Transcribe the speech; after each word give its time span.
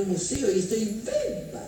un 0.00 0.08
museo 0.08 0.50
y 0.50 0.60
estoy 0.60 1.02
beba. 1.04 1.60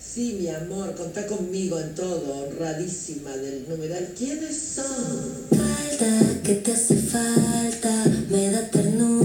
Sí, 0.00 0.36
mi 0.40 0.48
amor, 0.48 0.96
contá 0.96 1.28
conmigo 1.28 1.78
en 1.78 1.94
todo, 1.94 2.44
honradísima 2.44 3.30
del 3.36 3.68
numeral. 3.68 4.14
¿Quiénes 4.18 4.60
son? 4.74 5.46
Falta, 5.50 6.42
que 6.42 6.56
te 6.56 6.72
hace 6.72 6.96
falta, 6.96 8.04
me 8.30 8.50
da 8.50 8.68
ternura, 8.68 9.15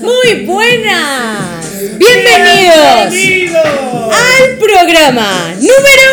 Muy 0.00 0.46
buenas. 0.46 1.66
Bienvenidos 1.98 3.10
¡Bienvenido! 3.12 4.10
al 4.10 4.56
programa 4.58 5.54
número 5.60 6.10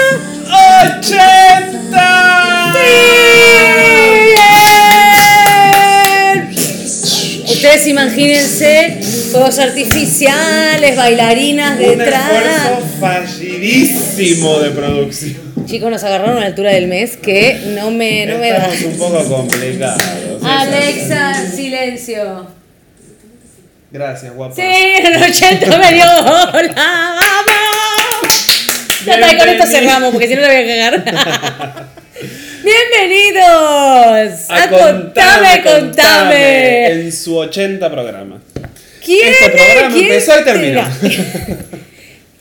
80. 0.99 1.66
Ustedes 7.78 7.92
imagínense 7.92 9.00
fuegos 9.31 9.59
artificiales, 9.59 10.95
bailarinas 10.95 11.78
Un 11.80 11.83
esfuerzo 11.86 12.03
detrás. 12.03 12.80
fallidísimo 13.00 14.59
de 14.61 14.72
producción. 14.72 15.36
Chicos, 15.67 15.92
nos 15.92 16.03
agarraron 16.03 16.38
a 16.38 16.39
la 16.39 16.45
altura 16.48 16.72
del 16.72 16.88
mes 16.88 17.17
que 17.17 17.73
no 17.75 17.92
me, 17.92 18.25
no 18.25 18.39
me 18.39 18.50
da. 18.50 18.73
Estamos 18.73 18.83
un 18.83 18.98
poco 18.98 19.23
complicados. 19.25 20.02
Alexa, 20.44 21.52
silencio. 21.52 22.48
Gracias, 23.92 24.33
guapa. 24.33 24.55
Sí, 24.55 24.61
en 24.64 25.14
el 25.14 25.22
80 25.22 25.78
me 25.78 25.94
dio 25.94 26.03
hola, 26.03 27.16
vamos. 27.16 28.48
Ya 29.05 29.14
está, 29.20 29.38
con 29.38 29.50
esto 29.50 29.66
cerramos, 29.67 30.11
porque 30.11 30.28
si 30.28 30.33
no 30.33 30.42
la 30.42 30.48
voy 30.48 30.58
a 30.58 30.66
cagar. 30.66 31.88
Bienvenidos 32.63 34.50
a, 34.50 34.69
Contame, 34.69 35.63
Contame. 35.63 36.91
En 36.91 37.11
su 37.11 37.38
80 37.38 37.89
programa. 37.91 38.41
¿Quién 39.03 39.27
Este 39.33 39.49
programa 39.49 39.94
¿Quién 39.94 40.05
empezó 40.11 40.33
y 40.33 40.38
te- 40.39 40.44
terminó. 40.44 40.81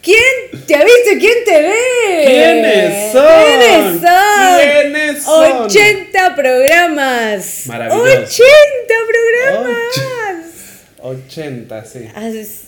¿Quién 0.03 0.65
te 0.67 0.75
ha 0.75 0.85
visto 0.85 1.11
quién 1.19 1.45
te 1.45 1.63
ve? 1.63 2.25
¿Quiénes 2.27 3.13
son? 3.13 3.27
¿Quiénes 3.45 4.01
son? 4.01 4.61
¿Quiénes 4.83 5.23
son? 5.23 5.53
80 5.65 6.35
programas. 6.37 7.63
Maravilloso. 7.67 8.03
80 8.13 8.95
programas. 9.09 9.77
80, 11.01 11.85
sí. 11.85 12.09
Ah, 12.15 12.29
es- 12.29 12.63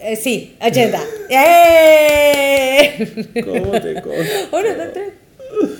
eh, 0.00 0.16
sí, 0.16 0.56
80. 0.60 1.00
¡Eh! 1.30 3.06
¿Cómo 3.44 3.72
te? 3.72 3.90
Uno, 4.52 4.74
dos, 4.74 4.92
tres. 4.94 5.08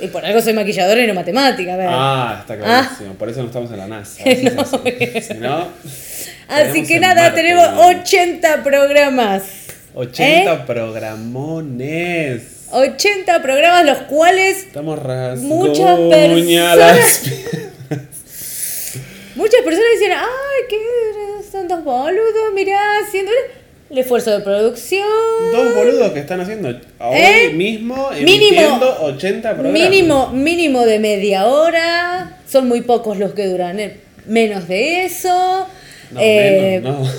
Y 0.00 0.06
por 0.08 0.24
algo 0.24 0.40
soy 0.40 0.52
maquilladora 0.54 1.02
y 1.02 1.06
no 1.06 1.14
matemática, 1.14 1.76
¿verdad? 1.76 1.94
Ah, 1.94 2.38
está 2.40 2.56
clarísimo. 2.56 3.14
Por 3.14 3.28
eso 3.28 3.40
no 3.40 3.46
estamos 3.46 3.70
en 3.70 3.78
la 3.78 3.86
NASA. 3.88 4.22
No, 4.54 4.62
así. 4.62 5.34
no, 5.38 5.68
Así 6.48 6.86
que 6.86 6.98
nada, 6.98 7.22
Marte, 7.22 7.40
tenemos 7.42 7.72
¿no? 7.72 7.88
80 8.00 8.62
programas. 8.62 9.42
80 9.94 10.52
¿Eh? 10.52 10.60
programones. 10.66 12.42
80 12.70 13.42
programas, 13.42 13.84
los 13.84 13.98
cuales 14.02 14.58
Estamos 14.58 14.98
Muchas 15.38 15.98
las 15.98 17.22
muchas 19.34 19.60
personas 19.62 19.88
dicen, 19.98 20.12
ay, 20.12 20.66
que 20.68 20.78
son 21.50 21.68
dos 21.68 21.82
boludos, 21.84 22.52
mirá, 22.54 22.78
haciendo 23.06 23.30
el 23.90 23.98
esfuerzo 23.98 24.30
de 24.30 24.40
producción. 24.40 25.06
Dos 25.52 25.74
boludos 25.74 26.12
que 26.12 26.20
están 26.20 26.40
haciendo 26.40 26.68
hoy 26.68 26.76
¿Eh? 27.16 27.50
mismo 27.54 28.10
Mínimo. 28.10 28.28
emitiendo 28.36 28.96
80 29.02 29.54
programas. 29.54 29.72
Mínimo, 29.90 30.28
mínimo 30.32 30.84
de 30.84 30.98
media 30.98 31.46
hora. 31.46 32.38
Son 32.50 32.68
muy 32.68 32.82
pocos 32.82 33.18
los 33.18 33.32
que 33.32 33.46
duran 33.46 33.80
eh, 33.80 33.96
menos 34.26 34.68
de 34.68 35.04
eso. 35.04 35.66
No, 36.10 36.20
Eh, 36.22 36.80
menos, 36.82 37.10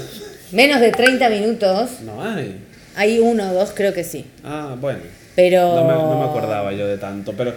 menos 0.52 0.80
de 0.82 0.92
30 0.92 1.30
minutos. 1.30 1.90
no. 2.02 2.16
No 2.16 2.24
hay. 2.36 2.56
Hay 2.96 3.20
uno 3.20 3.52
o 3.52 3.54
dos, 3.54 3.72
creo 3.74 3.94
que 3.94 4.04
sí. 4.04 4.26
Ah, 4.44 4.76
bueno. 4.80 5.00
Pero. 5.36 5.74
No 5.76 5.84
me, 5.86 5.94
no 5.94 6.20
me 6.20 6.26
acordaba 6.26 6.74
yo 6.74 6.86
de 6.86 6.98
tanto. 6.98 7.32
Pero 7.38 7.54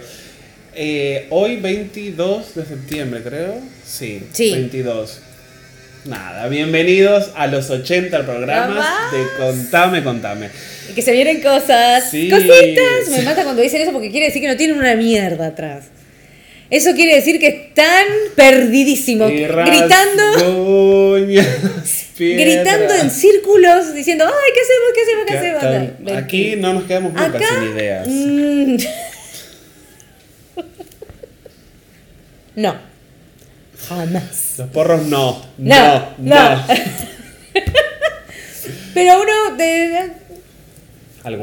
eh, 0.73 1.27
hoy 1.31 1.57
22 1.57 2.55
de 2.55 2.65
septiembre, 2.65 3.21
creo. 3.23 3.55
Sí, 3.85 4.23
Sí. 4.31 4.51
22. 4.51 5.19
Nada, 6.05 6.49
bienvenidos 6.49 7.31
a 7.33 7.47
los 7.47 7.69
80 7.69 8.25
programas 8.25 8.75
Programas. 8.75 9.11
de 9.13 9.25
Contame, 9.37 10.03
Contame. 10.03 10.49
Y 10.89 10.93
que 10.93 11.01
se 11.01 11.13
vienen 11.13 11.41
cosas. 11.41 12.11
Sí, 12.11 12.29
cositas. 12.29 13.09
Me 13.09 13.19
sí. 13.19 13.21
mata 13.23 13.43
cuando 13.43 13.61
dicen 13.61 13.81
eso 13.81 13.93
porque 13.93 14.11
quiere 14.11 14.25
decir 14.25 14.41
que 14.41 14.49
no 14.49 14.57
tienen 14.57 14.77
una 14.77 14.95
mierda 14.97 15.47
atrás. 15.47 15.85
Eso 16.69 16.93
quiere 16.93 17.15
decir 17.15 17.39
que 17.39 17.47
están 17.47 18.05
perdidísimos. 18.35 19.31
Gritando. 19.31 20.33
Gritando 22.19 22.95
en 22.95 23.09
círculos 23.09 23.93
diciendo, 23.93 24.25
ay, 24.25 24.51
¿qué 24.53 24.59
hacemos? 24.59 24.91
¿Qué 24.93 25.01
hacemos? 25.01 25.25
¿Qué 25.25 25.37
hacemos? 25.37 25.63
Ven. 25.99 26.17
Aquí 26.17 26.55
no 26.57 26.73
nos 26.73 26.83
quedamos 26.83 27.13
nunca 27.13 27.37
Acá, 27.37 27.47
sin 27.47 27.77
ideas. 27.77 28.07
mm, 28.09 28.75
no. 32.61 32.92
Jamás. 33.87 34.55
Los 34.57 34.69
porros 34.69 35.03
no. 35.07 35.41
No, 35.57 35.99
No, 35.99 36.13
no. 36.19 36.55
no. 36.55 36.63
Pero 38.93 39.21
uno 39.21 39.57
de, 39.57 40.11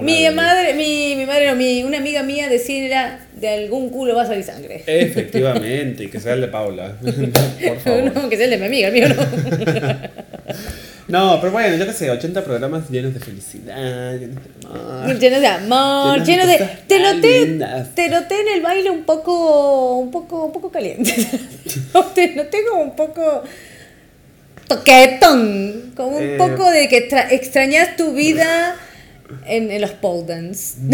mi 0.02 0.22
vez. 0.24 0.34
madre, 0.34 0.74
mi, 0.74 1.16
mi 1.16 1.26
madre 1.26 1.46
no, 1.48 1.56
mi, 1.56 1.82
una 1.82 1.98
amiga 1.98 2.22
mía 2.22 2.48
decía 2.48 3.18
de 3.34 3.48
algún 3.48 3.90
culo 3.90 4.14
va 4.14 4.22
a 4.22 4.26
salir 4.26 4.44
sangre. 4.44 4.84
Efectivamente, 4.86 6.04
y 6.04 6.08
que 6.08 6.20
sea 6.20 6.34
el 6.34 6.42
de 6.42 6.48
Paula. 6.48 6.96
Por 7.02 7.78
favor. 7.80 8.12
No, 8.14 8.28
que 8.28 8.36
sea 8.36 8.44
el 8.44 8.50
de 8.52 8.58
mi 8.58 8.66
amiga, 8.66 8.88
el 8.88 8.94
mío 8.94 9.08
no. 9.08 9.16
No, 11.10 11.38
pero 11.40 11.52
bueno, 11.52 11.76
yo 11.76 11.86
qué 11.86 11.92
sé, 11.92 12.10
80 12.10 12.44
programas 12.44 12.88
llenos 12.90 13.12
de 13.14 13.20
felicidad, 13.20 14.12
llenos 14.18 14.36
de 14.42 14.50
amor. 14.66 15.18
lleno 15.18 15.40
de 15.40 15.46
amor, 15.46 16.22
Llenos 16.24 16.28
lleno 16.28 16.46
de 16.46 16.58
Te 16.86 17.00
noté, 17.00 17.46
lindas. 17.46 17.94
te 17.94 18.08
noté 18.08 18.40
en 18.40 18.48
el 18.54 18.60
baile 18.62 18.90
un 18.90 19.02
poco, 19.04 19.96
un 19.98 20.10
poco, 20.10 20.44
un 20.46 20.52
poco 20.52 20.70
caliente. 20.70 21.12
te 22.14 22.34
noté 22.34 22.58
como 22.68 22.82
un 22.82 22.96
poco 22.96 23.42
toquetón, 24.68 25.92
como 25.96 26.16
un 26.18 26.22
Eh. 26.22 26.34
poco 26.38 26.70
de 26.70 26.88
que 26.88 26.96
extra- 26.98 27.28
extrañas 27.30 27.96
tu 27.96 28.12
vida 28.12 28.76
en, 29.46 29.70
en 29.70 29.80
los 29.80 29.90
pole 29.90 30.24
dance. 30.26 30.74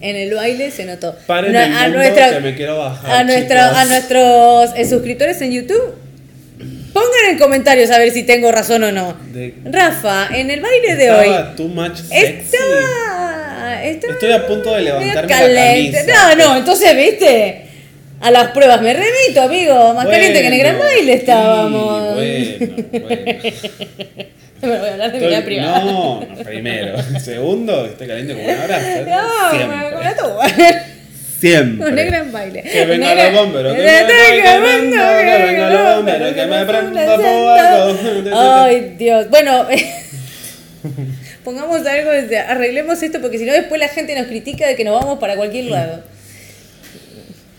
en 0.00 0.16
el 0.16 0.34
baile 0.34 0.70
se 0.70 0.84
notó. 0.86 1.14
Paren 1.26 1.52
No, 1.52 1.60
el 1.60 1.92
mundo 1.92 2.14
que 2.32 2.40
me 2.40 2.54
quiero 2.56 2.78
bajar, 2.78 3.10
a, 3.20 3.24
nuestra- 3.24 3.80
a 3.80 3.84
nuestros 3.84 4.70
eh, 4.76 4.88
suscriptores 4.88 5.40
en 5.42 5.52
YouTube. 5.52 5.94
Pongan 7.20 7.32
en 7.32 7.38
comentarios 7.38 7.90
a 7.90 7.98
ver 7.98 8.10
si 8.12 8.22
tengo 8.22 8.50
razón 8.50 8.82
o 8.84 8.92
no. 8.92 9.14
De- 9.32 9.54
Rafa, 9.64 10.28
en 10.34 10.50
el 10.50 10.60
baile 10.60 10.96
de 10.96 11.10
hoy. 11.10 11.28
Too 11.56 11.68
much 11.68 11.96
sexy. 11.96 12.16
Estaba, 12.56 13.84
estaba 13.84 14.12
Estoy 14.14 14.32
a 14.32 14.46
punto 14.46 14.74
de 14.74 14.82
levantarme 14.82 15.22
la 15.30 15.38
caliente. 15.38 15.98
camisa. 16.06 16.34
No, 16.34 16.36
no, 16.36 16.56
entonces, 16.56 16.96
viste, 16.96 17.62
a 18.20 18.30
las 18.30 18.48
pruebas 18.52 18.80
me 18.80 18.92
remito, 18.94 19.42
amigo. 19.42 19.94
Más 19.94 20.06
caliente 20.06 20.40
que 20.40 20.46
en 20.46 20.52
el 20.54 20.58
gran 20.58 20.78
baile 20.78 21.12
sí, 21.12 21.18
estábamos. 21.18 22.14
bueno, 22.14 22.76
bueno. 22.92 23.40
Bueno, 24.60 24.76
voy 24.78 24.88
a 24.88 24.92
hablar 24.92 25.12
de 25.12 25.20
mi 25.20 25.26
vida 25.26 25.42
privada. 25.42 25.78
no, 25.80 26.20
primero. 26.44 26.94
Segundo, 27.24 27.86
estoy 27.86 28.06
caliente 28.06 28.34
como 28.34 28.44
una 28.44 28.66
brasa. 28.66 29.00
No, 29.06 30.38
me. 30.38 30.99
Siempre. 31.40 31.88
Un 31.88 31.96
gran 31.96 32.30
baile. 32.32 32.62
Que 32.62 32.84
venga 32.84 33.14
los 33.14 33.32
bomberos, 33.40 33.74
que 33.74 33.80
venga 33.82 34.06
quemando, 34.06 34.96
que 35.20 35.44
venga 35.46 35.70
los 35.70 35.96
bomberos, 35.96 36.34
que 36.34 36.46
me 36.46 36.64
prendan 36.66 37.20
fuego. 37.20 38.38
Ay, 38.38 38.94
Dios. 38.98 39.30
Bueno, 39.30 39.66
pongamos 41.44 41.86
algo, 41.86 42.10
arreglemos 42.48 43.02
esto 43.02 43.20
porque 43.20 43.38
si 43.38 43.44
no 43.46 43.52
después 43.52 43.80
la 43.80 43.88
gente 43.88 44.14
nos 44.14 44.26
critica 44.26 44.66
de 44.68 44.76
que 44.76 44.84
nos 44.84 45.00
vamos 45.00 45.18
para 45.18 45.36
cualquier 45.36 45.66
lado. 45.66 46.02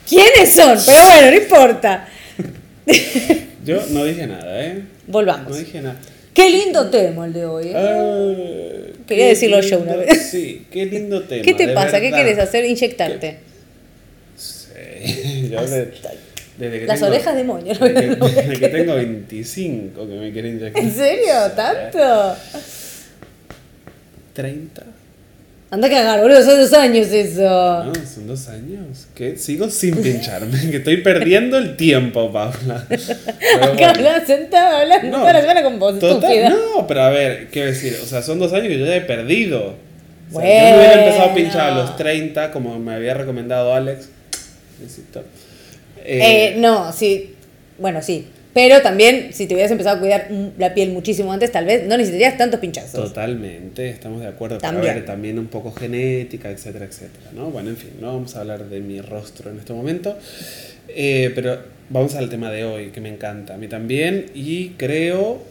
¿Quiénes 0.07 0.53
son? 0.53 0.77
Pero 0.85 1.05
bueno, 1.05 1.31
no 1.31 1.37
importa. 1.37 2.07
Yo 3.65 3.81
no 3.91 4.03
dije 4.05 4.27
nada, 4.27 4.63
¿eh? 4.65 4.81
Volvamos. 5.07 5.49
No 5.51 5.55
dije 5.55 5.81
nada. 5.81 5.95
Qué 6.33 6.49
lindo 6.49 6.89
tema 6.89 7.25
el 7.25 7.33
de 7.33 7.45
hoy. 7.45 7.67
¿eh? 7.67 7.73
Ah, 7.75 8.33
Quería 9.07 9.25
qué 9.25 9.29
decirlo 9.29 9.59
yo 9.61 9.79
una 9.79 9.91
lindo- 9.95 10.05
vez. 10.07 10.29
Sí, 10.31 10.65
qué 10.71 10.85
lindo 10.85 11.21
tema. 11.27 11.43
¿Qué 11.43 11.53
te 11.53 11.67
pasa? 11.69 11.99
¿Qué 11.99 12.09
verdad. 12.09 12.23
quieres 12.23 12.39
hacer? 12.39 12.65
Inyectarte. 12.65 13.37
Yo 15.51 15.61
de- 15.67 15.91
desde 16.57 16.79
que 16.81 16.85
Las 16.85 16.99
tengo- 16.99 17.11
orejas 17.13 17.35
de 17.35 17.43
moño, 17.43 17.73
¿no? 17.79 17.85
Desde 17.87 18.15
desde 18.15 18.59
que 18.59 18.67
tengo 18.69 18.95
25 18.95 20.07
que 20.07 20.13
me 20.15 20.31
quieren 20.31 20.57
inyectar. 20.57 20.83
¿En 20.83 20.91
serio? 20.93 21.33
¿Tanto? 21.55 22.35
30. 24.33 24.83
Anda 25.73 25.87
a 25.87 25.89
cagar, 25.89 26.19
boludo, 26.21 26.43
son 26.43 26.59
dos 26.59 26.73
años 26.73 27.07
eso. 27.07 27.41
No, 27.85 27.93
son 27.95 28.27
dos 28.27 28.47
años. 28.49 29.07
Que 29.15 29.37
sigo 29.37 29.69
sin 29.69 29.95
pincharme. 30.01 30.69
Que 30.69 30.77
estoy 30.77 30.97
perdiendo 30.97 31.57
el 31.57 31.77
tiempo, 31.77 32.29
Paula. 32.31 32.85
Acá 32.89 33.69
bueno. 33.73 33.87
hablas 33.87 34.27
sentado 34.27 34.77
hablando 34.79 35.07
No, 35.17 35.19
toda 35.21 35.33
la 35.33 35.41
semana 35.41 35.63
con 35.63 35.79
vos, 35.79 35.97
Total, 35.97 36.49
no, 36.49 36.85
pero 36.87 37.01
a 37.03 37.09
ver, 37.09 37.47
quiero 37.51 37.69
decir, 37.69 37.97
o 38.03 38.05
sea, 38.05 38.21
son 38.21 38.37
dos 38.39 38.51
años 38.51 38.67
que 38.67 38.79
yo 38.79 38.85
ya 38.85 38.97
he 38.97 39.01
perdido. 39.01 39.75
O 40.33 40.41
sea, 40.41 40.41
yo 40.41 40.41
Bueno. 40.41 40.71
me 40.71 40.77
hubiera 40.77 41.03
empezado 41.05 41.29
a 41.29 41.33
pinchar 41.35 41.71
a 41.71 41.75
los 41.75 41.95
30, 41.95 42.51
como 42.51 42.77
me 42.77 42.93
había 42.93 43.13
recomendado 43.13 43.73
Alex. 43.73 44.09
Besito. 44.81 45.23
Eh, 46.03 46.55
no, 46.57 46.91
sí. 46.91 47.35
Bueno, 47.79 48.01
sí. 48.01 48.27
Pero 48.53 48.81
también, 48.81 49.29
si 49.31 49.47
te 49.47 49.53
hubieras 49.53 49.71
empezado 49.71 49.95
a 49.95 49.99
cuidar 50.01 50.27
la 50.57 50.73
piel 50.73 50.89
muchísimo 50.89 51.31
antes, 51.31 51.53
tal 51.53 51.63
vez 51.63 51.87
no 51.87 51.95
necesitarías 51.95 52.37
tantos 52.37 52.59
pinchazos. 52.59 53.01
Totalmente, 53.05 53.89
estamos 53.89 54.19
de 54.19 54.27
acuerdo. 54.27 54.57
Pero 54.57 54.71
También. 54.73 54.91
a 54.91 54.95
ver, 54.95 55.05
también 55.05 55.39
un 55.39 55.47
poco 55.47 55.71
genética, 55.71 56.49
etcétera, 56.49 56.83
etcétera, 56.85 57.29
¿no? 57.33 57.49
Bueno, 57.49 57.69
en 57.69 57.77
fin, 57.77 57.91
no 58.01 58.07
vamos 58.07 58.35
a 58.35 58.41
hablar 58.41 58.65
de 58.65 58.81
mi 58.81 58.99
rostro 58.99 59.51
en 59.51 59.59
este 59.59 59.71
momento. 59.71 60.17
Eh, 60.89 61.31
pero 61.33 61.59
vamos 61.89 62.13
al 62.15 62.27
tema 62.29 62.51
de 62.51 62.65
hoy, 62.65 62.89
que 62.89 62.99
me 62.99 63.07
encanta. 63.07 63.53
A 63.53 63.57
mí 63.57 63.69
también. 63.69 64.25
Y 64.33 64.71
creo 64.71 65.41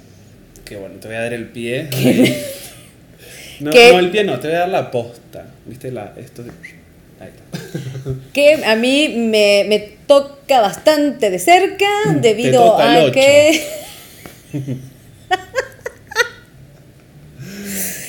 que, 0.67 0.77
bueno, 0.77 0.97
te 1.01 1.09
voy 1.09 1.17
a 1.17 1.21
dar 1.23 1.33
el 1.33 1.47
pie. 1.47 1.89
No, 3.61 3.71
no, 3.73 3.99
el 3.99 4.11
pie 4.11 4.25
no, 4.25 4.41
te 4.41 4.49
voy 4.49 4.57
a 4.57 4.61
dar 4.61 4.69
la 4.71 4.91
posta. 4.91 5.45
¿Viste? 5.67 5.91
La, 5.93 6.15
esto 6.17 6.43
de- 6.43 6.51
Ahí 7.21 7.29
está. 7.29 7.59
Que 8.33 8.65
a 8.65 8.75
mí 8.77 9.09
me, 9.17 9.65
me 9.69 9.79
toca 10.07 10.61
bastante 10.61 11.31
de 11.31 11.39
cerca 11.39 11.87
debido 12.21 12.79
a 12.81 13.13
que... 13.13 13.63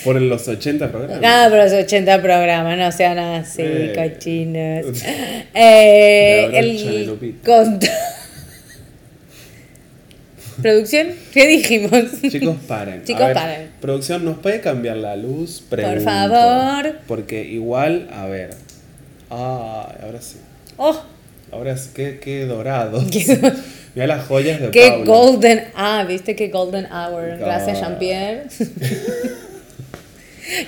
Por 0.04 0.20
los 0.20 0.48
80 0.48 0.92
programas. 0.92 1.24
Ah, 1.24 1.48
pero 1.52 1.64
los 1.64 1.74
80 1.74 2.22
programas, 2.24 2.78
no 2.78 2.92
sean 2.92 3.20
así, 3.20 3.62
Eh. 3.66 3.94
cochinos. 3.96 5.04
Eh, 5.54 6.50
el 6.54 6.78
Chanelupita. 6.84 7.48
cont- 7.52 7.90
¿Producción? 10.62 11.08
¿Qué 11.32 11.48
dijimos? 11.48 11.92
Chicos, 12.30 12.56
paren. 12.68 13.04
Chicos, 13.04 13.26
ver, 13.26 13.34
paren. 13.34 13.70
Producción, 13.80 14.26
¿nos 14.26 14.38
puede 14.40 14.60
cambiar 14.62 14.98
la 14.98 15.16
luz? 15.16 15.64
Pregunto. 15.70 16.02
favor. 16.04 17.00
Porque 17.08 17.44
igual, 17.44 18.10
a 18.12 18.26
ver. 18.26 18.52
Ah, 19.32 19.96
ahora 20.04 20.22
sí. 20.22 20.38
Oh, 20.78 20.96
Ahora 21.52 21.78
sí, 21.78 21.90
qué, 21.94 22.20
qué 22.20 22.46
dorado. 22.46 23.02
Mira 23.96 24.08
las 24.08 24.26
joyas 24.28 24.62
de 24.62 24.72
qué 24.72 24.88
Paula. 24.90 25.06
golden... 25.06 25.64
Ah, 25.76 26.06
¿viste 26.08 26.36
qué 26.36 26.48
golden 26.50 26.86
hour? 26.92 27.38
Gracias, 27.38 27.78
God. 27.80 27.84
Jean-Pierre. 27.88 28.44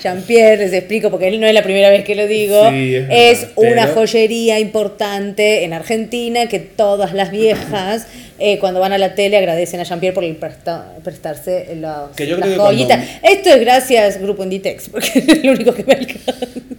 Jean-Pierre, 0.01 0.57
les 0.57 0.74
explico 0.74 1.09
porque 1.09 1.27
él 1.27 1.39
no 1.39 1.47
es 1.47 1.53
la 1.53 1.63
primera 1.63 1.89
vez 1.89 2.03
que 2.03 2.15
lo 2.15 2.27
digo. 2.27 2.69
Sí, 2.69 2.95
es 2.95 3.44
es 3.44 3.47
una 3.56 3.88
joyería 3.88 4.59
importante 4.59 5.63
en 5.63 5.74
Argentina 5.74 6.47
que 6.47 6.59
todas 6.59 7.13
las 7.13 7.31
viejas 7.31 8.07
eh, 8.39 8.57
cuando 8.59 8.80
van 8.80 8.91
a 8.94 8.97
la 8.97 9.15
tele 9.15 9.38
agradecen 9.38 9.80
a 9.80 9.83
Jean-Pierre 9.83 10.13
por 10.15 10.24
el 10.24 10.35
presta- 10.38 10.94
prestarse 11.03 11.75
los, 11.80 12.12
Que 12.15 12.27
yo 12.27 12.38
las 12.38 12.47
creo 12.50 12.59
que 12.59 12.63
joyitas. 12.63 12.97
cuando- 13.21 13.27
Esto 13.39 13.50
es 13.51 13.59
gracias 13.62 14.21
Grupo 14.21 14.44
Inditex, 14.44 14.89
porque 14.91 15.12
es 15.19 15.44
lo 15.44 15.51
único 15.51 15.74
que 15.74 15.83
me 15.83 15.94
alcanza. 15.94 16.33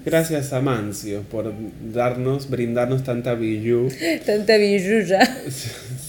Gracias 0.04 0.52
a 0.52 0.60
Mancio 0.60 1.22
por 1.22 1.52
darnos, 1.92 2.50
brindarnos 2.50 3.04
tanta 3.04 3.34
bijou. 3.34 3.88
Tanta 4.26 4.56
billulla. 4.56 5.20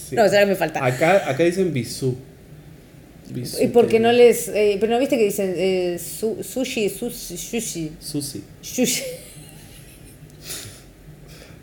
Sí. 0.06 0.16
No, 0.16 0.26
o 0.26 0.30
sea, 0.30 0.46
me 0.46 0.54
falta. 0.54 0.86
Acá, 0.86 1.24
acá 1.28 1.44
dicen 1.44 1.74
bisú. 1.74 2.16
Y 3.34 3.68
porque 3.68 3.94
que- 3.94 4.00
no 4.00 4.12
les... 4.12 4.48
eh, 4.50 4.78
pero 4.80 4.94
no 4.94 5.00
viste 5.00 5.18
que 5.18 5.26
dicen 5.26 5.54
eh, 5.58 6.00
su- 6.00 6.44
sushi, 6.44 6.90
sushi, 6.90 7.38
sushi, 7.38 7.92
Susi. 8.00 8.44
sushi. 8.62 9.04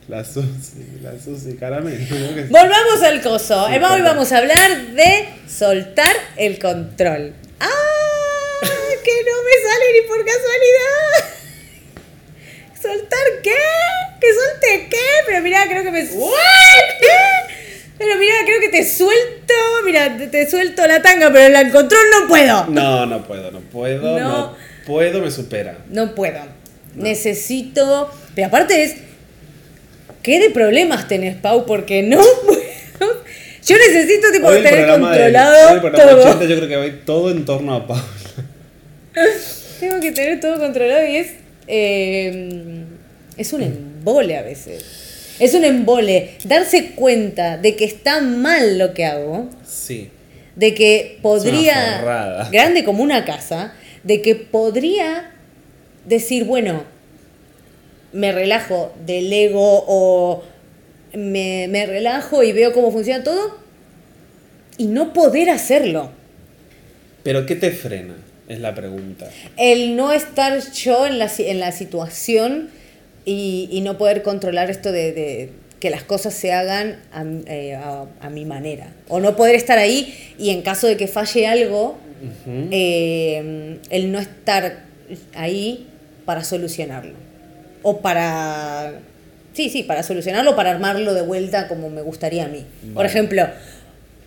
La 0.09 0.25
Susi, 0.25 0.99
la 1.01 1.13
Susi 1.19 1.55
Caramelo. 1.57 2.05
Volvamos 2.51 3.03
al 3.05 3.23
coso. 3.23 3.67
Sí, 3.69 3.75
Hoy 3.75 3.79
vamos 4.03 4.33
a 4.33 4.39
hablar 4.39 4.87
de 4.93 5.29
soltar 5.49 6.15
el 6.37 6.59
control. 6.59 7.33
¡Ah! 7.61 7.69
Que 9.05 9.11
no 9.25 9.37
me 9.43 9.55
sale 9.63 9.85
ni 9.95 10.09
por 10.09 10.19
casualidad. 10.25 11.31
¿Soltar 12.83 13.27
qué? 13.43 13.55
¿Que 14.21 14.27
suelte 14.35 14.89
qué? 14.91 15.07
Pero 15.27 15.41
mira, 15.43 15.65
creo 15.69 15.83
que 15.85 15.91
me... 15.93 16.03
Pero 18.05 18.19
mira, 18.19 18.35
creo 18.45 18.61
que 18.61 18.69
te 18.69 18.85
suelto, 18.85 19.55
mira, 19.85 20.17
te, 20.17 20.27
te 20.27 20.51
suelto 20.51 20.87
la 20.87 21.01
tanga, 21.03 21.33
pero 21.33 21.57
el 21.59 21.71
control 21.71 22.01
no 22.21 22.29
puedo. 22.29 22.67
No, 22.67 23.07
no 23.07 23.25
puedo, 23.27 23.51
no 23.51 23.61
puedo, 23.61 24.19
No. 24.19 24.29
no, 24.29 24.57
puedo, 24.87 25.21
me 25.21 25.31
supera. 25.31 25.79
No 25.91 26.15
puedo. 26.15 26.41
Necesito. 26.97 28.11
Pero 28.35 28.49
aparte 28.49 28.83
es. 28.83 28.97
¿Qué 30.23 30.39
de 30.41 30.51
problemas 30.51 31.09
tenés, 31.09 31.37
Pau? 31.37 31.65
Porque 31.67 32.03
no 32.03 32.19
puedo. 32.47 33.23
Yo 33.65 33.77
necesito 33.79 34.33
tipo 34.33 34.49
Hoy 34.49 34.57
tener 34.63 34.73
programa 34.87 35.13
de- 35.13 35.19
controlado 35.19 35.73
hoy 35.75 35.81
todo. 35.93 36.21
80 36.31 36.45
yo 36.47 36.57
creo 36.57 36.69
que 36.69 36.77
va 36.77 36.83
a 36.83 36.87
ir 36.87 37.05
todo 37.05 37.31
en 37.31 37.45
torno 37.45 37.75
a 37.75 37.87
Paula. 37.87 38.03
Tengo 39.81 40.01
que 40.01 40.13
tener 40.13 40.41
todo 40.41 40.59
controlado 40.59 41.07
y 41.07 41.17
es. 41.17 41.29
eh, 41.67 42.85
es 43.37 43.53
un 43.53 43.63
embole 43.63 44.37
a 44.37 44.43
veces. 44.43 44.85
Es 45.39 45.55
un 45.55 45.65
embole. 45.65 46.31
Darse 46.45 46.91
cuenta 46.93 47.59
de 47.59 47.77
que 47.77 47.85
está 47.85 48.21
mal 48.21 48.79
lo 48.79 48.95
que 48.95 49.05
hago. 49.05 49.49
Sí. 49.67 50.11
de 50.57 50.75
que 50.75 51.19
podría, 51.23 52.49
grande 52.53 52.85
como 52.85 53.03
una 53.03 53.25
casa, 53.25 53.73
de 54.03 54.21
que 54.21 54.35
podría 54.35 55.31
decir, 56.05 56.45
bueno, 56.45 56.85
me 58.13 58.33
relajo 58.33 58.95
del 59.07 59.33
ego 59.33 59.85
o 59.87 60.43
me, 61.15 61.69
me 61.69 61.87
relajo 61.87 62.43
y 62.43 62.53
veo 62.53 62.73
cómo 62.73 62.91
funciona 62.91 63.25
todo 63.25 63.59
y 64.77 64.87
no 64.87 65.13
poder 65.13 65.51
hacerlo. 65.51 66.11
Pero 67.23 67.47
¿qué 67.47 67.55
te 67.55 67.71
frena? 67.71 68.15
Es 68.49 68.61
la 68.61 68.75
pregunta. 68.75 69.31
El 69.57 69.97
no 69.97 70.13
estar 70.13 70.61
yo 70.73 71.07
en 71.07 71.19
la, 71.19 71.31
en 71.39 71.61
la 71.61 71.73
situación 71.73 72.71
y, 73.25 73.69
y 73.71 73.81
no 73.83 73.99
poder 73.99 74.23
controlar 74.23 74.71
esto 74.71 74.91
de, 74.93 75.13
de 75.13 75.51
que 75.81 75.91
las 75.91 76.03
cosas 76.03 76.35
se 76.35 76.53
hagan 76.53 76.97
a, 77.13 77.25
eh, 77.47 77.75
a- 77.75 78.07
a 78.21 78.31
mi 78.31 78.45
manera. 78.45 78.89
O 79.09 79.21
no 79.21 79.37
poder 79.37 79.55
estar 79.57 79.79
ahí 79.79 80.15
y 80.39 80.51
en 80.51 80.63
caso 80.63 80.87
de 80.87 80.97
que 80.97 81.07
falle 81.09 81.47
algo, 81.47 81.99
eh, 82.71 83.79
el 83.91 84.13
no 84.13 84.19
estar 84.21 84.85
ahí 85.35 85.89
para 86.25 86.45
solucionarlo. 86.45 87.15
O 87.83 88.01
para... 88.01 88.93
Sí, 89.55 89.69
sí, 89.69 89.83
para 89.83 90.03
solucionarlo, 90.03 90.57
para 90.57 90.71
armarlo 90.71 91.13
de 91.15 91.23
vuelta 91.23 91.69
como 91.69 91.91
me 91.91 92.01
gustaría 92.01 92.45
a 92.45 92.49
mí. 92.49 92.65
Por 92.95 93.05
ejemplo, 93.05 93.47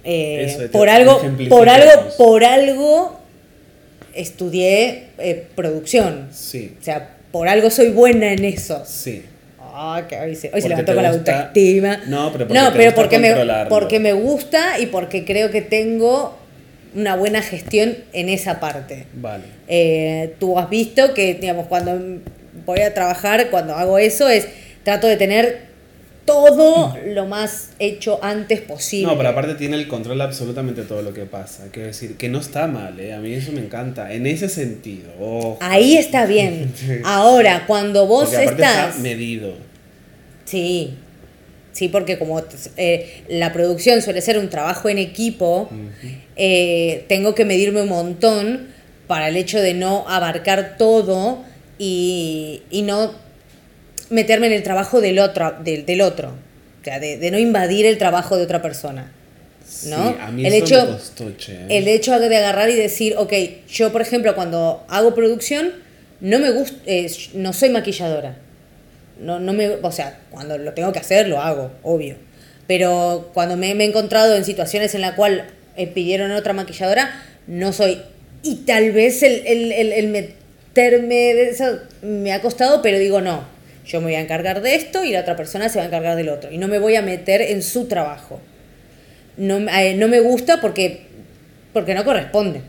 eh, 0.03 0.69
por 0.71 0.87
algo, 0.89 1.19
por 1.49 1.67
algo, 1.69 1.91
por 2.17 2.43
algo 2.43 3.19
estudié 4.13 5.07
eh, 5.17 5.47
producción. 5.55 6.27
Sí, 6.31 6.75
O 6.79 6.83
sea, 6.83 7.14
por 7.35 7.49
algo 7.49 7.69
soy 7.69 7.89
buena 7.89 8.31
en 8.31 8.45
eso. 8.45 8.81
sí. 8.85 9.25
Ah, 9.59 10.05
que 10.07 10.17
hoy 10.17 10.35
se, 10.37 10.49
hoy 10.53 10.61
se 10.61 10.69
levantó 10.69 10.93
con 10.93 11.03
la 11.03 11.09
autoestima. 11.09 11.97
No, 12.07 12.31
pero 12.31 12.47
porque 12.47 12.61
No, 12.61 12.71
pero 12.71 12.95
porque 12.95 13.19
me, 13.19 13.35
porque 13.67 13.99
me 13.99 14.13
gusta 14.13 14.79
y 14.79 14.85
porque 14.85 15.25
creo 15.25 15.51
que 15.51 15.61
tengo 15.61 16.37
una 16.95 17.17
buena 17.17 17.41
gestión 17.41 17.97
en 18.13 18.29
esa 18.29 18.61
parte. 18.61 19.05
Vale. 19.15 19.43
Eh, 19.67 20.33
tú 20.39 20.57
has 20.57 20.69
visto 20.69 21.13
que, 21.13 21.33
digamos, 21.33 21.67
cuando 21.67 22.21
voy 22.65 22.79
a 22.79 22.93
trabajar, 22.93 23.49
cuando 23.49 23.75
hago 23.75 23.99
eso, 23.99 24.29
es 24.29 24.47
trato 24.83 25.05
de 25.07 25.17
tener 25.17 25.63
todo 26.25 26.97
lo 27.05 27.27
más 27.27 27.69
hecho 27.77 28.19
antes 28.23 28.61
posible. 28.61 29.07
No, 29.07 29.17
pero 29.17 29.29
aparte 29.29 29.53
tiene 29.55 29.75
el 29.77 29.87
control 29.87 30.19
absolutamente 30.21 30.81
todo 30.81 31.03
lo 31.03 31.13
que 31.13 31.25
pasa. 31.25 31.67
Quiero 31.71 31.87
decir, 31.87 32.17
que 32.17 32.29
no 32.29 32.39
está 32.39 32.67
mal, 32.67 32.99
¿eh? 32.99 33.13
A 33.13 33.19
mí 33.19 33.33
eso 33.33 33.51
me 33.51 33.61
encanta. 33.61 34.11
En 34.11 34.25
ese 34.25 34.49
sentido. 34.49 35.11
ojo. 35.19 35.57
Ahí 35.61 35.97
está 35.97 36.25
bien. 36.25 36.73
Ahora, 37.03 37.65
cuando 37.67 38.07
vos 38.07 38.29
Porque 38.29 38.45
estás... 38.45 38.89
está 38.89 39.01
medido. 39.01 39.53
Sí, 40.45 40.95
sí, 41.71 41.89
porque 41.89 42.17
como 42.17 42.41
eh, 42.77 43.23
la 43.29 43.53
producción 43.53 44.01
suele 44.01 44.21
ser 44.21 44.37
un 44.39 44.49
trabajo 44.49 44.89
en 44.89 44.97
equipo, 44.97 45.69
eh, 46.35 47.05
tengo 47.07 47.35
que 47.35 47.45
medirme 47.45 47.81
un 47.81 47.89
montón 47.89 48.67
para 49.07 49.29
el 49.29 49.37
hecho 49.37 49.59
de 49.59 49.73
no 49.73 50.07
abarcar 50.07 50.77
todo 50.77 51.43
y, 51.77 52.63
y 52.71 52.81
no 52.81 53.24
meterme 54.09 54.47
en 54.47 54.53
el 54.53 54.63
trabajo 54.63 55.01
del 55.01 55.19
otro, 55.19 55.55
del, 55.63 55.85
del 55.85 56.01
otro. 56.01 56.29
O 56.81 56.83
sea, 56.83 56.99
de, 56.99 57.17
de 57.17 57.31
no 57.31 57.39
invadir 57.39 57.85
el 57.85 57.97
trabajo 57.97 58.37
de 58.37 58.43
otra 58.43 58.61
persona. 58.61 59.11
¿no? 59.87 60.09
Sí, 60.11 60.15
a 60.19 60.31
mí 60.31 60.45
el 60.45 60.53
eso 60.53 60.65
hecho, 60.65 60.85
me 60.85 60.91
costó, 60.93 61.31
che. 61.37 61.65
el 61.69 61.87
hecho 61.87 62.17
de 62.19 62.37
agarrar 62.37 62.69
y 62.69 62.75
decir, 62.75 63.15
ok, 63.17 63.33
yo 63.67 63.91
por 63.91 64.01
ejemplo 64.01 64.35
cuando 64.35 64.85
hago 64.87 65.15
producción 65.15 65.73
no 66.21 66.39
me 66.39 66.51
gusta, 66.51 66.77
no 67.33 67.53
soy 67.53 67.69
maquilladora. 67.69 68.37
No, 69.19 69.39
no 69.39 69.53
me, 69.53 69.69
o 69.69 69.91
sea, 69.91 70.19
cuando 70.29 70.57
lo 70.57 70.73
tengo 70.73 70.91
que 70.91 70.99
hacer 70.99 71.27
lo 71.27 71.41
hago, 71.41 71.71
obvio. 71.83 72.15
Pero 72.67 73.31
cuando 73.33 73.55
me, 73.57 73.75
me 73.75 73.85
he 73.85 73.87
encontrado 73.87 74.35
en 74.35 74.43
situaciones 74.43 74.95
en 74.95 75.01
la 75.01 75.15
cual 75.15 75.45
eh, 75.77 75.87
pidieron 75.87 76.31
otra 76.31 76.53
maquilladora, 76.53 77.23
no 77.47 77.73
soy. 77.73 78.01
Y 78.43 78.57
tal 78.57 78.91
vez 78.91 79.23
el, 79.23 79.45
el, 79.45 79.71
el, 79.71 79.91
el 79.93 80.07
meterme 80.07 81.15
de 81.15 81.49
eso 81.49 81.79
me 82.01 82.33
ha 82.33 82.41
costado, 82.41 82.81
pero 82.81 82.97
digo 82.99 83.21
no. 83.21 83.54
Yo 83.85 83.99
me 83.99 84.07
voy 84.07 84.15
a 84.15 84.21
encargar 84.21 84.61
de 84.61 84.75
esto 84.75 85.03
y 85.03 85.11
la 85.11 85.21
otra 85.21 85.35
persona 85.35 85.69
se 85.69 85.77
va 85.77 85.83
a 85.83 85.87
encargar 85.87 86.15
del 86.15 86.29
otro. 86.29 86.51
Y 86.51 86.57
no 86.57 86.67
me 86.67 86.79
voy 86.79 86.95
a 86.95 87.01
meter 87.01 87.41
en 87.41 87.61
su 87.61 87.87
trabajo. 87.87 88.41
No, 89.37 89.57
eh, 89.57 89.93
no 89.95 90.07
me 90.07 90.19
gusta 90.21 90.59
porque, 90.59 91.01
porque 91.73 91.93
no 91.93 92.03
corresponde. 92.03 92.61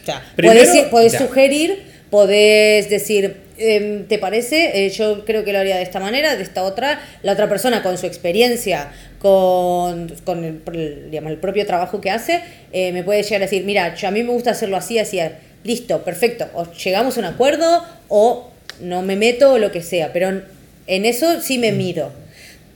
O 0.00 0.04
sea, 0.04 0.22
Primero, 0.34 0.62
podés, 0.90 1.12
sugerir, 1.12 1.82
podés 2.08 2.88
decir, 2.88 3.36
em, 3.58 4.06
¿te 4.06 4.18
parece? 4.18 4.86
Eh, 4.86 4.90
yo 4.90 5.26
creo 5.26 5.44
que 5.44 5.52
lo 5.52 5.58
haría 5.58 5.76
de 5.76 5.82
esta 5.82 6.00
manera, 6.00 6.36
de 6.36 6.42
esta 6.42 6.62
otra. 6.62 7.00
La 7.22 7.32
otra 7.32 7.48
persona 7.48 7.82
con 7.82 7.98
su 7.98 8.06
experiencia, 8.06 8.92
con, 9.18 10.08
con 10.24 10.44
el, 10.44 10.62
el, 10.72 11.10
digamos, 11.10 11.32
el 11.32 11.38
propio 11.38 11.66
trabajo 11.66 12.00
que 12.00 12.10
hace, 12.10 12.40
eh, 12.72 12.92
me 12.92 13.02
puede 13.02 13.22
llegar 13.22 13.42
a 13.42 13.44
decir, 13.44 13.64
mira, 13.64 13.94
yo, 13.94 14.08
a 14.08 14.10
mí 14.10 14.22
me 14.22 14.32
gusta 14.32 14.52
hacerlo 14.52 14.78
así, 14.78 14.98
así, 14.98 15.20
listo, 15.64 16.02
perfecto. 16.02 16.48
O 16.54 16.72
llegamos 16.72 17.18
a 17.18 17.20
un 17.20 17.26
acuerdo 17.26 17.84
o 18.08 18.49
no 18.82 19.02
me 19.02 19.16
meto 19.16 19.52
o 19.52 19.58
lo 19.58 19.70
que 19.72 19.82
sea, 19.82 20.12
pero 20.12 20.42
en, 20.86 21.04
eso 21.06 21.40
sí 21.40 21.58
me 21.58 21.72
miro. 21.72 22.12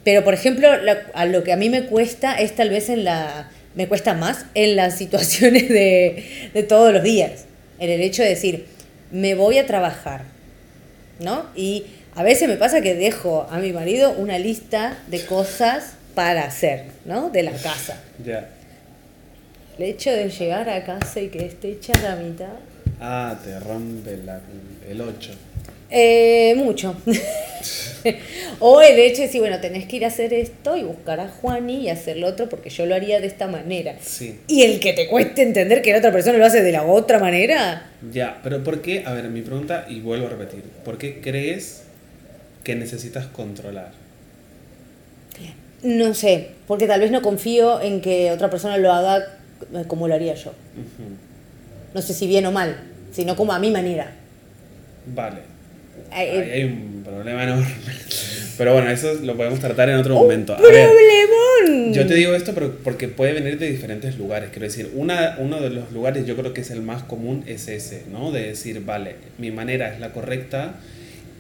Pero, 0.05 0.23
por 0.25 0.35
ejemplo, 0.35 0.77
la- 0.83 1.03
a 1.15 1.25
lo 1.27 1.43
que 1.45 1.53
a 1.53 1.57
mí 1.57 1.71
me 1.71 1.85
cuesta 1.87 2.35
es 2.35 2.55
tal 2.55 2.71
vez 2.71 2.89
en 2.89 3.05
la... 3.05 3.51
Me 3.75 3.89
cuesta 3.89 4.15
más 4.15 4.47
en 4.55 4.77
las 4.77 4.97
situaciones 4.99 5.69
de, 5.69 6.51
de 6.53 6.63
todos 6.63 6.93
los 6.93 7.03
días. 7.03 7.47
En 7.79 7.91
el 7.91 8.01
hecho 8.03 8.23
de 8.23 8.29
decir, 8.29 8.67
me 9.11 9.35
voy 9.35 9.59
a 9.59 9.67
trabajar, 9.67 10.23
¿no? 11.21 11.47
Y 11.57 11.85
a 12.15 12.23
veces 12.23 12.49
me 12.49 12.57
pasa 12.57 12.81
que 12.83 12.95
dejo 12.95 13.49
a 13.51 13.59
mi 13.59 13.73
marido 13.73 14.13
una 14.13 14.39
lista 14.39 14.97
de 15.09 15.25
cosas 15.25 15.95
para 16.15 16.45
hacer, 16.45 16.85
¿no? 17.05 17.31
De 17.31 17.43
la 17.43 17.51
casa. 17.53 18.01
Ya. 18.25 18.49
El 19.79 19.85
hecho 19.87 20.13
de 20.13 20.29
llegar 20.31 20.69
a 20.69 20.85
casa 20.85 21.21
y 21.21 21.29
que 21.29 21.47
esté 21.47 21.73
hecha 21.73 21.93
la 22.03 22.15
mitad... 22.15 22.47
Ah, 23.01 23.37
te 23.43 23.59
rompe 23.59 24.19
la- 24.19 24.41
el 24.89 25.01
8. 25.01 25.33
Eh, 25.91 26.55
mucho. 26.57 26.97
o 28.61 28.81
el 28.81 28.99
hecho 28.99 29.19
de 29.19 29.27
decir, 29.27 29.41
bueno, 29.41 29.61
tenés 29.61 29.87
que 29.87 29.97
ir 29.97 30.05
a 30.05 30.09
hacer 30.09 30.33
esto 30.35 30.77
y 30.77 30.83
buscar 30.83 31.21
a 31.21 31.29
Juani 31.29 31.83
y 31.83 31.91
hacer 31.91 32.17
lo 32.17 32.29
otro 32.29 32.49
porque 32.49 32.71
yo 32.71 32.87
lo 32.87 32.95
haría 32.95 33.21
de 33.21 33.27
esta 33.27 33.47
manera. 33.47 33.97
Sí. 34.01 34.41
Y 34.49 34.63
el 34.63 34.81
que 34.81 34.93
te 34.93 35.09
cueste 35.09 35.43
entender 35.43 35.83
que 35.83 35.93
la 35.93 35.99
otra 35.99 36.13
persona 36.13 36.39
lo 36.39 36.47
hace 36.47 36.63
de 36.63 36.73
la 36.73 36.85
otra 36.85 37.19
manera. 37.19 37.91
Ya, 38.13 38.41
pero 38.43 38.63
¿por 38.63 38.83
qué? 38.83 39.05
A 39.07 39.13
ver, 39.13 39.29
mi 39.29 39.43
pregunta, 39.43 39.87
y 39.89 40.01
vuelvo 40.01 40.27
a 40.27 40.31
repetir. 40.31 40.63
¿Por 40.85 40.99
qué 40.99 41.21
crees 41.21 41.83
que 42.63 42.75
necesitas 42.75 43.27
controlar? 43.27 43.93
No 45.85 46.15
sé, 46.15 46.49
porque 46.67 46.87
tal 46.87 47.01
vez 47.01 47.11
no 47.11 47.21
confío 47.21 47.79
en 47.83 48.01
que 48.01 48.33
otra 48.33 48.49
persona 48.49 48.79
lo 48.79 48.91
haga 48.91 49.19
eh, 49.75 49.85
como 49.87 50.09
lo 50.09 50.15
haría 50.15 50.35
yo. 50.35 50.53
No 51.93 52.01
sé 52.01 52.15
si 52.15 52.27
bien 52.27 52.47
o 52.47 52.53
mal, 52.53 52.75
sino 53.13 53.37
como 53.37 53.53
a 53.53 53.59
mi 53.59 53.71
manera. 53.71 54.11
Vale. 55.15 55.54
Ahí 56.11 56.29
eh, 56.29 56.51
hay 56.55 56.65
un 56.65 57.03
problema 57.05 57.45
enorme. 57.45 57.67
Pero 58.57 58.73
bueno, 58.73 58.91
eso 58.91 59.13
lo 59.23 59.37
podemos 59.37 59.59
tratar 59.59 59.89
en 59.89 59.97
otro 59.97 60.15
¡Un 60.17 60.23
momento. 60.23 60.55
A 60.55 60.61
ver, 60.61 60.89
problemón! 60.89 61.93
yo 61.93 62.07
te 62.07 62.15
digo 62.15 62.35
esto 62.35 62.53
porque 62.85 63.09
puede 63.09 63.33
venir 63.33 63.59
de 63.59 63.69
diferentes 63.71 64.17
lugares. 64.17 64.51
Quiero 64.51 64.67
decir, 64.67 64.91
una, 64.95 65.37
uno 65.39 65.61
de 65.61 65.71
los 65.71 65.91
lugares 65.93 66.27
yo 66.27 66.37
creo 66.37 66.53
que 66.55 66.61
es 66.61 66.71
el 66.71 66.83
más 66.83 67.03
común 67.03 67.43
es 67.47 67.69
ese, 67.69 68.03
¿no? 68.13 68.31
De 68.31 68.49
decir, 68.49 68.81
vale, 68.85 69.17
mi 69.39 69.51
manera 69.51 69.93
es 69.93 69.99
la 70.01 70.13
correcta 70.13 70.75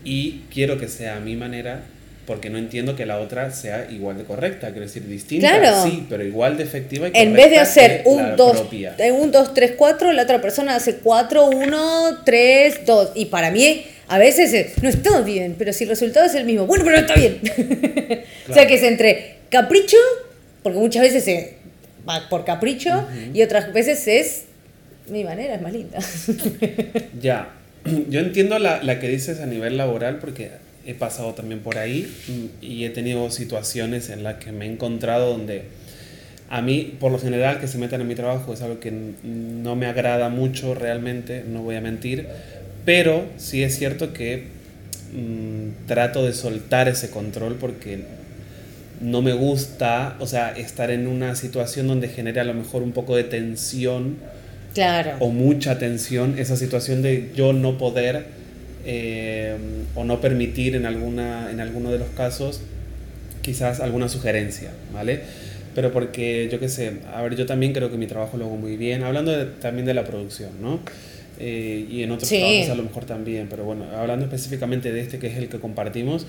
y 0.04 0.42
quiero 0.52 0.78
que 0.78 0.88
sea 0.88 1.20
mi 1.20 1.36
manera 1.36 1.82
porque 2.26 2.48
no 2.48 2.56
entiendo 2.56 2.96
que 2.96 3.04
la 3.04 3.18
otra 3.20 3.50
sea 3.50 3.86
igual 3.90 4.16
de 4.16 4.24
correcta. 4.24 4.68
Quiero 4.70 4.86
decir, 4.86 5.06
distinta, 5.06 5.58
Claro. 5.60 5.84
sí, 5.84 6.06
pero 6.08 6.24
igual 6.24 6.56
de 6.56 6.62
efectiva 6.64 7.08
y 7.08 7.10
En 7.14 7.34
vez 7.34 7.50
de 7.50 7.56
correcta 7.56 7.62
hacer 7.62 8.02
un 8.06 8.22
la 8.22 8.36
2, 8.36 8.56
propia. 8.60 8.96
un 9.12 9.30
2, 9.30 9.54
3, 9.54 9.72
4, 9.76 10.12
la 10.12 10.22
otra 10.22 10.40
persona 10.40 10.74
hace 10.74 10.96
4, 10.96 11.44
1, 11.46 12.18
3, 12.24 12.80
2. 12.86 13.12
Y 13.14 13.26
para 13.26 13.50
mí, 13.50 13.84
a 14.08 14.18
veces 14.18 14.52
es, 14.52 14.82
no 14.82 14.88
está 14.88 15.20
bien, 15.22 15.54
pero 15.58 15.72
si 15.72 15.84
el 15.84 15.90
resultado 15.90 16.26
es 16.26 16.34
el 16.34 16.44
mismo, 16.44 16.66
bueno, 16.66 16.84
pero 16.84 17.00
no 17.00 17.06
está 17.06 17.18
bien. 17.18 17.40
o 18.48 18.52
sea 18.52 18.66
que 18.66 18.74
es 18.74 18.82
entre 18.82 19.36
capricho, 19.50 19.96
porque 20.62 20.78
muchas 20.78 21.02
veces 21.02 21.26
es 21.28 21.46
va 22.08 22.28
por 22.28 22.44
capricho, 22.44 23.06
y 23.32 23.42
otras 23.42 23.72
veces 23.72 24.06
es, 24.06 24.44
mi 25.08 25.24
manera 25.24 25.54
es 25.54 25.62
más 25.62 25.72
linda. 25.72 25.98
Ya, 27.20 27.54
yo 28.08 28.20
entiendo 28.20 28.58
la, 28.58 28.82
la 28.82 29.00
que 29.00 29.08
dices 29.08 29.40
a 29.40 29.46
nivel 29.46 29.76
laboral 29.76 30.18
porque 30.18 30.50
he 30.86 30.94
pasado 30.94 31.32
también 31.32 31.60
por 31.60 31.78
ahí 31.78 32.12
mm, 32.28 32.64
y 32.64 32.84
he 32.84 32.90
tenido 32.90 33.30
situaciones 33.30 34.10
en 34.10 34.22
las 34.22 34.36
que 34.36 34.52
me 34.52 34.66
he 34.66 34.68
encontrado 34.70 35.30
donde 35.30 35.64
a 36.50 36.60
mí, 36.60 36.96
por 37.00 37.10
lo 37.10 37.18
general, 37.18 37.58
que 37.58 37.66
se 37.66 37.78
metan 37.78 38.02
en 38.02 38.08
mi 38.08 38.14
trabajo 38.14 38.52
es 38.52 38.62
algo 38.62 38.78
que 38.78 38.92
no 38.92 39.76
me 39.76 39.86
agrada 39.86 40.28
mucho 40.28 40.74
realmente, 40.74 41.42
no 41.46 41.62
voy 41.62 41.76
a 41.76 41.80
mentir, 41.80 42.28
pero 42.84 43.26
sí 43.36 43.62
es 43.62 43.76
cierto 43.78 44.12
que 44.12 44.44
mm, 45.14 45.86
trato 45.86 46.24
de 46.24 46.32
soltar 46.32 46.88
ese 46.88 47.10
control 47.10 47.56
porque 47.60 48.00
no 49.00 49.22
me 49.22 49.32
gusta, 49.32 50.16
o 50.20 50.26
sea, 50.26 50.52
estar 50.52 50.90
en 50.90 51.06
una 51.06 51.34
situación 51.36 51.86
donde 51.88 52.08
genere 52.08 52.40
a 52.40 52.44
lo 52.44 52.54
mejor 52.54 52.82
un 52.82 52.92
poco 52.92 53.16
de 53.16 53.24
tensión 53.24 54.16
claro. 54.72 55.12
o 55.20 55.30
mucha 55.30 55.78
tensión, 55.78 56.38
esa 56.38 56.56
situación 56.56 57.02
de 57.02 57.30
yo 57.34 57.52
no 57.52 57.76
poder 57.76 58.24
eh, 58.86 59.56
o 59.94 60.04
no 60.04 60.20
permitir 60.20 60.76
en, 60.76 60.86
alguna, 60.86 61.50
en 61.50 61.60
alguno 61.60 61.90
de 61.90 61.98
los 61.98 62.08
casos 62.10 62.60
quizás 63.42 63.80
alguna 63.80 64.08
sugerencia, 64.08 64.70
¿vale? 64.92 65.20
Pero 65.74 65.92
porque 65.92 66.48
yo 66.50 66.60
qué 66.60 66.68
sé, 66.68 66.92
a 67.12 67.20
ver, 67.22 67.36
yo 67.36 67.46
también 67.46 67.72
creo 67.72 67.90
que 67.90 67.96
mi 67.96 68.06
trabajo 68.06 68.36
lo 68.36 68.46
hago 68.46 68.56
muy 68.56 68.76
bien, 68.76 69.02
hablando 69.02 69.32
de- 69.32 69.46
también 69.46 69.86
de 69.86 69.94
la 69.94 70.04
producción, 70.04 70.50
¿no? 70.62 70.80
Eh, 71.40 71.86
y 71.90 72.02
en 72.04 72.12
otros 72.12 72.28
Sí. 72.28 72.38
trabajos 72.38 72.68
a 72.70 72.74
lo 72.76 72.82
mejor 72.84 73.04
también, 73.06 73.48
pero 73.50 73.64
bueno, 73.64 73.84
hablando 73.96 74.24
específicamente 74.24 74.92
de 74.92 75.00
este 75.00 75.18
que 75.18 75.26
es 75.26 75.36
el 75.36 75.48
que 75.48 75.58
compartimos, 75.58 76.26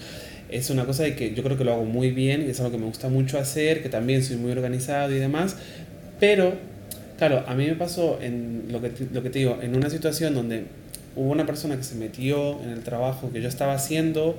es 0.50 0.70
una 0.72 0.86
cosa 0.86 1.04
de 1.04 1.16
que 1.16 1.34
yo 1.36 1.44
creo 1.44 1.58
que 1.58 1.64
lo 1.64 1.74
hago 1.74 1.86
muy 1.86 2.10
bien 2.12 2.44
y 2.48 2.50
es 2.50 2.60
algo 2.60 2.72
que 2.72 2.78
me 2.80 2.86
gusta 2.88 3.08
mucho 3.10 3.38
hacer, 3.38 3.84
que 3.84 3.90
también 3.90 4.24
soy 4.24 4.38
muy 4.38 4.52
organizado 4.52 5.16
y 5.16 5.20
demás, 5.20 5.58
pero 6.20 6.54
claro, 7.20 7.44
a 7.48 7.54
mí 7.54 7.66
me 7.68 7.76
pasó 7.76 8.20
en 8.22 8.64
lo 8.72 8.82
que, 8.82 8.90
te- 8.90 9.08
lo 9.14 9.22
que 9.22 9.30
te 9.30 9.40
digo, 9.40 9.60
en 9.62 9.76
una 9.76 9.90
situación 9.92 10.34
donde 10.34 10.64
hubo 11.16 11.30
una 11.32 11.46
persona 11.46 11.78
que 11.78 11.84
se 11.84 11.96
metió 11.96 12.62
en 12.64 12.70
el 12.72 12.80
trabajo 12.80 13.32
que 13.32 13.42
yo 13.42 13.48
estaba 13.48 13.74
haciendo, 13.76 14.38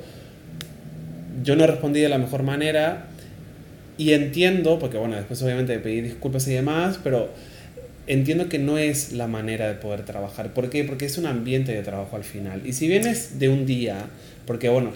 yo 1.44 1.54
no 1.56 1.66
respondí 1.66 2.00
de 2.00 2.08
la 2.08 2.18
mejor 2.18 2.42
manera 2.42 3.06
y 3.98 4.12
entiendo, 4.12 4.78
porque 4.78 4.98
bueno, 4.98 5.16
después 5.16 5.40
obviamente 5.42 5.78
pedí 5.78 6.00
disculpas 6.00 6.46
y 6.48 6.52
demás, 6.54 6.98
pero 7.02 7.30
entiendo 8.06 8.48
que 8.48 8.58
no 8.58 8.78
es 8.78 9.12
la 9.12 9.26
manera 9.26 9.68
de 9.68 9.74
poder 9.74 10.04
trabajar. 10.04 10.50
¿Por 10.52 10.70
qué? 10.70 10.84
Porque 10.84 11.06
es 11.06 11.18
un 11.18 11.26
ambiente 11.26 11.72
de 11.72 11.82
trabajo 11.82 12.16
al 12.16 12.24
final. 12.24 12.62
Y 12.64 12.72
si 12.72 12.88
vienes 12.88 13.38
de 13.38 13.48
un 13.48 13.66
día, 13.66 14.06
porque 14.46 14.68
bueno, 14.68 14.92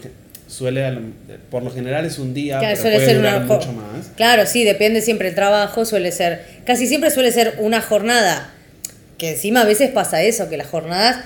suele, 0.47 0.97
por 1.49 1.63
lo 1.63 1.71
general 1.71 2.05
es 2.05 2.19
un 2.19 2.33
día, 2.33 2.59
Claro, 2.59 2.73
pero 2.73 2.81
suele 2.81 2.95
puede 2.97 3.07
ser 3.07 3.17
durar 3.17 3.35
una 3.43 3.45
mucho 3.45 3.73
más. 3.73 4.11
Claro, 4.15 4.45
sí, 4.45 4.63
depende 4.63 5.01
siempre 5.01 5.29
el 5.29 5.35
trabajo, 5.35 5.85
suele 5.85 6.11
ser, 6.11 6.41
casi 6.65 6.87
siempre 6.87 7.09
suele 7.11 7.31
ser 7.31 7.55
una 7.59 7.81
jornada, 7.81 8.53
que 9.17 9.31
encima 9.31 9.61
a 9.61 9.65
veces 9.65 9.89
pasa 9.91 10.21
eso, 10.23 10.49
que 10.49 10.57
las 10.57 10.67
jornadas 10.67 11.17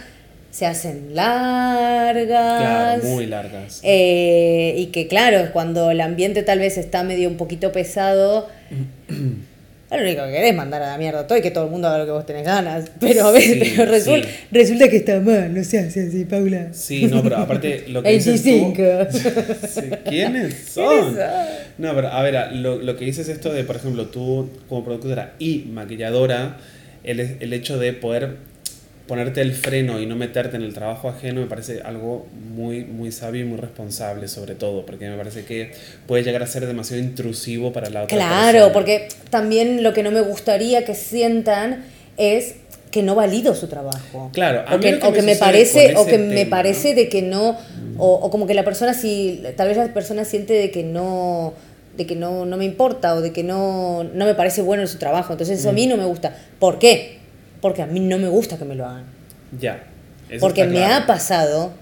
se 0.51 0.65
hacen 0.65 1.15
largas. 1.15 2.60
Claro, 2.60 3.04
muy 3.04 3.25
largas. 3.25 3.80
eh, 3.84 4.75
y 4.77 4.88
que 4.88 5.08
claro, 5.08 5.50
cuando 5.51 5.92
el 5.92 6.01
ambiente 6.01 6.44
tal 6.44 6.60
vez 6.60 6.77
está 6.77 7.04
medio 7.04 7.27
un 7.30 7.38
poquito 7.38 7.72
pesado, 7.72 8.50
lo 9.92 9.98
único 10.01 10.24
que 10.25 10.32
querés 10.32 10.50
es 10.51 10.56
mandar 10.56 10.82
a 10.82 10.88
la 10.88 10.98
mierda 10.98 11.27
todo 11.27 11.38
y 11.38 11.42
que 11.42 11.51
todo 11.51 11.65
el 11.65 11.72
mundo 11.72 11.88
haga 11.88 12.00
lo 12.00 12.06
que 12.06 12.12
vos 12.12 12.25
tenés 12.25 12.44
ganas. 12.44 12.89
Pero 13.00 13.27
a 13.27 13.39
Sí, 13.39 13.74
pero 13.77 14.00
sí. 14.00 14.22
resulta 14.51 14.89
que 14.89 14.98
está 14.98 15.20
mal, 15.20 15.54
no 15.54 15.63
se 15.63 15.80
hace 15.80 16.08
así, 16.08 16.25
Paula. 16.25 16.70
Sí, 16.74 17.06
no, 17.08 17.22
pero 17.22 17.38
aparte 17.38 17.86
lo 17.88 18.01
que 18.01 18.10
dices 18.13 18.42
tú... 18.42 18.50
25. 18.50 19.98
¿Quiénes 20.10 20.56
son? 20.70 21.15
son? 21.15 21.18
No, 21.77 21.94
pero 21.96 22.08
a 22.10 22.22
ver, 22.24 22.51
lo, 22.54 22.77
lo 22.77 22.96
que 22.98 23.06
dices 23.06 23.27
esto 23.30 23.54
de, 23.54 23.63
por 23.63 23.75
ejemplo, 23.75 24.08
tú 24.08 24.50
como 24.68 24.84
productora 24.84 25.34
y 25.39 25.65
maquilladora, 25.72 26.58
el, 27.04 27.20
el 27.20 27.54
hecho 27.54 27.77
de 27.77 27.94
poder 27.94 28.38
ponerte 29.07 29.41
el 29.41 29.53
freno 29.53 30.00
y 30.00 30.05
no 30.05 30.15
meterte 30.15 30.55
en 30.57 30.63
el 30.63 30.74
trabajo 30.74 31.09
ajeno 31.09 31.41
me 31.41 31.47
parece 31.47 31.81
algo 31.83 32.25
muy, 32.55 32.83
muy 32.85 33.12
sabio 33.12 33.41
y 33.41 33.45
muy 33.45 33.57
responsable 33.57 34.27
sobre 34.27 34.55
todo, 34.55 34.85
porque 34.85 35.07
me 35.09 35.15
parece 35.17 35.45
que 35.45 35.74
puede 36.07 36.24
llegar 36.24 36.41
a 36.43 36.47
ser 36.47 36.65
demasiado 36.65 37.01
intrusivo 37.03 37.71
para 37.71 37.89
la 37.89 38.03
otra 38.03 38.17
Claro, 38.17 38.51
persona. 38.51 38.74
porque 38.74 39.07
también 39.29 39.83
lo 39.83 39.93
que 39.93 40.01
no 40.03 40.12
me 40.12 40.21
gustaría 40.21 40.85
que 40.85 40.95
sientan 40.95 41.85
es 42.17 42.55
que 42.91 43.03
no 43.03 43.13
valido 43.13 43.53
su 43.55 43.67
trabajo. 43.67 44.29
Claro, 44.33 44.63
a 44.67 44.75
o 44.75 44.79
que, 44.79 44.95
o 44.95 45.12
me 45.12 45.13
que 45.13 45.21
me 45.21 45.35
parece, 45.35 45.95
o 45.97 46.05
que 46.05 46.17
me 46.17 46.45
parece 46.45 46.95
de 46.95 47.09
que 47.09 47.21
no, 47.21 47.57
o, 47.97 48.13
o 48.13 48.31
como 48.31 48.47
que 48.47 48.53
la 48.53 48.63
persona 48.63 48.93
si, 48.93 49.43
tal 49.57 49.67
vez 49.67 49.77
la 49.77 49.93
persona 49.93 50.24
siente 50.24 50.53
de 50.53 50.71
que 50.71 50.83
no, 50.83 51.53
de 51.97 52.05
que 52.07 52.15
no, 52.15 52.45
no 52.45 52.55
me 52.57 52.63
importa 52.65 53.13
o 53.15 53.21
de 53.21 53.33
que 53.33 53.43
no, 53.43 54.03
no 54.05 54.25
me 54.25 54.33
parece 54.33 54.62
bueno 54.62 54.88
su 54.88 54.97
trabajo. 54.97 55.33
Entonces 55.33 55.59
eso 55.59 55.69
a 55.69 55.74
mí 55.74 55.88
no 55.88 55.97
me 55.97 56.05
gusta. 56.05 56.35
¿Por 56.57 56.79
qué? 56.79 57.17
Porque 57.62 57.81
a 57.81 57.85
mí 57.85 58.00
no 58.00 58.17
me 58.17 58.27
gusta 58.29 58.57
que 58.57 58.65
me 58.65 58.75
lo 58.75 58.85
hagan. 58.85 59.05
Ya. 59.59 59.83
eso 60.29 60.39
Porque 60.39 60.65
me 60.65 60.74
claro. 60.77 61.03
ha 61.03 61.07
pasado 61.07 61.74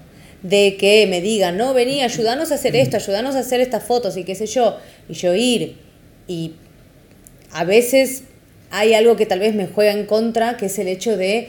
de 0.42 0.76
que 0.78 1.06
me 1.06 1.20
digan, 1.20 1.56
no, 1.56 1.72
vení, 1.74 2.02
ayúdanos 2.02 2.52
a 2.52 2.56
hacer 2.56 2.76
esto, 2.76 2.96
ayúdanos 2.96 3.34
a 3.34 3.40
hacer 3.40 3.60
estas 3.60 3.82
fotos 3.84 4.16
y 4.16 4.24
qué 4.24 4.34
sé 4.34 4.46
yo. 4.46 4.78
Y 5.08 5.14
yo 5.14 5.34
ir. 5.34 5.76
Y 6.28 6.52
a 7.52 7.64
veces 7.64 8.24
hay 8.70 8.94
algo 8.94 9.16
que 9.16 9.26
tal 9.26 9.38
vez 9.40 9.54
me 9.54 9.66
juega 9.66 9.92
en 9.92 10.06
contra, 10.06 10.56
que 10.56 10.66
es 10.66 10.78
el 10.78 10.88
hecho 10.88 11.16
de 11.16 11.48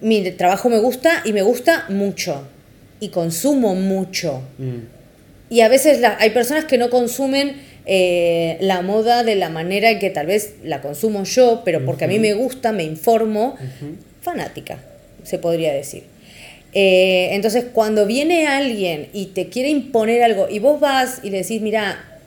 mi 0.00 0.22
trabajo 0.32 0.68
me 0.70 0.78
gusta 0.78 1.22
y 1.24 1.32
me 1.32 1.42
gusta 1.42 1.84
mucho. 1.90 2.46
Y 3.00 3.08
consumo 3.08 3.74
mucho. 3.74 4.42
Mm, 4.58 4.78
Y 5.52 5.62
a 5.62 5.68
veces 5.68 6.00
la- 6.00 6.16
hay 6.20 6.30
personas 6.30 6.64
que 6.66 6.78
no 6.78 6.90
consumen 6.90 7.56
eh, 7.92 8.56
la 8.60 8.82
moda 8.82 9.24
de 9.24 9.34
la 9.34 9.48
manera 9.48 9.90
en 9.90 9.98
que 9.98 10.10
tal 10.10 10.26
vez 10.26 10.54
la 10.62 10.80
consumo 10.80 11.24
yo, 11.24 11.62
pero 11.64 11.84
porque 11.84 12.04
a 12.04 12.06
mí 12.06 12.20
me 12.20 12.34
gusta, 12.34 12.70
me 12.70 12.84
informo, 12.84 13.56
fanática, 14.22 14.78
se 15.24 15.40
podría 15.40 15.72
decir. 15.72 16.04
Eh, 16.72 17.30
entonces, 17.32 17.64
cuando 17.72 18.06
viene 18.06 18.46
alguien 18.46 19.08
y 19.12 19.26
te 19.26 19.48
quiere 19.48 19.70
imponer 19.70 20.22
algo 20.22 20.48
y 20.48 20.60
vos 20.60 20.78
vas 20.78 21.18
y 21.24 21.30
le 21.30 21.38
decís, 21.38 21.60
mira, 21.62 22.20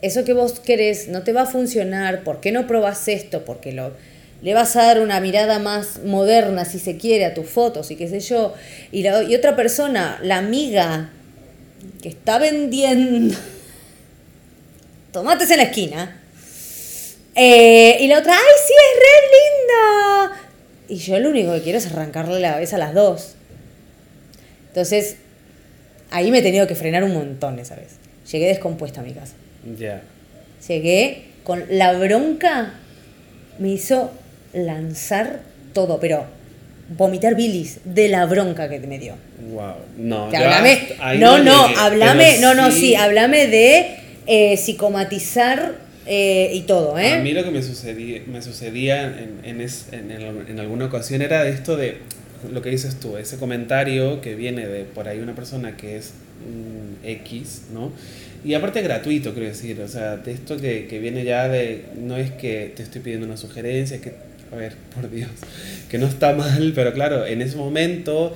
eso 0.00 0.24
que 0.24 0.32
vos 0.32 0.58
querés 0.58 1.08
no 1.08 1.22
te 1.22 1.34
va 1.34 1.42
a 1.42 1.46
funcionar, 1.46 2.24
¿por 2.24 2.40
qué 2.40 2.50
no 2.50 2.66
probás 2.66 3.06
esto? 3.06 3.44
Porque 3.44 3.72
lo, 3.72 3.92
le 4.40 4.54
vas 4.54 4.74
a 4.76 4.84
dar 4.84 5.02
una 5.02 5.20
mirada 5.20 5.58
más 5.58 6.02
moderna, 6.02 6.64
si 6.64 6.78
se 6.78 6.96
quiere, 6.96 7.26
a 7.26 7.34
tus 7.34 7.46
fotos 7.46 7.90
y 7.90 7.96
qué 7.96 8.08
sé 8.08 8.20
yo. 8.20 8.54
Y, 8.90 9.02
la, 9.02 9.22
y 9.22 9.34
otra 9.34 9.54
persona, 9.54 10.18
la 10.22 10.38
amiga 10.38 11.10
que 12.02 12.08
está 12.08 12.38
vendiendo 12.38 13.36
tomates 15.12 15.50
en 15.50 15.56
la 15.58 15.62
esquina. 15.64 16.16
eh, 17.34 17.98
y 18.00 18.06
la 18.08 18.18
otra, 18.18 18.32
¡ay, 18.32 18.54
sí, 18.66 18.72
es 18.72 19.00
re 19.00 20.36
linda! 20.36 20.40
Y 20.88 20.96
yo 20.96 21.18
lo 21.20 21.30
único 21.30 21.52
que 21.54 21.62
quiero 21.62 21.78
es 21.78 21.86
arrancarle 21.86 22.40
la 22.40 22.52
cabeza 22.54 22.76
a 22.76 22.80
las 22.80 22.94
dos. 22.94 23.34
Entonces, 24.68 25.16
ahí 26.10 26.30
me 26.30 26.38
he 26.38 26.42
tenido 26.42 26.66
que 26.66 26.74
frenar 26.74 27.04
un 27.04 27.14
montón 27.14 27.58
esa 27.58 27.76
vez. 27.76 27.96
Llegué 28.30 28.48
descompuesta 28.48 29.00
a 29.00 29.04
mi 29.04 29.12
casa. 29.12 29.34
Ya. 29.78 30.02
Llegué 30.66 31.24
con 31.44 31.64
la 31.70 31.92
bronca, 31.94 32.74
me 33.58 33.68
hizo 33.70 34.10
lanzar 34.52 35.40
todo, 35.72 36.00
pero 36.00 36.24
vomitar 36.96 37.34
bilis 37.36 37.78
de 37.84 38.08
la 38.08 38.26
bronca 38.26 38.68
que 38.68 38.80
me 38.80 38.98
dio. 38.98 39.14
Wow. 39.52 39.74
No, 39.96 40.24
hablame, 40.26 40.96
no, 41.18 41.38
no, 41.38 41.66
hablame, 41.78 42.38
no, 42.40 42.54
no, 42.54 42.70
sí, 42.72 42.94
hablame 42.96 43.46
de 43.46 43.99
eh, 44.30 44.56
psicomatizar 44.56 45.74
eh, 46.06 46.50
y 46.54 46.62
todo, 46.62 46.98
¿eh? 46.98 47.12
A 47.14 47.18
mí 47.22 47.32
lo 47.32 47.44
que 47.44 47.50
me 47.50 47.62
sucedía, 47.62 48.22
me 48.26 48.40
sucedía 48.42 49.02
en, 49.04 49.40
en, 49.44 49.60
es- 49.60 49.86
en, 49.92 50.10
en 50.10 50.58
alguna 50.60 50.86
ocasión 50.86 51.20
era 51.22 51.46
esto 51.48 51.76
de 51.76 51.98
lo 52.50 52.62
que 52.62 52.70
dices 52.70 52.98
tú, 52.98 53.16
ese 53.18 53.36
comentario 53.36 54.20
que 54.22 54.34
viene 54.34 54.66
de 54.66 54.84
por 54.84 55.08
ahí 55.08 55.18
una 55.20 55.34
persona 55.34 55.76
que 55.76 55.96
es 55.98 56.12
mm, 56.46 57.06
X, 57.06 57.62
¿no? 57.74 57.92
Y 58.42 58.54
aparte 58.54 58.80
gratuito, 58.80 59.34
quiero 59.34 59.48
decir, 59.48 59.78
o 59.82 59.88
sea, 59.88 60.16
de 60.16 60.32
esto 60.32 60.56
que, 60.56 60.86
que 60.86 60.98
viene 60.98 61.24
ya 61.24 61.48
de, 61.48 61.84
no 61.98 62.16
es 62.16 62.30
que 62.30 62.72
te 62.74 62.82
estoy 62.82 63.02
pidiendo 63.02 63.26
una 63.26 63.36
sugerencia, 63.36 64.00
que, 64.00 64.14
a 64.50 64.56
ver, 64.56 64.74
por 64.94 65.10
Dios, 65.10 65.28
que 65.90 65.98
no 65.98 66.06
está 66.06 66.32
mal, 66.34 66.72
pero 66.74 66.94
claro, 66.94 67.26
en 67.26 67.42
ese 67.42 67.56
momento, 67.56 68.34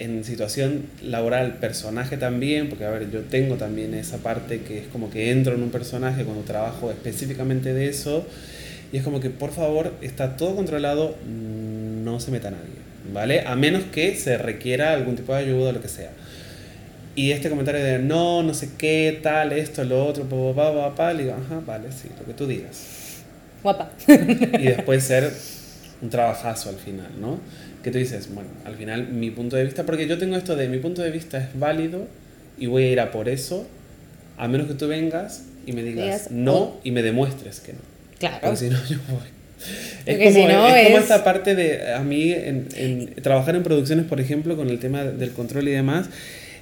en 0.00 0.24
situación 0.24 0.86
laboral, 1.02 1.58
personaje 1.58 2.16
también, 2.16 2.68
porque 2.68 2.86
a 2.86 2.90
ver, 2.90 3.10
yo 3.10 3.20
tengo 3.20 3.56
también 3.56 3.92
esa 3.94 4.16
parte 4.18 4.62
que 4.62 4.78
es 4.78 4.86
como 4.86 5.10
que 5.10 5.30
entro 5.30 5.54
en 5.54 5.62
un 5.62 5.70
personaje 5.70 6.24
cuando 6.24 6.42
trabajo 6.42 6.90
específicamente 6.90 7.74
de 7.74 7.88
eso, 7.88 8.26
y 8.92 8.96
es 8.96 9.04
como 9.04 9.20
que 9.20 9.28
por 9.28 9.52
favor, 9.52 9.92
está 10.00 10.36
todo 10.36 10.56
controlado, 10.56 11.14
no 11.26 12.18
se 12.18 12.30
meta 12.30 12.50
nadie, 12.50 12.80
¿vale? 13.12 13.42
A 13.46 13.56
menos 13.56 13.84
que 13.92 14.16
se 14.16 14.38
requiera 14.38 14.94
algún 14.94 15.16
tipo 15.16 15.34
de 15.34 15.40
ayuda 15.40 15.68
o 15.68 15.72
lo 15.72 15.82
que 15.82 15.88
sea. 15.88 16.10
Y 17.14 17.32
este 17.32 17.50
comentario 17.50 17.84
de 17.84 17.98
no, 17.98 18.42
no 18.42 18.54
sé 18.54 18.70
qué, 18.78 19.20
tal, 19.22 19.52
esto, 19.52 19.84
lo 19.84 20.06
otro, 20.06 20.24
pa, 20.24 20.36
pa, 20.54 20.72
pa, 20.72 20.88
pa, 20.88 20.94
pa, 20.96 21.12
le 21.12 21.24
digo, 21.24 21.34
ajá, 21.34 21.60
vale, 21.66 21.92
sí, 21.92 22.08
lo 22.18 22.24
que 22.24 22.32
tú 22.32 22.46
digas. 22.46 23.18
Guapa. 23.62 23.90
Y 24.08 24.62
después 24.62 25.04
ser 25.04 25.30
un 26.02 26.10
trabajazo 26.10 26.68
al 26.70 26.76
final, 26.76 27.08
¿no? 27.20 27.38
Que 27.82 27.90
tú 27.90 27.98
dices, 27.98 28.32
bueno, 28.34 28.50
al 28.64 28.76
final 28.76 29.08
mi 29.08 29.30
punto 29.30 29.56
de 29.56 29.64
vista, 29.64 29.84
porque 29.84 30.06
yo 30.06 30.18
tengo 30.18 30.36
esto 30.36 30.56
de 30.56 30.68
mi 30.68 30.78
punto 30.78 31.02
de 31.02 31.10
vista 31.10 31.38
es 31.38 31.58
válido 31.58 32.06
y 32.58 32.66
voy 32.66 32.84
a 32.84 32.90
ir 32.90 33.00
a 33.00 33.10
por 33.10 33.28
eso, 33.28 33.66
a 34.36 34.48
menos 34.48 34.66
que 34.66 34.74
tú 34.74 34.88
vengas 34.88 35.44
y 35.66 35.72
me 35.72 35.82
digas 35.82 36.30
no 36.30 36.54
oh. 36.54 36.80
y 36.84 36.90
me 36.90 37.02
demuestres 37.02 37.60
que 37.60 37.72
no. 37.72 37.78
Claro. 38.18 38.38
Porque 38.42 38.56
si 38.56 38.70
no, 38.70 38.78
yo 38.88 38.98
voy. 39.08 39.28
Es 40.06 40.18
como, 40.18 40.30
si 40.32 40.44
no, 40.44 40.68
es 40.68 40.84
como 40.86 40.96
es- 40.96 41.02
esta 41.02 41.22
parte 41.22 41.54
de, 41.54 41.92
a 41.92 42.00
mí, 42.00 42.32
en, 42.32 42.68
en 42.76 43.14
trabajar 43.22 43.56
en 43.56 43.62
producciones, 43.62 44.06
por 44.06 44.20
ejemplo, 44.20 44.56
con 44.56 44.68
el 44.68 44.78
tema 44.78 45.04
del 45.04 45.32
control 45.32 45.68
y 45.68 45.72
demás, 45.72 46.08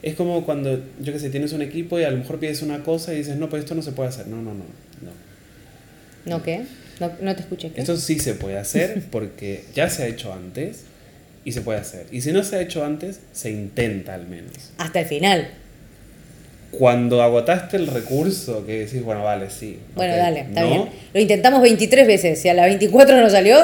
es 0.02 0.14
como 0.14 0.44
cuando, 0.44 0.80
yo 1.00 1.12
que 1.12 1.18
sé, 1.18 1.30
tienes 1.30 1.52
un 1.52 1.62
equipo 1.62 1.98
y 1.98 2.04
a 2.04 2.10
lo 2.10 2.18
mejor 2.18 2.38
pides 2.38 2.62
una 2.62 2.82
cosa 2.82 3.14
y 3.14 3.18
dices, 3.18 3.36
no, 3.36 3.48
pues 3.48 3.62
esto 3.62 3.74
no 3.74 3.82
se 3.82 3.92
puede 3.92 4.08
hacer. 4.08 4.26
No, 4.26 4.36
no, 4.36 4.54
no, 4.54 4.64
no. 5.02 5.12
¿No 6.24 6.42
qué? 6.42 6.62
No, 7.00 7.12
no 7.20 7.34
te 7.34 7.42
escuché. 7.42 7.70
¿qué? 7.70 7.80
Esto 7.80 7.96
sí 7.96 8.18
se 8.18 8.34
puede 8.34 8.58
hacer 8.58 9.02
porque 9.10 9.64
ya 9.74 9.88
se 9.90 10.02
ha 10.02 10.06
hecho 10.06 10.32
antes 10.32 10.84
y 11.44 11.52
se 11.52 11.60
puede 11.60 11.78
hacer. 11.78 12.06
Y 12.10 12.20
si 12.20 12.32
no 12.32 12.42
se 12.44 12.56
ha 12.56 12.60
hecho 12.60 12.84
antes, 12.84 13.20
se 13.32 13.50
intenta 13.50 14.14
al 14.14 14.26
menos. 14.26 14.52
Hasta 14.78 15.00
el 15.00 15.06
final. 15.06 15.48
Cuando 16.70 17.22
agotaste 17.22 17.78
el 17.78 17.86
recurso, 17.86 18.66
que 18.66 18.80
decís, 18.80 19.02
bueno, 19.02 19.24
vale, 19.24 19.48
sí. 19.48 19.78
Bueno, 19.94 20.14
dale, 20.16 20.40
está 20.40 20.60
¿no? 20.62 20.68
bien. 20.68 20.88
Lo 21.14 21.20
intentamos 21.20 21.62
23 21.62 22.06
veces. 22.06 22.40
Si 22.42 22.48
a 22.48 22.54
la 22.54 22.66
24 22.66 23.18
no 23.18 23.30
salió, 23.30 23.56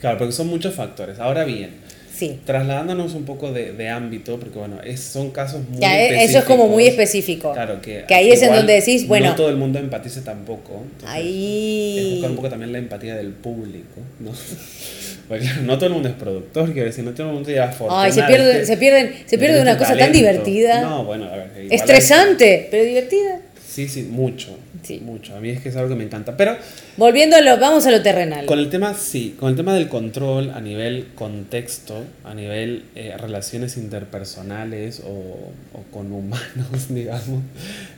Claro, 0.00 0.18
porque 0.18 0.32
son 0.32 0.48
muchos 0.48 0.74
factores. 0.74 1.18
Ahora 1.18 1.44
bien, 1.44 1.70
sí. 2.16 2.38
trasladándonos 2.44 3.14
un 3.14 3.24
poco 3.24 3.52
de, 3.52 3.72
de 3.72 3.88
ámbito, 3.88 4.38
porque 4.38 4.58
bueno, 4.58 4.78
es, 4.84 5.00
son 5.00 5.30
casos 5.30 5.60
muy 5.68 5.80
Ya, 5.80 6.00
eh, 6.00 6.24
eso 6.24 6.38
es 6.38 6.44
como 6.44 6.68
muy 6.68 6.86
específico. 6.86 7.52
Claro, 7.52 7.80
que, 7.82 8.04
Que 8.08 8.14
ahí 8.14 8.30
es 8.30 8.42
en 8.42 8.52
donde 8.54 8.72
decís, 8.74 9.06
bueno- 9.06 9.28
No 9.30 9.34
todo 9.36 9.48
el 9.50 9.56
mundo 9.56 9.78
empatice 9.78 10.20
tampoco. 10.22 10.82
Es 11.02 11.08
Ahí. 11.08 12.10
buscar 12.14 12.30
un 12.30 12.36
poco 12.36 12.48
también 12.48 12.72
la 12.72 12.78
empatía 12.78 13.14
del 13.16 13.32
público, 13.32 14.00
¿no? 14.20 14.30
Porque 15.28 15.44
no 15.62 15.74
todo 15.76 15.86
el 15.88 15.92
mundo 15.94 16.08
es 16.08 16.14
productor, 16.14 16.72
quiero 16.72 16.86
decir, 16.86 17.02
no 17.04 17.10
todo 17.12 17.26
el 17.28 17.34
mundo 17.34 17.50
lleva 17.50 17.68
fortuna. 17.72 18.02
Ay, 18.02 18.12
se 18.12 18.20
de 18.22 18.26
pierden, 18.28 18.66
se 18.66 18.76
pierden, 18.76 19.12
se 19.26 19.38
pierde 19.38 19.56
de 19.56 19.62
una 19.62 19.76
cosa 19.76 19.96
tan 19.96 20.12
divertida. 20.12 20.82
No, 20.82 21.04
bueno, 21.04 21.24
a 21.24 21.36
ver. 21.36 21.50
hay- 21.56 21.68
estresante, 21.70 22.68
pero 22.70 22.84
divertida. 22.84 23.40
Sí, 23.68 23.88
sí, 23.88 24.04
mucho. 24.04 24.56
Sí. 24.82 25.00
Mucho. 25.00 25.36
A 25.36 25.40
mí 25.40 25.50
es 25.50 25.60
que 25.60 25.68
es 25.68 25.76
algo 25.76 25.88
que 25.90 25.94
me 25.94 26.04
encanta. 26.04 26.36
Pero 26.36 26.56
Volviendo 26.96 27.36
a 27.36 27.40
lo, 27.40 27.58
vamos 27.58 27.86
a 27.86 27.90
lo 27.90 28.02
terrenal. 28.02 28.46
con 28.46 28.58
el 28.58 28.70
tema, 28.70 28.94
sí, 28.94 29.36
con 29.38 29.50
el 29.50 29.56
tema 29.56 29.74
del 29.74 29.88
control 29.88 30.50
a 30.50 30.60
nivel 30.60 31.08
contexto, 31.14 32.04
a 32.24 32.34
nivel 32.34 32.84
eh, 32.94 33.14
relaciones 33.18 33.76
interpersonales 33.76 35.00
o, 35.00 35.08
o 35.08 35.82
con 35.90 36.12
humanos, 36.12 36.88
digamos, 36.88 37.42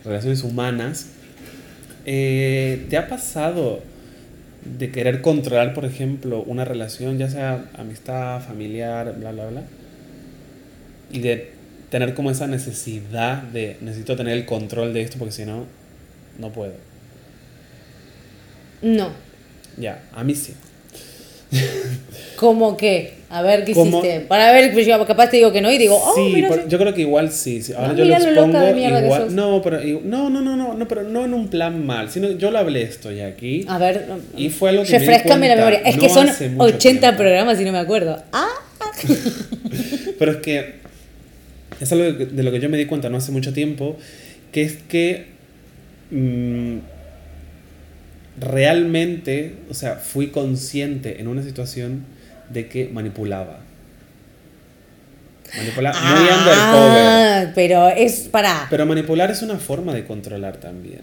relaciones 0.05 0.43
humanas, 0.43 1.07
eh, 2.07 2.87
¿te 2.89 2.97
ha 2.97 3.09
pasado 3.09 3.81
de 4.65 4.91
querer 4.91 5.21
controlar, 5.21 5.75
por 5.75 5.85
ejemplo, 5.85 6.43
una 6.43 6.65
relación, 6.65 7.19
ya 7.19 7.29
sea 7.29 7.67
amistad, 7.77 8.41
familiar, 8.41 9.15
bla, 9.19 9.33
bla, 9.33 9.47
bla? 9.47 9.63
Y 11.13 11.21
de 11.21 11.53
tener 11.91 12.15
como 12.15 12.31
esa 12.31 12.47
necesidad 12.47 13.43
de, 13.43 13.77
necesito 13.81 14.17
tener 14.17 14.37
el 14.37 14.45
control 14.45 14.93
de 14.93 15.03
esto 15.03 15.19
porque 15.19 15.33
si 15.33 15.45
no, 15.45 15.67
no 16.39 16.51
puedo. 16.53 16.73
No. 18.83 19.11
Ya, 19.77 20.03
a 20.15 20.25
mí 20.25 20.35
sí. 20.35 20.55
¿Cómo 22.37 22.77
qué? 22.77 23.15
A 23.31 23.43
ver 23.43 23.65
qué 23.65 23.73
¿Cómo? 23.75 23.99
hiciste. 23.99 24.21
Para 24.21 24.53
ver, 24.53 24.73
pues 24.73 24.87
yo 24.87 25.05
capaz 25.07 25.29
te 25.31 25.37
digo 25.39 25.53
que 25.53 25.61
no 25.61 25.71
y 25.71 25.77
digo, 25.79 25.97
oh, 25.97 26.15
sí, 26.15 26.31
mira, 26.35 26.49
por- 26.49 26.59
sí. 26.63 26.65
yo 26.69 26.79
creo 26.79 26.95
que 26.95 27.01
igual 27.03 27.31
sí. 27.33 27.63
sí. 27.63 27.73
Ahora 27.73 27.91
Ah, 27.91 27.95
yo 27.95 28.05
lo 28.05 28.15
expongo 28.15 28.75
que 28.75 28.81
igual. 28.81 29.35
No, 29.35 29.61
pero 29.63 29.81
no, 30.05 30.31
no, 30.31 30.41
no, 30.41 30.57
no, 30.57 30.75
no, 30.75 30.89
pero 30.89 31.03
no 31.03 31.25
en 31.25 31.35
un 31.35 31.49
plan 31.49 31.85
mal, 31.85 32.11
sino 32.11 32.31
yo 32.33 32.51
lo 32.51 32.59
hablé 32.59 32.83
esto 32.83 33.11
ya 33.13 33.27
aquí. 33.27 33.65
A 33.69 33.79
ver, 33.79 34.07
Y 34.37 34.49
fue 34.51 34.71
algo 34.71 34.85
que 34.85 34.93
me 34.93 34.99
di 35.01 35.07
refrescame 35.07 35.49
la 35.49 35.57
memoria. 35.57 35.81
Es 35.85 35.97
no 35.97 36.03
que 36.03 36.09
son 36.09 36.29
hace 36.29 36.49
mucho 36.49 36.65
80 36.77 37.01
tiempo. 37.01 37.19
programas 37.19 37.61
y 37.61 37.65
no 37.65 37.73
me 37.73 37.79
acuerdo. 37.79 38.23
Ah, 38.33 38.49
Pero 40.19 40.33
es 40.33 40.37
que 40.39 40.75
es 41.81 41.93
algo 41.93 42.05
de 42.05 42.43
lo 42.43 42.51
que 42.51 42.61
yo 42.61 42.69
me 42.69 42.77
di 42.79 42.87
cuenta 42.87 43.09
no 43.11 43.19
hace 43.19 43.31
mucho 43.33 43.53
tiempo, 43.53 43.97
que 44.53 44.63
es 44.63 44.75
que 44.89 45.27
mm, 46.11 46.79
realmente, 48.41 49.57
o 49.71 49.75
sea, 49.75 49.97
fui 49.97 50.29
consciente 50.29 51.21
en 51.21 51.29
una 51.29 51.43
situación 51.43 52.05
de 52.51 52.69
que 52.69 52.89
manipulaba. 52.89 53.61
Manipulaba 55.57 55.99
muy 56.01 56.21
undercover. 56.21 57.05
Ah, 57.07 57.53
pero 57.55 57.89
es 57.89 58.29
para. 58.31 58.67
Pero 58.69 58.87
manipular 58.87 59.31
es 59.31 59.43
una 59.43 59.57
forma 59.57 59.95
de 59.95 60.05
controlar 60.05 60.59
también. 60.59 61.03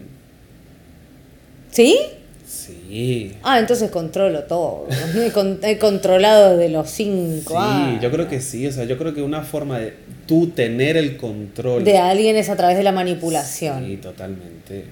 ¿Sí? 1.70 1.98
Sí. 2.46 3.32
Ah, 3.42 3.58
entonces 3.58 3.90
controlo 3.90 4.44
todo. 4.44 4.86
He, 5.16 5.30
con- 5.32 5.58
he 5.62 5.78
controlado 5.78 6.56
de 6.56 6.68
los 6.68 6.88
cinco. 6.90 7.54
Sí, 7.60 7.98
yo 8.00 8.10
creo 8.10 8.28
que 8.28 8.40
sí. 8.40 8.66
O 8.66 8.72
sea, 8.72 8.84
yo 8.84 8.96
creo 8.98 9.12
que 9.14 9.22
una 9.22 9.42
forma 9.42 9.78
de 9.80 9.94
tú 10.26 10.48
tener 10.48 10.96
el 10.96 11.16
control. 11.16 11.82
De 11.84 11.98
alguien 11.98 12.36
es 12.36 12.48
a 12.48 12.56
través 12.56 12.76
de 12.76 12.84
la 12.84 12.92
manipulación. 12.92 13.84
Sí, 13.86 13.96
totalmente. 13.96 14.84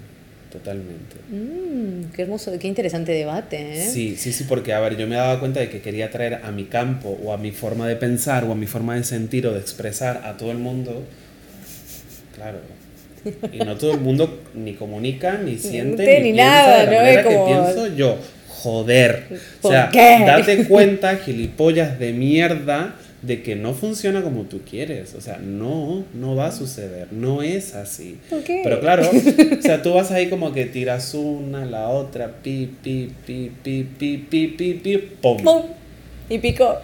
totalmente. 0.52 1.16
Mm, 1.30 2.12
qué 2.14 2.22
hermoso, 2.22 2.52
qué 2.58 2.66
interesante 2.68 3.12
debate, 3.12 3.56
¿eh? 3.84 3.88
Sí, 3.88 4.16
sí, 4.16 4.32
sí, 4.32 4.44
porque 4.48 4.72
a 4.72 4.80
ver, 4.80 4.96
yo 4.96 5.06
me 5.06 5.14
daba 5.16 5.38
cuenta 5.40 5.60
de 5.60 5.68
que 5.68 5.80
quería 5.80 6.10
traer 6.10 6.40
a 6.44 6.50
mi 6.52 6.64
campo 6.64 7.16
o 7.24 7.32
a 7.32 7.36
mi 7.38 7.50
forma 7.52 7.86
de 7.88 7.96
pensar 7.96 8.44
o 8.44 8.52
a 8.52 8.54
mi 8.56 8.66
forma 8.66 8.94
de 8.96 9.04
sentir 9.04 9.46
o 9.46 9.52
de 9.52 9.60
expresar 9.60 10.22
a 10.24 10.36
todo 10.36 10.50
el 10.50 10.58
mundo. 10.58 11.02
Claro. 12.34 12.58
Y 13.52 13.58
no 13.58 13.76
todo 13.76 13.92
el 13.92 14.00
mundo 14.00 14.42
ni 14.54 14.74
comunica, 14.74 15.38
ni 15.38 15.58
siente, 15.58 16.20
ni 16.20 16.32
piensa 16.32 16.44
nada, 16.44 16.78
de 16.80 16.86
la 16.86 16.90
¿no? 16.92 16.96
manera 16.98 17.20
Es 17.20 17.26
como- 17.26 17.46
que 17.46 17.52
pienso 17.52 17.96
yo. 17.96 18.18
Joder. 18.48 19.26
O 19.30 19.62
¿Por 19.62 19.72
sea, 19.72 19.90
qué? 19.92 20.24
date 20.26 20.64
cuenta, 20.66 21.16
gilipollas 21.16 21.98
de 21.98 22.12
mierda, 22.12 22.94
de 23.20 23.42
que 23.42 23.56
no 23.56 23.74
funciona 23.74 24.22
como 24.22 24.42
tú 24.44 24.60
quieres. 24.68 25.14
O 25.14 25.20
sea, 25.20 25.38
no, 25.38 26.04
no 26.14 26.34
va 26.36 26.46
a 26.46 26.52
suceder. 26.52 27.08
No 27.10 27.42
es 27.42 27.74
así. 27.74 28.18
¿Por 28.30 28.42
qué? 28.42 28.60
Pero 28.64 28.80
claro, 28.80 29.02
o 29.10 29.62
sea, 29.62 29.82
tú 29.82 29.92
vas 29.94 30.10
ahí 30.12 30.28
como 30.28 30.52
que 30.52 30.64
tiras 30.66 31.12
una, 31.14 31.64
la 31.66 31.88
otra, 31.88 32.30
pi, 32.42 32.70
pi, 32.82 33.10
pi, 33.26 33.50
pi, 33.62 33.86
pi, 33.98 34.16
pi, 34.18 34.46
pi, 34.48 34.74
pi, 34.74 34.98
pum. 35.20 35.42
¡Pum! 35.42 35.62
Y 36.30 36.38
picó. 36.38 36.78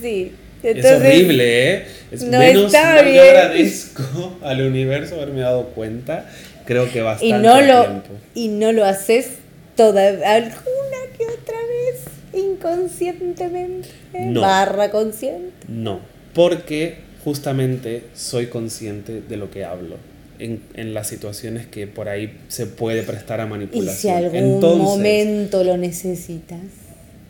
Sí. 0.00 0.32
Es 0.62 0.84
horrible, 0.86 1.72
¿eh? 1.74 1.84
Es 2.10 2.22
no 2.22 2.38
menos 2.38 2.66
está 2.66 2.94
mal 2.96 3.04
bien. 3.04 3.18
agradezco 3.24 4.38
al 4.42 4.60
universo 4.62 5.16
haberme 5.16 5.40
dado 5.40 5.66
cuenta. 5.70 6.30
Creo 6.66 6.90
que 6.90 7.00
bastante 7.02 7.26
Y 7.26 7.32
no, 7.40 7.60
lo, 7.60 7.82
tiempo. 7.84 8.08
y 8.34 8.48
no 8.48 8.70
lo 8.72 8.84
haces 8.84 9.28
toda, 9.76 10.08
alguna 10.08 10.98
que 11.18 11.24
otra 11.24 11.56
vez 11.68 12.42
inconscientemente. 12.44 13.88
No. 14.14 14.40
Barra 14.42 14.90
consciente. 14.90 15.52
No, 15.68 16.00
porque 16.34 16.98
justamente 17.24 18.04
soy 18.14 18.46
consciente 18.46 19.20
de 19.28 19.36
lo 19.36 19.50
que 19.50 19.64
hablo. 19.64 19.96
En, 20.38 20.60
en 20.74 20.92
las 20.92 21.06
situaciones 21.08 21.66
que 21.66 21.86
por 21.86 22.08
ahí 22.08 22.38
se 22.48 22.66
puede 22.66 23.02
prestar 23.04 23.40
a 23.40 23.44
Y 23.44 23.48
manipulación. 23.48 23.94
si 23.96 24.08
algún 24.08 24.36
Entonces, 24.36 24.78
momento 24.82 25.62
lo 25.62 25.76
necesitas. 25.76 26.58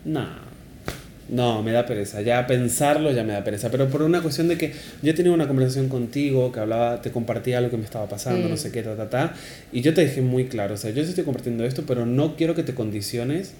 No, 0.04 0.26
no, 1.32 1.62
me 1.62 1.72
da 1.72 1.84
pereza. 1.86 2.20
Ya 2.20 2.46
pensarlo 2.46 3.10
ya 3.10 3.24
me 3.24 3.32
da 3.32 3.42
pereza. 3.42 3.70
Pero 3.70 3.88
por 3.88 4.02
una 4.02 4.20
cuestión 4.20 4.48
de 4.48 4.58
que 4.58 4.72
yo 5.02 5.14
tenía 5.14 5.32
una 5.32 5.48
conversación 5.48 5.88
contigo 5.88 6.52
que 6.52 6.60
hablaba, 6.60 7.00
te 7.02 7.10
compartía 7.10 7.60
lo 7.60 7.70
que 7.70 7.76
me 7.78 7.84
estaba 7.84 8.06
pasando, 8.06 8.46
Mm. 8.46 8.50
no 8.50 8.56
sé 8.56 8.70
qué, 8.70 8.82
ta, 8.82 8.94
ta, 8.96 9.08
ta. 9.08 9.34
Y 9.72 9.80
yo 9.80 9.94
te 9.94 10.02
dejé 10.02 10.20
muy 10.20 10.44
claro. 10.46 10.74
O 10.74 10.76
sea, 10.76 10.90
yo 10.90 11.02
te 11.02 11.08
estoy 11.08 11.24
compartiendo 11.24 11.64
esto, 11.64 11.84
pero 11.86 12.04
no 12.06 12.36
quiero 12.36 12.54
que 12.54 12.62
te 12.62 12.74
condiciones 12.74 13.52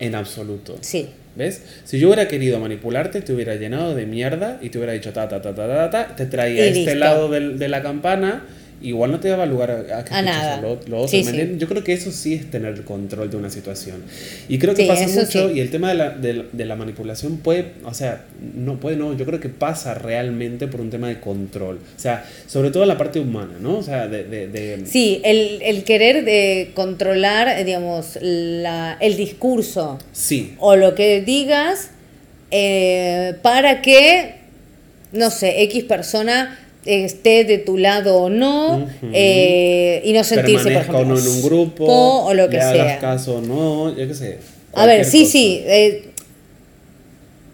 en 0.00 0.14
absoluto. 0.14 0.76
Sí. 0.82 1.08
¿Ves? 1.34 1.62
Si 1.84 1.98
yo 1.98 2.08
hubiera 2.08 2.28
querido 2.28 2.58
manipularte, 2.60 3.22
te 3.22 3.32
hubiera 3.32 3.54
llenado 3.56 3.94
de 3.94 4.04
mierda 4.04 4.58
y 4.60 4.68
te 4.68 4.76
hubiera 4.76 4.92
dicho 4.92 5.14
ta, 5.14 5.28
ta, 5.30 5.40
ta, 5.40 5.54
ta, 5.54 5.66
ta, 5.66 5.90
ta, 5.90 6.14
te 6.16 6.26
traía 6.26 6.66
Y 6.66 6.68
este 6.68 6.80
listo. 6.80 6.94
lado 6.96 7.30
del- 7.30 7.58
de 7.58 7.68
la 7.68 7.80
campana, 7.82 8.44
igual 8.80 9.12
no 9.12 9.20
te 9.20 9.28
daba 9.28 9.46
lugar 9.46 9.70
a, 9.70 9.98
a 9.98 10.04
que 10.04 10.14
A 10.14 10.22
nada. 10.22 10.60
Lo, 10.60 10.80
lo 10.86 11.02
otro. 11.02 11.18
Yo 11.58 11.68
creo 11.68 11.84
que 11.84 11.92
eso 11.92 12.10
sí 12.10 12.34
es 12.34 12.50
tener 12.50 12.74
el 12.74 12.84
control 12.84 13.30
de 13.30 13.36
una 13.36 13.50
situación. 13.50 14.02
Y 14.48 14.58
creo 14.58 14.74
que 14.74 14.82
Sí, 14.82 14.88
pasa 14.88 15.06
mucho, 15.08 15.50
y 15.50 15.60
el 15.60 15.70
tema 15.70 15.90
de 15.90 15.94
la, 15.94 16.10
de, 16.10 16.46
de 16.52 16.64
la 16.64 16.76
manipulación 16.76 17.38
puede, 17.38 17.72
o 17.84 17.94
sea, 17.94 18.24
no 18.54 18.80
puede, 18.80 18.96
no, 18.96 19.16
yo 19.16 19.24
creo 19.26 19.40
que 19.40 19.48
pasa 19.48 19.94
realmente 19.94 20.66
por 20.68 20.80
un 20.80 20.90
tema 20.90 21.08
de 21.08 21.20
control. 21.20 21.76
O 21.96 22.00
sea, 22.00 22.24
sobre 22.46 22.70
todo 22.70 22.84
la 22.86 22.98
parte 22.98 23.20
humana, 23.20 23.54
¿no? 23.60 23.78
O 23.78 23.82
sea, 23.82 24.08
de... 24.08 24.24
de, 24.24 24.82
Sí, 24.86 25.20
el, 25.24 25.60
el 25.62 25.84
querer 25.84 26.24
de 26.24 26.70
controlar, 26.74 27.64
digamos, 27.64 28.18
la, 28.20 28.96
el 29.00 29.16
discurso 29.16 29.98
sí, 30.12 30.54
o 30.58 30.76
lo 30.76 30.94
que 30.94 31.20
digas 31.20 31.90
eh, 32.50 33.34
para 33.42 33.82
que, 33.82 34.34
no 35.12 35.30
sé, 35.30 35.62
X 35.62 35.84
persona 35.84 36.58
esté 36.84 37.44
de 37.44 37.58
tu 37.58 37.78
lado 37.78 38.16
o 38.16 38.30
no 38.30 38.88
eh, 39.12 40.02
y 40.04 40.12
no 40.12 40.24
sentirse, 40.24 40.64
por 40.64 40.72
o 40.72 40.80
ejemplo, 40.80 41.04
no 41.04 41.18
en 41.18 41.28
un 41.28 41.42
grupo, 41.42 41.84
o 41.86 42.34
lo 42.34 42.48
que 42.48 42.56
le 42.56 42.62
hagas 42.62 42.86
sea. 42.86 42.98
caso 42.98 43.36
o 43.36 43.40
no, 43.40 43.96
yo 43.96 44.08
qué 44.08 44.14
sé. 44.14 44.38
A 44.74 44.86
ver, 44.86 45.04
sí, 45.04 45.20
cosa. 45.20 45.32
sí, 45.32 45.62
eh, 45.64 46.04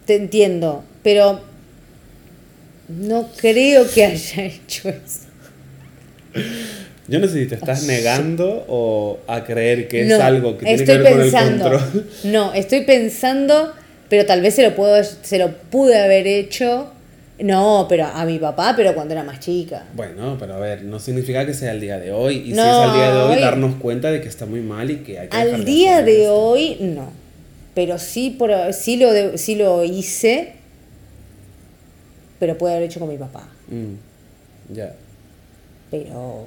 te 0.07 0.17
entiendo, 0.17 0.85
pero 1.03 1.41
no 2.89 3.29
creo 3.37 3.89
que 3.91 4.05
haya 4.05 4.45
hecho 4.67 4.89
eso. 4.89 5.29
Yo 7.09 7.19
no 7.19 7.27
sé 7.27 7.43
si 7.43 7.47
te 7.47 7.55
estás 7.55 7.85
negando 7.85 8.67
o 8.69 9.19
a 9.27 9.43
creer 9.45 9.89
que 9.89 10.07
es 10.07 10.13
algo 10.13 10.59
que 10.59 10.67
tiene 10.67 10.83
estoy 10.83 10.97
que 10.99 11.03
ver 11.03 11.17
pensando, 11.23 11.65
con 11.65 11.73
el 11.73 11.81
control. 11.81 12.11
No, 12.25 12.53
estoy 12.53 12.83
pensando, 12.83 13.73
pero 14.11 14.27
tal 14.27 14.43
vez 14.43 14.55
se 14.55 14.63
lo 14.63 14.75
puedo, 14.75 15.03
se 15.03 15.39
lo 15.39 15.53
pude 15.55 15.99
haber 15.99 16.27
hecho. 16.27 16.93
No, 17.41 17.87
pero 17.89 18.07
a 18.07 18.25
mi 18.25 18.39
papá, 18.39 18.75
pero 18.77 18.95
cuando 18.95 19.15
era 19.15 19.23
más 19.23 19.39
chica. 19.39 19.85
Bueno, 19.95 20.37
pero 20.41 20.55
a 20.55 20.59
ver, 20.59 20.83
no 20.83 20.99
significa 20.99 21.47
que 21.47 21.55
sea 21.55 21.71
el 21.71 21.81
día 21.81 21.99
de 21.99 22.11
hoy. 22.11 22.37
Y 22.39 22.45
si 22.47 22.53
No, 22.55 22.63
es 22.65 22.89
al 22.89 22.93
día 22.95 23.13
de 23.13 23.19
hoy, 23.21 23.35
hoy- 23.37 23.41
darnos 23.41 23.77
cuenta 23.77 24.11
de 24.11 24.21
que 24.21 24.27
está 24.29 24.45
muy 24.45 24.61
mal 24.61 24.91
y 24.91 24.97
que 24.99 25.21
hay 25.21 25.29
que 25.29 25.37
Al 25.37 25.65
día 25.65 26.03
de 26.03 26.23
esto. 26.23 26.35
hoy, 26.35 26.77
no. 26.81 27.11
Pero 27.75 27.97
sí, 27.99 28.31
por, 28.31 28.51
sí, 28.73 28.97
lo 28.97 29.13
de- 29.13 29.39
sí 29.39 29.55
lo 29.55 29.85
hice, 29.85 30.55
pero 32.41 32.59
puede 32.59 32.75
haber 32.75 32.87
hecho 32.89 32.99
con 33.01 33.09
mi 33.09 33.17
papá. 33.19 33.47
Mm, 33.69 34.75
ya. 34.75 34.95
Pero. 35.91 36.45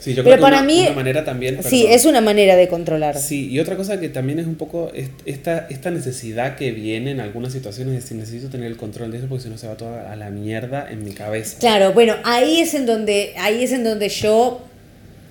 Sí, 0.00 0.14
yo 0.14 0.24
Pero 0.24 0.36
creo 0.36 0.36
que 0.36 0.42
para 0.42 0.56
una, 0.62 0.66
mí- 0.66 0.80
una 0.80 0.92
manera 0.92 1.24
también. 1.24 1.62
Sí, 1.62 1.84
es 1.86 2.06
una 2.06 2.20
manera 2.22 2.56
de 2.56 2.68
controlar. 2.68 3.18
Sí, 3.18 3.48
y 3.50 3.58
otra 3.60 3.76
cosa 3.76 4.00
que 4.00 4.08
también 4.08 4.38
es 4.38 4.46
un 4.46 4.54
poco 4.54 4.90
est- 4.94 5.10
esta, 5.26 5.66
esta 5.68 5.90
necesidad 5.90 6.56
que 6.56 6.72
viene 6.72 7.10
en 7.10 7.20
algunas 7.20 7.52
situaciones 7.52 7.94
de 7.94 8.00
si 8.00 8.14
necesito 8.14 8.48
tener 8.48 8.66
el 8.68 8.76
control 8.78 9.12
de 9.12 9.18
eso 9.18 9.26
porque 9.28 9.44
si 9.44 9.50
no 9.50 9.58
se 9.58 9.66
va 9.68 9.76
todo 9.76 9.94
a 9.94 10.16
la 10.16 10.30
mierda 10.30 10.90
en 10.90 11.04
mi 11.04 11.12
cabeza. 11.12 11.58
Claro, 11.58 11.92
bueno, 11.92 12.14
ahí 12.24 12.60
es 12.60 12.72
en 12.74 12.86
donde, 12.86 13.34
ahí 13.36 13.62
es 13.62 13.72
en 13.72 13.84
donde 13.84 14.08
yo, 14.08 14.62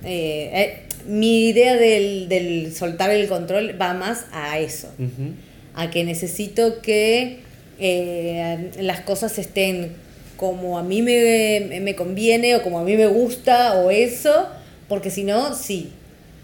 eh, 0.06 0.50
eh, 0.54 0.82
mi 1.08 1.48
idea 1.50 1.76
del, 1.76 2.30
del 2.30 2.72
soltar 2.76 3.10
el 3.10 3.28
control 3.28 3.76
va 3.82 3.94
más 3.96 4.26
a 4.32 4.60
eso, 4.60 4.90
a 5.74 5.90
que 5.90 6.04
necesito 6.04 6.82
que 6.82 7.40
eh, 7.80 8.70
las 8.82 9.02
cosas 9.02 9.38
estén 9.40 9.94
como 10.38 10.78
a 10.78 10.84
mí 10.84 11.02
me, 11.02 11.80
me 11.82 11.96
conviene 11.96 12.56
o 12.56 12.62
como 12.62 12.80
a 12.80 12.84
mí 12.84 12.96
me 12.96 13.08
gusta 13.08 13.74
o 13.76 13.90
eso, 13.92 14.48
porque 14.90 15.10
si 15.12 15.24
no, 15.24 15.56
sí, 15.56 15.92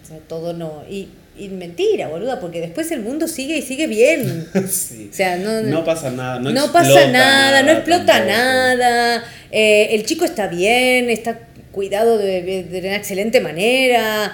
o 0.03 0.07
sea, 0.07 0.17
todo 0.27 0.53
no. 0.53 0.83
Y, 0.89 1.09
y 1.37 1.49
mentira, 1.49 2.07
boluda, 2.07 2.39
porque 2.39 2.61
después 2.61 2.89
el 2.91 3.01
mundo 3.01 3.27
sigue 3.27 3.57
y 3.57 3.61
sigue 3.61 3.87
bien. 3.87 4.47
Sí. 4.69 5.09
O 5.11 5.13
sea, 5.13 5.35
no, 5.37 5.61
No 5.63 5.83
pasa 5.83 6.09
nada, 6.11 6.39
no, 6.39 6.51
no 6.51 6.71
pasa 6.71 7.07
nada, 7.09 7.61
no 7.63 7.71
explota 7.71 8.05
tampoco. 8.05 8.29
nada. 8.31 9.23
eh, 9.51 9.89
el 9.91 10.05
chico 10.05 10.23
está 10.23 10.47
bien, 10.47 11.09
está 11.09 11.39
cuidado 11.73 12.17
de, 12.17 12.41
de- 12.63 12.79
una 12.79 12.95
excelente 12.95 13.41
manera. 13.41 14.33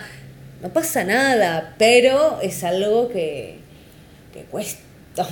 No 0.61 0.69
pasa 0.71 1.03
nada, 1.03 1.73
pero 1.79 2.39
es 2.41 2.63
algo 2.63 3.09
que, 3.09 3.55
que 4.31 4.41
cuesta 4.43 4.81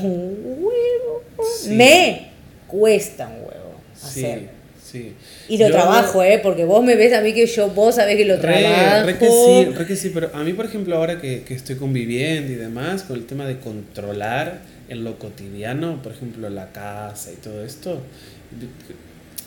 un 0.02 0.58
huevo. 0.60 1.24
Sí. 1.62 1.70
Me 1.70 2.30
cuesta 2.68 3.28
un 3.28 3.36
huevo 3.42 3.76
Sí, 3.94 4.26
hacer. 4.26 4.50
Sí. 4.92 5.14
Y 5.48 5.58
lo 5.58 5.68
Yo- 5.68 5.74
trabajo, 5.74 6.24
¿eh? 6.24 6.40
Porque 6.42 6.66
vos 6.66 6.84
me 6.84 6.96
ves 6.96 7.14
a 7.14 7.22
mí 7.22 7.34
que 7.34 7.46
yo, 7.46 7.70
vos 7.70 7.96
sabés 7.96 8.18
que 8.18 8.26
lo 8.26 8.36
Re, 8.36 8.42
trabajo. 8.42 9.06
re 9.06 9.18
que 9.18 9.28
sí, 9.28 9.66
re 9.76 9.86
que 9.86 9.96
sí, 9.96 10.12
pero 10.14 10.30
a 10.34 10.44
mí, 10.44 10.54
por 10.54 10.66
ejemplo, 10.66 10.96
ahora 10.96 11.20
que, 11.22 11.44
que 11.44 11.54
estoy 11.54 11.76
conviviendo 11.76 12.52
y 12.52 12.56
demás, 12.56 13.04
con 13.04 13.16
el 13.18 13.26
tema 13.26 13.46
de 13.46 13.58
controlar 13.60 14.60
en 14.90 15.04
lo 15.04 15.20
cotidiano, 15.20 16.02
por 16.02 16.12
ejemplo, 16.14 16.50
la 16.50 16.72
casa 16.72 17.32
y 17.32 17.36
todo 17.36 17.64
esto, 17.64 18.02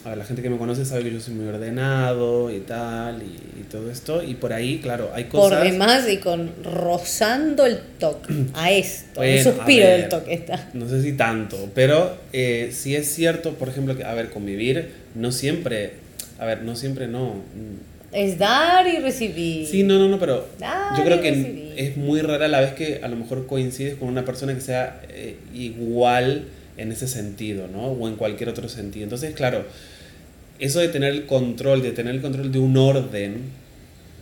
a 0.05 0.09
ver, 0.11 0.19
la 0.19 0.25
gente 0.25 0.43
que 0.43 0.51
me 0.51 0.57
conoce 0.59 0.85
sabe 0.85 1.05
que 1.05 1.13
yo 1.13 1.21
soy 1.21 1.35
muy 1.35 1.47
ordenado 1.47 2.51
y 2.51 2.59
tal, 2.61 3.23
y, 3.23 3.61
y 3.61 3.65
todo 3.71 3.91
esto, 3.91 4.23
y 4.23 4.35
por 4.35 4.53
ahí, 4.53 4.79
claro, 4.81 5.11
hay 5.15 5.25
Por 5.25 5.43
cosas... 5.51 5.63
demás 5.65 6.09
y 6.11 6.17
con 6.19 6.51
rozando 6.65 7.65
el 7.67 7.79
toque 7.99 8.35
a 8.55 8.71
esto. 8.73 9.21
Bueno, 9.21 9.37
un 9.39 9.45
suspiro 9.57 9.87
ver, 9.87 10.01
del 10.01 10.09
toque 10.09 10.35
está. 10.35 10.69
No 10.75 10.89
sé 10.89 11.03
si 11.03 11.13
tanto, 11.13 11.71
pero 11.75 12.17
eh, 12.33 12.71
sí 12.73 12.97
es 12.97 13.15
cierto, 13.15 13.55
por 13.55 13.69
ejemplo, 13.69 13.97
que, 13.97 14.05
a 14.05 14.13
ver, 14.15 14.31
convivir 14.31 14.91
no 15.15 15.31
siempre, 15.31 15.93
a 16.39 16.47
ver, 16.47 16.63
no 16.63 16.75
siempre 16.75 17.07
no. 17.07 17.35
mm, 17.35 18.15
Es 18.15 18.39
dar 18.39 18.87
y 18.89 18.99
recibir. 18.99 19.67
Sí, 19.69 19.85
no, 19.85 19.99
no, 19.99 20.09
no, 20.09 20.19
pero 20.19 20.47
Dar 20.59 20.99
yo 20.99 21.05
creo 21.05 21.21
que 21.21 21.31
recibir. 21.31 21.75
es 21.77 21.97
muy 21.97 22.21
rara 22.23 22.49
la 22.49 22.61
vez 22.61 22.73
que 22.73 23.01
a 23.05 23.09
lo 23.09 23.17
mejor 23.17 23.47
coincides 23.47 23.95
con 23.95 24.09
una 24.09 24.25
persona 24.25 24.53
que 24.55 24.61
sea 24.61 25.01
eh, 25.11 25.37
igual 25.55 26.47
en 26.77 26.91
ese 26.91 27.07
sentido, 27.07 27.69
¿no? 27.69 27.87
O 27.87 28.09
en 28.09 28.17
cualquier 28.17 28.49
otro 28.49 28.69
sentido. 28.69 29.05
Entonces, 29.05 29.35
claro, 29.35 29.65
eso 30.63 30.79
de 30.79 30.89
tener 30.89 31.13
el 31.13 31.27
control, 31.27 31.83
de 31.83 31.91
tener 31.91 32.15
el 32.15 32.23
control 32.23 32.53
de 32.53 32.61
un 32.61 32.77
orden, 32.77 33.43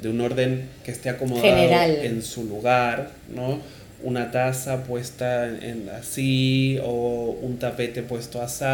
de 0.00 0.08
un 0.08 0.22
orden 0.22 0.68
que 0.82 0.90
esté 0.90 1.10
acomodado 1.10 1.46
General. 1.46 1.90
en 2.02 2.22
su 2.22 2.44
lugar, 2.44 3.10
¿no? 3.34 3.60
Una 4.02 4.30
taza 4.30 4.84
puesta 4.84 5.46
en 5.46 5.90
así, 5.90 6.78
o 6.82 7.36
un 7.42 7.58
tapete 7.58 8.02
puesto 8.02 8.40
así, 8.40 8.64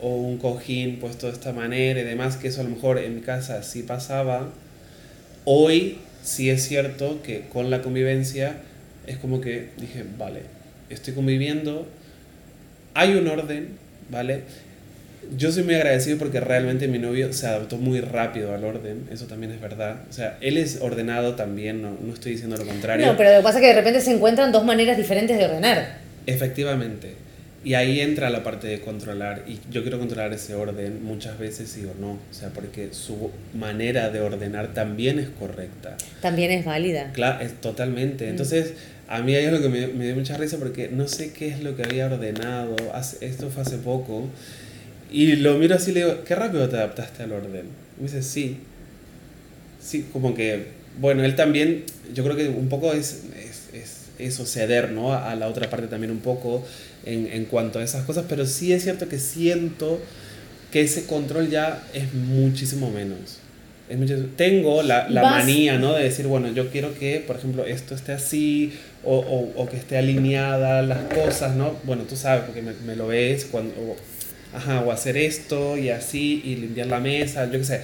o 0.00 0.14
un 0.14 0.38
cojín 0.38 1.00
puesto 1.00 1.26
de 1.26 1.32
esta 1.32 1.52
manera 1.52 2.00
y 2.00 2.04
demás, 2.04 2.36
que 2.36 2.48
eso 2.48 2.60
a 2.60 2.64
lo 2.64 2.70
mejor 2.70 2.98
en 2.98 3.16
mi 3.16 3.20
casa 3.20 3.64
sí 3.64 3.82
pasaba. 3.82 4.48
Hoy 5.44 5.98
sí 6.22 6.50
es 6.50 6.68
cierto 6.68 7.20
que 7.20 7.48
con 7.52 7.68
la 7.68 7.82
convivencia 7.82 8.58
es 9.08 9.16
como 9.16 9.40
que 9.40 9.70
dije, 9.80 10.04
vale, 10.16 10.42
estoy 10.88 11.14
conviviendo, 11.14 11.84
hay 12.94 13.14
un 13.14 13.26
orden, 13.26 13.70
¿vale? 14.08 14.42
Yo 15.36 15.52
soy 15.52 15.62
muy 15.62 15.74
agradecido 15.74 16.18
porque 16.18 16.40
realmente 16.40 16.88
mi 16.88 16.98
novio 16.98 17.32
se 17.32 17.46
adaptó 17.46 17.76
muy 17.78 18.00
rápido 18.00 18.54
al 18.54 18.64
orden, 18.64 19.08
eso 19.10 19.26
también 19.26 19.52
es 19.52 19.60
verdad. 19.60 19.96
O 20.08 20.12
sea, 20.12 20.38
él 20.40 20.56
es 20.56 20.80
ordenado 20.80 21.34
también, 21.34 21.82
no, 21.82 21.96
no 22.00 22.14
estoy 22.14 22.32
diciendo 22.32 22.56
lo 22.56 22.66
contrario. 22.66 23.06
No, 23.06 23.16
pero 23.16 23.30
lo 23.30 23.38
que 23.38 23.42
pasa 23.42 23.58
es 23.58 23.62
que 23.62 23.68
de 23.68 23.74
repente 23.74 24.00
se 24.00 24.12
encuentran 24.12 24.52
dos 24.52 24.64
maneras 24.64 24.96
diferentes 24.96 25.36
de 25.38 25.44
ordenar. 25.44 25.98
Efectivamente. 26.26 27.14
Y 27.64 27.74
ahí 27.74 28.00
entra 28.00 28.30
la 28.30 28.44
parte 28.44 28.68
de 28.68 28.80
controlar. 28.80 29.42
Y 29.48 29.58
yo 29.72 29.82
quiero 29.82 29.98
controlar 29.98 30.32
ese 30.32 30.54
orden 30.54 31.02
muchas 31.02 31.36
veces, 31.36 31.68
sí 31.68 31.84
o 31.84 32.00
no. 32.00 32.12
O 32.12 32.32
sea, 32.34 32.50
porque 32.50 32.90
su 32.92 33.32
manera 33.54 34.10
de 34.10 34.20
ordenar 34.20 34.72
también 34.72 35.18
es 35.18 35.28
correcta. 35.30 35.96
También 36.20 36.52
es 36.52 36.64
válida. 36.64 37.10
Claro, 37.12 37.44
es 37.44 37.60
totalmente. 37.60 38.28
Entonces, 38.28 38.74
a 39.08 39.20
mí 39.22 39.34
hay 39.34 39.46
algo 39.46 39.60
que 39.60 39.68
me, 39.68 39.88
me 39.88 40.04
dio 40.04 40.14
mucha 40.14 40.36
risa 40.36 40.58
porque 40.58 40.88
no 40.88 41.08
sé 41.08 41.32
qué 41.32 41.48
es 41.48 41.60
lo 41.60 41.74
que 41.74 41.82
había 41.82 42.06
ordenado. 42.06 42.76
Hace, 42.94 43.26
esto 43.26 43.50
fue 43.50 43.62
hace 43.62 43.78
poco. 43.78 44.28
Y 45.10 45.36
lo 45.36 45.56
miro 45.58 45.76
así 45.76 45.90
y 45.90 45.94
le 45.94 46.00
digo, 46.04 46.24
¿qué 46.24 46.34
rápido 46.34 46.68
te 46.68 46.76
adaptaste 46.76 47.22
al 47.22 47.32
orden? 47.32 47.66
Y 47.98 48.02
me 48.02 48.06
dice, 48.08 48.22
sí. 48.22 48.58
Sí, 49.80 50.06
como 50.12 50.34
que, 50.34 50.64
bueno, 51.00 51.24
él 51.24 51.36
también, 51.36 51.84
yo 52.14 52.24
creo 52.24 52.36
que 52.36 52.48
un 52.48 52.68
poco 52.68 52.92
es, 52.92 53.22
es, 53.38 53.74
es 53.74 53.96
eso, 54.18 54.46
ceder, 54.46 54.90
¿no? 54.90 55.12
A, 55.12 55.34
la 55.36 55.48
otra 55.48 55.70
parte 55.70 55.86
también 55.86 56.10
un 56.10 56.18
poco 56.20 56.64
en, 57.04 57.26
en 57.32 57.44
cuanto 57.44 57.78
a 57.78 57.84
esas 57.84 58.04
cosas, 58.04 58.24
pero 58.28 58.46
sí 58.46 58.72
es 58.72 58.82
cierto 58.82 59.08
que 59.08 59.18
siento 59.18 60.00
que 60.72 60.80
ese 60.80 61.04
control 61.06 61.50
ya 61.50 61.82
es 61.94 62.12
muchísimo 62.14 62.90
menos. 62.90 63.38
Es 63.88 63.96
mucho- 63.98 64.26
tengo 64.36 64.82
la, 64.82 65.08
la 65.08 65.22
manía, 65.38 65.78
¿no? 65.78 65.92
De 65.94 66.02
decir, 66.02 66.26
bueno, 66.26 66.48
yo 66.52 66.70
quiero 66.70 66.98
que, 66.98 67.20
por 67.24 67.36
ejemplo, 67.36 67.64
esto 67.64 67.94
esté 67.94 68.12
así 68.12 68.72
o, 69.04 69.18
o, 69.18 69.62
o 69.62 69.68
que 69.68 69.76
esté 69.76 69.96
alineada 69.98 70.82
las 70.82 71.04
cosas, 71.04 71.54
¿no? 71.54 71.76
Bueno, 71.84 72.02
tú 72.08 72.16
sabes, 72.16 72.42
porque 72.44 72.62
me, 72.62 72.72
me 72.84 72.96
lo 72.96 73.06
ves 73.06 73.44
cuando... 73.44 73.72
ajá, 74.54 74.80
o 74.80 74.90
hacer 74.92 75.16
esto 75.16 75.76
y 75.76 75.90
así 75.90 76.40
y 76.44 76.56
limpiar 76.56 76.86
la 76.86 77.00
mesa, 77.00 77.46
yo 77.46 77.58
qué 77.58 77.64
sé, 77.64 77.80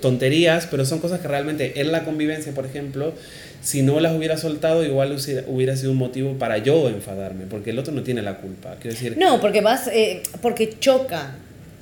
tonterías, 0.00 0.66
pero 0.70 0.84
son 0.84 0.98
cosas 0.98 1.20
que 1.20 1.28
realmente 1.28 1.80
en 1.80 1.92
la 1.92 2.04
convivencia, 2.04 2.52
por 2.52 2.66
ejemplo, 2.66 3.14
si 3.62 3.82
no 3.82 4.00
las 4.00 4.16
hubiera 4.16 4.36
soltado, 4.36 4.84
igual 4.84 5.16
hubiera- 5.46 5.76
sido 5.76 5.92
un 5.92 5.98
motivo 5.98 6.34
para 6.38 6.58
yo 6.58 6.88
enfadarme, 6.88 7.44
porque 7.48 7.70
el 7.70 7.78
otro 7.78 7.92
no 7.94 8.02
tiene 8.02 8.20
la 8.22 8.38
culpa. 8.38 8.76
Quiero 8.80 8.94
decir, 8.94 9.16
No, 9.16 9.40
porque 9.40 9.60
vas, 9.60 9.86
eh, 9.88 10.22
porque 10.40 10.74
choca. 10.80 11.36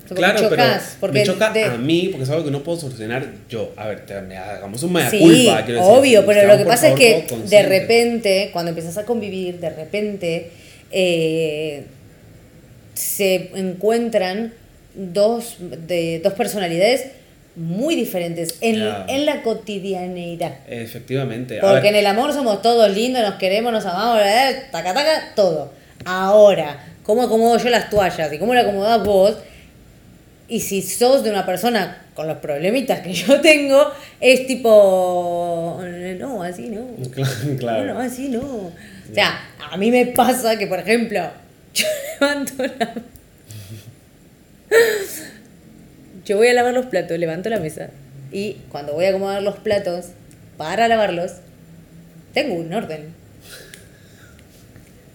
Porque 0.07 0.19
claro, 0.23 0.39
chocas, 0.41 0.83
pero 0.89 0.99
porque 0.99 1.19
me 1.19 1.25
choca 1.25 1.53
de- 1.53 1.63
a 1.63 1.77
mí, 1.77 2.09
porque 2.11 2.23
es 2.25 2.29
algo 2.29 2.43
que 2.43 2.51
no 2.51 2.63
puedo 2.63 2.77
solucionar 2.79 3.25
yo. 3.49 3.71
A 3.77 3.87
ver, 3.87 4.05
te- 4.05 4.21
me 4.21 4.35
hagamos 4.37 4.83
un 4.83 4.91
mea 4.93 5.09
Sí, 5.09 5.19
culpa. 5.19 5.63
quiero 5.65 5.79
decir, 5.81 5.97
obvio, 5.97 6.25
pero 6.25 6.41
seamos, 6.41 6.57
lo 6.57 6.63
que 6.63 6.67
pasa 6.67 6.87
es 6.89 6.93
favor, 6.93 6.99
que 6.99 7.25
todos 7.29 7.49
de 7.49 7.63
repente, 7.63 8.49
cuando 8.51 8.69
empiezas 8.69 8.97
a 8.97 9.05
convivir, 9.05 9.59
de 9.59 9.69
repente 9.69 10.49
eh, 10.91 11.85
se 12.93 13.51
encuentran 13.55 14.53
dos, 14.93 15.55
de, 15.59 16.19
dos 16.23 16.33
personalidades 16.33 17.07
muy 17.55 17.95
diferentes 17.95 18.57
en, 18.61 18.81
en 19.07 19.25
la 19.25 19.41
cotidianeidad. 19.43 20.53
Efectivamente. 20.67 21.59
Porque 21.59 21.89
en 21.89 21.95
el 21.95 22.07
amor 22.07 22.33
somos 22.33 22.61
todos 22.61 22.89
lindos, 22.93 23.21
nos 23.21 23.35
queremos, 23.35 23.71
nos 23.71 23.85
amamos, 23.85 24.21
eh, 24.23 24.63
taca, 24.71 24.93
taca, 24.93 25.33
todo. 25.35 25.73
Ahora, 26.05 26.85
¿cómo 27.03 27.23
acomodo 27.23 27.57
yo 27.57 27.69
las 27.69 27.89
toallas 27.89 28.31
y 28.31 28.37
cómo 28.37 28.53
la 28.53 28.61
acomodás 28.61 29.03
vos? 29.03 29.37
Y 30.47 30.59
si 30.61 30.81
sos 30.81 31.23
de 31.23 31.29
una 31.29 31.45
persona 31.45 32.05
con 32.13 32.27
los 32.27 32.37
problemitas 32.37 32.99
que 33.01 33.13
yo 33.13 33.39
tengo, 33.41 33.91
es 34.19 34.47
tipo, 34.47 35.81
no, 36.19 36.43
así 36.43 36.69
no. 36.69 36.87
Claro. 37.59 37.85
No, 37.85 37.93
no, 37.93 37.99
así 37.99 38.29
no. 38.29 38.39
O 38.41 39.13
sea, 39.13 39.39
a 39.71 39.77
mí 39.77 39.91
me 39.91 40.07
pasa 40.07 40.57
que, 40.57 40.67
por 40.67 40.79
ejemplo, 40.79 41.21
yo 41.73 41.85
levanto 42.19 42.53
la... 42.63 42.93
Yo 46.25 46.37
voy 46.37 46.47
a 46.47 46.53
lavar 46.53 46.73
los 46.73 46.85
platos, 46.85 47.17
levanto 47.17 47.49
la 47.49 47.59
mesa 47.59 47.89
y 48.31 48.57
cuando 48.69 48.93
voy 48.93 49.05
a 49.05 49.09
acomodar 49.09 49.41
los 49.43 49.57
platos 49.57 50.07
para 50.57 50.87
lavarlos, 50.87 51.33
tengo 52.33 52.55
un 52.55 52.73
orden. 52.73 53.13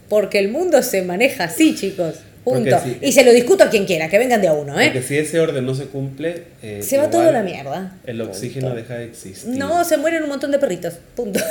Porque 0.08 0.38
el 0.38 0.50
mundo 0.50 0.82
se 0.82 1.02
maneja 1.02 1.44
así, 1.44 1.74
chicos. 1.74 2.16
Porque 2.44 2.70
Punto. 2.70 2.98
Y 3.00 3.10
se 3.10 3.24
lo 3.24 3.32
discuto 3.32 3.64
a 3.64 3.70
quien 3.70 3.86
quiera, 3.86 4.08
que 4.08 4.18
vengan 4.18 4.40
de 4.40 4.46
a 4.46 4.52
uno, 4.52 4.74
Porque 4.74 4.98
¿eh? 4.98 5.02
si 5.02 5.18
ese 5.18 5.40
orden 5.40 5.66
no 5.66 5.74
se 5.74 5.86
cumple, 5.86 6.44
eh, 6.62 6.80
Se 6.80 6.96
va 6.96 7.10
todo 7.10 7.22
a 7.22 7.32
la 7.32 7.42
mierda. 7.42 7.96
El 8.06 8.20
oxígeno 8.20 8.68
Punto. 8.68 8.82
deja 8.82 8.94
de 8.94 9.04
existir. 9.06 9.56
No, 9.56 9.84
se 9.84 9.96
mueren 9.96 10.22
un 10.22 10.28
montón 10.28 10.52
de 10.52 10.58
perritos. 10.58 10.94
Punto. 11.16 11.40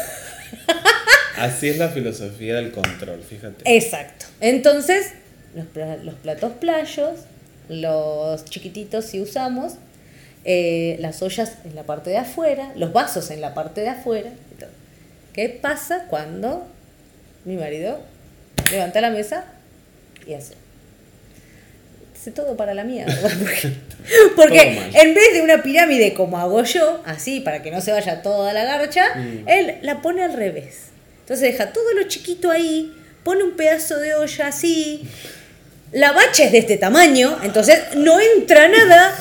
Así 1.38 1.68
es 1.70 1.78
la 1.78 1.90
filosofía 1.90 2.56
del 2.56 2.72
control, 2.72 3.22
fíjate. 3.24 3.64
Exacto. 3.76 4.26
Entonces, 4.40 5.12
los, 5.56 5.66
pla- 5.66 5.98
los 5.98 6.16
platos 6.16 6.54
playos, 6.54 7.20
los 7.70 8.46
chiquititos 8.46 9.06
si 9.06 9.20
usamos, 9.22 9.74
eh, 10.46 10.96
las 11.00 11.22
ollas 11.22 11.54
en 11.66 11.76
la 11.76 11.84
parte 11.84 12.10
de 12.12 12.18
afuera, 12.18 12.72
los 12.76 12.94
vasos 12.94 13.32
en 13.32 13.42
la 13.42 13.54
parte 13.54 13.82
de 13.82 13.90
afuera. 13.90 14.30
¿Qué 15.34 15.50
pasa 15.50 16.06
cuando 16.10 16.66
mi 17.44 17.58
marido 17.58 18.00
levanta 18.72 19.02
la 19.02 19.10
mesa 19.10 19.44
y 20.26 20.34
hace? 20.34 20.54
Hace 22.26 22.32
todo 22.32 22.58
para 22.58 22.74
la 22.74 22.84
mierda. 22.84 23.14
Porque, 24.36 24.82
en 24.96 25.14
vez 25.14 25.34
de 25.34 25.44
una 25.44 25.62
pirámide 25.62 26.16
como 26.16 26.40
hago 26.40 26.64
yo, 26.64 27.04
así 27.06 27.40
para 27.42 27.62
que 27.62 27.70
no 27.70 27.82
se 27.82 27.92
vaya 27.92 28.24
toda 28.24 28.52
la 28.52 28.64
garcha, 28.66 29.14
Mm. 29.16 29.48
él 29.48 29.76
la 29.84 30.02
pone 30.02 30.24
al 30.24 30.34
revés. 30.34 30.86
Entonces 31.20 31.52
deja 31.52 31.72
todo 31.72 31.94
lo 31.94 32.02
chiquito 32.08 32.50
ahí, 32.50 32.92
pone 33.24 33.44
un 33.44 33.52
pedazo 33.56 34.00
de 34.00 34.16
olla 34.16 34.48
así, 34.48 35.04
la 35.92 36.14
bacha 36.14 36.46
es 36.46 36.52
de 36.52 36.58
este 36.58 36.78
tamaño, 36.78 37.38
entonces 37.44 37.80
no 37.96 38.20
entra 38.20 38.70
nada 38.70 39.16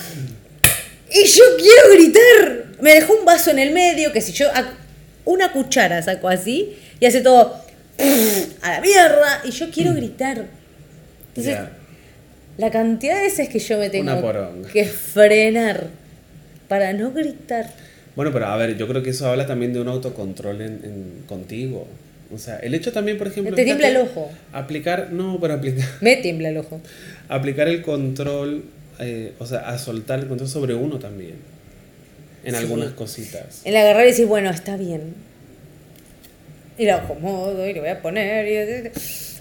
y 1.12 1.27
yo 1.27 1.45
quiero 1.59 1.95
gritar. 1.95 2.64
Me 2.81 2.95
dejó 2.95 3.12
un 3.19 3.27
vaso 3.27 3.51
en 3.51 3.59
el 3.59 3.73
medio 3.73 4.12
que 4.12 4.23
si 4.23 4.33
yo 4.33 4.49
a- 4.49 4.73
una 5.27 5.53
cuchara 5.53 6.01
saco 6.03 6.31
así 6.31 6.75
y 7.01 7.05
hace 7.05 7.21
todo 7.21 7.55
a 8.62 8.71
la 8.71 8.81
mierda 8.81 9.43
y 9.45 9.51
yo 9.51 9.71
quiero 9.71 9.93
gritar. 9.93 10.47
Entonces. 11.37 11.59
La 12.59 12.71
cantidad 12.71 13.17
de 13.17 13.23
veces 13.23 13.49
que 13.49 13.59
yo 13.59 13.79
me 13.79 13.90
tengo 13.90 14.12
que 14.73 14.85
frenar 14.85 15.88
para 16.69 16.93
no 16.93 17.11
gritar. 17.12 17.71
Bueno, 18.17 18.33
pero 18.33 18.47
a 18.47 18.57
ver, 18.57 18.77
yo 18.77 18.87
creo 18.87 19.03
que 19.03 19.11
eso 19.11 19.29
habla 19.29 19.47
también 19.47 19.73
de 19.73 19.81
un 19.81 19.88
autocontrol 19.88 20.61
en, 20.61 20.73
en- 20.85 21.23
contigo. 21.27 21.87
O 22.33 22.38
sea, 22.38 22.59
el 22.59 22.75
hecho 22.75 22.93
también, 22.93 23.19
por 23.19 23.27
ejemplo... 23.27 23.55
Te 23.55 23.64
tiembla 23.64 23.88
el 23.88 23.97
ojo. 23.99 24.31
Aplicar, 24.53 25.11
no, 25.12 25.38
pero 25.40 25.55
aplicar, 25.55 25.87
Me 26.01 26.17
tiembla 26.17 26.49
el 26.49 26.57
ojo. 26.59 26.81
aplicar 27.29 27.69
el 27.69 27.83
control, 27.83 28.64
eh, 29.01 29.33
o 29.38 29.47
sea, 29.47 29.69
a 29.69 29.79
soltar 29.79 30.21
el 30.21 30.27
control 30.29 30.49
sobre 30.49 30.75
uno 30.75 30.99
también. 30.99 31.35
En 32.45 32.53
Sí. 32.55 32.61
algunas 32.61 32.90
cositas. 32.93 33.62
El 33.64 33.77
agarrar 33.77 34.05
y 34.05 34.09
decir, 34.09 34.27
bueno, 34.27 34.51
está 34.51 34.77
bien. 34.77 35.14
Y 36.79 36.87
lo 36.87 36.95
acomodo 36.95 37.69
y 37.69 37.73
lo 37.75 37.81
voy 37.81 37.90
a 37.90 38.01
poner. 38.03 38.47
Y... 38.47 38.90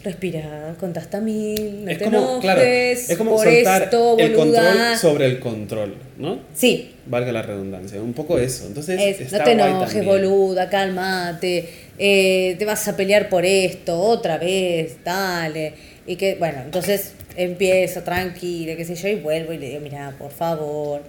Respira, 0.03 0.75
conta 0.79 0.99
hasta 0.99 1.21
mil, 1.21 1.85
no 1.85 1.91
es 1.91 1.97
te 1.97 2.03
como, 2.03 2.17
enojes 2.17 2.41
claro, 2.41 2.61
es 2.61 3.17
como 3.17 3.35
por 3.35 3.45
soltar 3.45 3.83
esto, 3.83 4.17
el 4.19 4.33
control 4.33 4.97
sobre 4.99 5.25
el 5.27 5.39
control, 5.39 5.95
¿no? 6.17 6.39
Sí, 6.53 6.93
Valga 7.05 7.31
la 7.31 7.41
redundancia, 7.41 8.01
un 8.01 8.13
poco 8.13 8.39
eso. 8.39 8.65
Entonces, 8.65 8.99
es, 8.99 9.21
está 9.21 9.39
no 9.39 9.43
te 9.43 9.51
enojes, 9.51 10.05
boluda, 10.05 10.69
cálmate, 10.69 11.69
eh, 11.97 12.55
te 12.57 12.65
vas 12.65 12.87
a 12.87 12.95
pelear 12.95 13.29
por 13.29 13.45
esto, 13.45 13.99
otra 13.99 14.37
vez, 14.37 14.97
dale. 15.03 15.73
Y 16.05 16.15
que, 16.15 16.35
bueno, 16.35 16.61
entonces 16.63 17.13
empiezo 17.35 18.01
tranquila, 18.03 18.75
qué 18.75 18.85
sé 18.85 18.95
yo, 18.95 19.07
y 19.09 19.15
vuelvo 19.15 19.53
y 19.53 19.57
le 19.57 19.69
digo, 19.69 19.81
mira, 19.81 20.15
por 20.17 20.31
favor, 20.31 21.01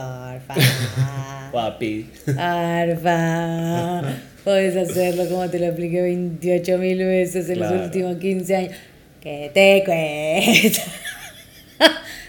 por 0.00 0.40
favor. 0.56 1.52
Papi. 1.52 2.10
Arfa, 2.38 4.02
puedes 4.44 4.76
hacerlo 4.76 5.26
como 5.28 5.48
te 5.50 5.58
lo 5.58 5.66
expliqué 5.66 6.02
28 6.02 6.78
mil 6.78 6.98
veces 6.98 7.48
en 7.48 7.56
Claro. 7.56 7.76
los 7.76 7.84
últimos 7.86 8.16
15 8.16 8.56
años. 8.56 8.72
Que 9.20 9.50
te 9.52 9.82
cuesta. 9.84 10.82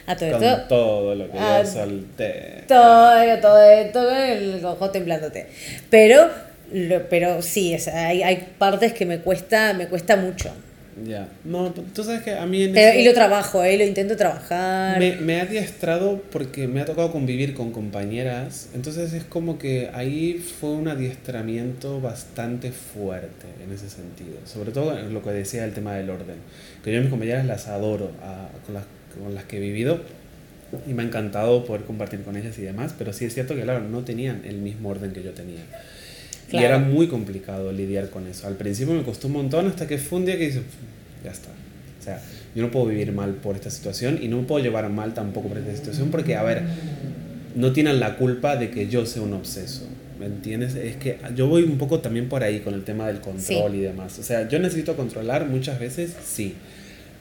A 0.08 0.16
todo 0.16 0.32
Con 0.32 0.44
esto, 0.44 0.64
todo 0.68 1.16
lo 1.16 1.32
que 1.32 1.38
yo 1.38 1.66
solté. 1.66 2.64
todo, 2.68 3.12
todo 3.42 3.64
esto, 3.72 4.12
el 4.16 4.60
cojo 4.62 4.90
temblándote. 4.90 5.48
Pero, 5.90 6.28
lo- 6.74 7.08
pero 7.08 7.42
sí, 7.42 7.76
o 7.76 7.80
sea, 7.80 8.08
hay, 8.08 8.24
hay 8.24 8.48
partes 8.58 8.92
que 8.94 9.06
me 9.06 9.20
cuesta, 9.20 9.74
me 9.74 9.88
cuesta 9.88 10.18
mucho. 10.18 10.52
Ya. 11.08 11.30
No, 11.46 11.72
tú 11.96 12.04
sabes 12.04 12.22
que 12.22 12.32
a 12.34 12.46
mí 12.46 12.64
en 12.64 12.74
Pero- 12.74 13.00
y 13.00 13.06
lo 13.06 13.14
trabajo, 13.14 13.64
¿eh? 13.64 13.78
lo 13.78 13.86
intento 13.86 14.18
trabajar. 14.18 15.00
me, 15.00 15.16
me 15.16 15.40
ha 15.40 15.44
adiestrado 15.44 16.22
porque 16.32 16.68
me 16.68 16.82
ha 16.82 16.86
tocado 16.86 17.12
convivir 17.12 17.54
con 17.54 17.72
compañeras. 17.72 18.68
Entonces 18.76 19.14
es 19.14 19.24
como 19.24 19.58
que 19.58 19.90
ahí 19.94 20.34
fue 20.60 20.72
un 20.72 20.90
adiestramiento 20.90 22.02
bastante 22.02 22.72
fuerte 22.72 23.48
en 23.64 23.74
ese 23.74 23.90
sentido. 23.90 24.38
Sobre 24.46 24.72
todo 24.72 24.98
en 24.98 25.14
lo 25.14 25.24
que 25.24 25.30
decía 25.32 25.64
el 25.66 25.74
tema 25.74 25.96
del 25.96 26.10
orden. 26.10 26.36
Que 26.84 26.92
yo 26.92 26.98
a 27.00 27.02
mis 27.02 27.10
compañeras 27.10 27.46
las 27.46 27.68
adoro, 27.68 28.12
a- 28.22 28.50
con, 28.66 28.74
las, 28.76 28.84
con 29.18 29.34
las 29.34 29.46
que 29.46 29.58
he 29.58 29.60
vivido. 29.62 30.02
Y 30.88 30.94
me 30.94 31.04
ha 31.04 31.06
encantado 31.06 31.66
poder 31.66 31.84
compartir 31.84 32.22
con 32.24 32.36
ellas 32.38 32.58
y 32.60 32.62
demás. 32.64 32.94
Pero 32.98 33.14
sí 33.14 33.26
es 33.26 33.34
cierto 33.34 33.56
que, 33.56 33.62
claro, 33.64 33.82
no 33.82 34.04
tenían 34.04 34.42
el 34.46 34.58
mismo 34.58 34.90
orden 34.90 35.14
que 35.14 35.24
yo 35.24 35.32
tenía. 35.32 35.62
Claro. 36.52 36.64
Y 36.64 36.68
era 36.68 36.78
muy 36.80 37.08
complicado 37.08 37.72
lidiar 37.72 38.10
con 38.10 38.28
eso. 38.28 38.46
Al 38.48 38.56
principio 38.56 38.94
me 38.94 39.02
costó 39.04 39.28
un 39.28 39.34
montón 39.34 39.68
hasta 39.68 39.88
que 39.88 39.98
fue 39.98 40.20
un 40.20 40.26
día 40.26 40.38
que 40.38 40.46
dice, 40.46 40.62
ya 41.24 41.32
está. 41.32 41.50
O 42.00 42.04
sea, 42.04 42.22
yo 42.56 42.62
no 42.62 42.70
puedo 42.72 42.86
vivir 42.88 43.12
mal 43.12 43.34
por 43.36 43.56
esta 43.56 43.70
situación 43.70 44.20
y 44.22 44.28
no 44.28 44.38
me 44.38 44.44
puedo 44.44 44.64
llevar 44.64 44.90
mal 44.90 45.14
tampoco 45.14 45.48
por 45.48 45.58
esta 45.58 45.76
situación 45.76 46.10
porque, 46.12 46.36
a 46.36 46.44
ver, 46.44 46.62
no 47.56 47.72
tienen 47.74 48.00
la 48.00 48.18
culpa 48.18 48.56
de 48.56 48.70
que 48.70 48.88
yo 48.88 49.06
sea 49.06 49.22
un 49.22 49.34
obseso. 49.34 49.88
¿Me 50.20 50.26
entiendes? 50.28 50.76
Es 50.76 50.98
que 50.98 51.18
yo 51.36 51.48
voy 51.48 51.64
un 51.64 51.78
poco 51.80 52.00
también 52.00 52.30
por 52.30 52.44
ahí 52.44 52.60
con 52.60 52.74
el 52.76 52.84
tema 52.84 53.08
del 53.08 53.22
control 53.22 53.72
Sí. 53.72 53.78
y 53.78 53.82
demás. 53.82 54.20
O 54.20 54.24
sea, 54.24 54.48
yo 54.48 54.60
necesito 54.60 54.96
controlar 54.96 55.48
muchas 55.48 55.80
veces, 55.80 56.14
sí. 56.24 56.54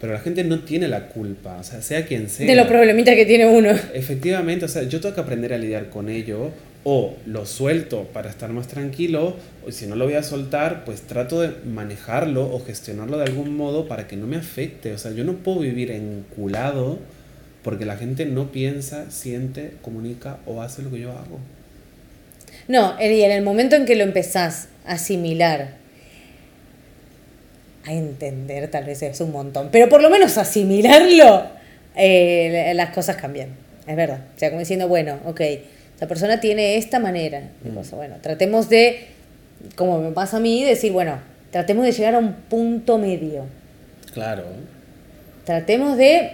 Pero 0.01 0.13
la 0.15 0.19
gente 0.21 0.45
no 0.45 0.61
tiene 0.61 0.89
la 0.89 1.09
culpa, 1.09 1.57
o 1.59 1.63
sea, 1.63 1.81
sea 1.83 2.05
quien 2.07 2.29
sea. 2.29 2.47
De 2.47 2.55
los 2.55 2.67
problemitas 2.67 3.15
que 3.15 3.27
tiene 3.27 3.47
uno. 3.47 3.71
Efectivamente, 3.95 4.65
o 4.65 4.69
sea, 4.69 4.83
yo 4.85 5.01
tengo 5.01 5.15
que 5.15 5.21
aprender 5.21 5.53
a 5.53 5.59
lidiar 5.59 5.89
con 5.91 6.09
ello 6.09 6.51
o 6.85 7.15
lo 7.27 7.45
suelto 7.45 8.05
para 8.13 8.31
estar 8.31 8.51
más 8.51 8.69
tranquilo 8.69 9.37
o 9.67 9.71
si 9.71 9.87
no 9.87 9.97
lo 9.97 10.07
voy 10.07 10.15
a 10.15 10.23
soltar, 10.23 10.85
pues 10.85 11.03
trato 11.03 11.41
de 11.41 11.53
manejarlo 11.67 12.51
o 12.53 12.65
gestionarlo 12.65 13.19
de 13.19 13.25
algún 13.25 13.57
modo 13.57 13.87
para 13.87 14.07
que 14.07 14.17
no 14.17 14.27
me 14.27 14.37
afecte. 14.37 14.93
O 14.93 14.99
sea, 14.99 15.13
yo 15.13 15.25
no 15.25 15.35
puedo 15.35 15.61
vivir 15.61 15.91
enculado 15.91 16.99
porque 17.63 17.85
la 17.85 17.97
gente 17.97 18.25
no 18.25 18.51
piensa, 18.51 19.11
siente, 19.11 19.75
comunica 19.83 20.39
o 20.47 20.63
hace 20.63 20.83
lo 20.83 20.91
que 20.91 21.01
yo 21.01 21.11
hago. 21.11 21.39
No, 22.69 22.97
y 23.01 23.23
en 23.23 23.31
el 23.31 23.43
momento 23.43 23.77
en 23.77 23.85
que 23.85 23.97
lo 23.97 24.05
empezás 24.05 24.69
a 24.87 24.93
asimilar, 24.93 25.77
a 27.85 27.93
entender, 27.93 28.71
tal 28.71 28.85
vez 28.85 29.03
es 29.03 29.21
un 29.21 29.33
montón, 29.33 29.69
pero 29.71 29.89
por 29.89 30.03
lo 30.03 30.09
menos 30.09 30.39
asimilarlo, 30.39 31.45
eh, 31.97 32.73
las 32.75 32.91
cosas 32.91 33.17
cambian. 33.17 33.49
Es 33.87 33.97
verdad. 33.97 34.21
O 34.37 34.39
sea, 34.39 34.51
como 34.51 34.61
diciendo, 34.61 34.89
bueno, 34.89 35.19
ok, 35.25 35.41
esa 36.01 36.09
persona 36.09 36.41
tiene 36.41 36.77
esta 36.79 36.99
manera 36.99 37.43
de 37.63 37.71
cosa. 37.75 37.95
Bueno, 37.97 38.17
tratemos 38.23 38.69
de, 38.71 39.07
como 39.77 40.01
me 40.01 40.11
pasa 40.13 40.39
a 40.39 40.41
mí, 40.41 40.65
decir, 40.65 40.93
bueno, 40.93 41.19
tratemos 41.51 41.85
de 41.85 41.93
llegar 41.93 42.15
a 42.15 42.19
un 42.19 42.33
punto 42.33 42.97
medio. 42.97 43.45
Claro. 44.15 44.45
Tratemos 45.45 45.99
de, 45.99 46.31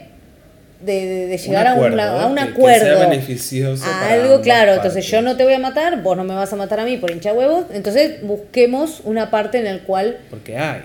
de, 0.85 0.93
de- 1.07 1.27
de 1.27 1.39
llegar 1.39 1.67
a, 1.67 1.75
un, 1.75 1.79
acuerdo, 1.85 2.01
a 2.03 2.27
un 2.27 2.37
que- 2.37 2.43
que 2.45 2.49
acuerdo. 2.51 2.85
sea 2.97 3.09
beneficioso 3.09 3.85
a 3.85 3.89
para 3.91 4.13
algo 4.13 4.41
claro. 4.41 4.71
Entonces 4.75 5.05
partes. 5.05 5.11
yo 5.11 5.23
no 5.23 5.37
te 5.37 5.43
voy 5.43 5.55
a 5.55 5.59
matar, 5.59 6.01
vos 6.03 6.17
no 6.17 6.23
me 6.25 6.35
vas 6.35 6.53
a 6.53 6.57
matar 6.57 6.79
a 6.81 6.85
mí 6.85 6.97
por 6.99 7.11
hincha 7.11 7.33
huevos. 7.33 7.65
Entonces 7.73 8.23
busquemos 8.23 9.01
una 9.05 9.31
parte 9.33 9.59
en 9.59 9.65
la 9.65 9.79
cual, 9.85 10.19
Porque 10.31 10.57
hay, 10.57 10.83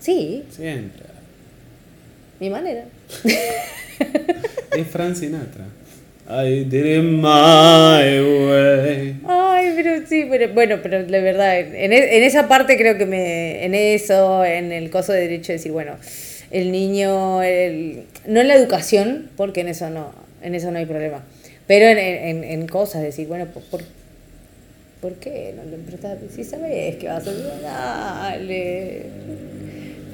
sí, 0.00 0.44
siempre. 0.50 1.04
mi 2.40 2.50
manera. 2.50 2.82
Es 4.76 4.86
Frank 4.88 5.14
Sinatra. 5.14 5.64
I 6.28 6.64
did 6.64 6.84
it 6.86 7.22
way. 7.22 9.16
Ay, 9.28 9.72
pero 9.76 10.04
sí, 10.06 10.26
pero 10.28 10.52
bueno, 10.52 10.78
pero 10.82 11.04
de 11.04 11.20
verdad, 11.20 11.58
en, 11.60 11.92
e- 11.92 12.16
en 12.16 12.22
esa 12.24 12.48
parte 12.48 12.76
creo 12.76 12.98
que 12.98 13.06
me, 13.06 13.64
en 13.64 13.74
eso, 13.74 14.44
en 14.44 14.72
el 14.72 14.90
coso 14.90 15.12
de 15.12 15.20
derecho, 15.20 15.52
decir, 15.52 15.70
bueno, 15.70 15.92
el 16.50 16.72
niño, 16.72 17.42
el, 17.42 18.02
no 18.26 18.40
en 18.40 18.48
la 18.48 18.54
educación, 18.56 19.30
porque 19.36 19.60
en 19.60 19.68
eso 19.68 19.88
no, 19.90 20.12
en 20.42 20.56
eso 20.56 20.72
no 20.72 20.78
hay 20.78 20.86
problema, 20.86 21.22
pero 21.68 21.86
en, 21.86 21.98
en, 21.98 22.42
en 22.44 22.66
cosas, 22.66 23.02
decir, 23.02 23.28
bueno, 23.28 23.46
¿por, 23.46 23.62
por, 23.64 23.82
por 25.00 25.14
qué 25.14 25.54
no 25.56 25.62
le 25.70 25.76
prestas? 25.78 26.18
Si 26.34 26.42
sabes 26.42 26.96
que 26.96 27.06
vas 27.06 27.24
a 27.26 28.30
dale. 28.32 29.06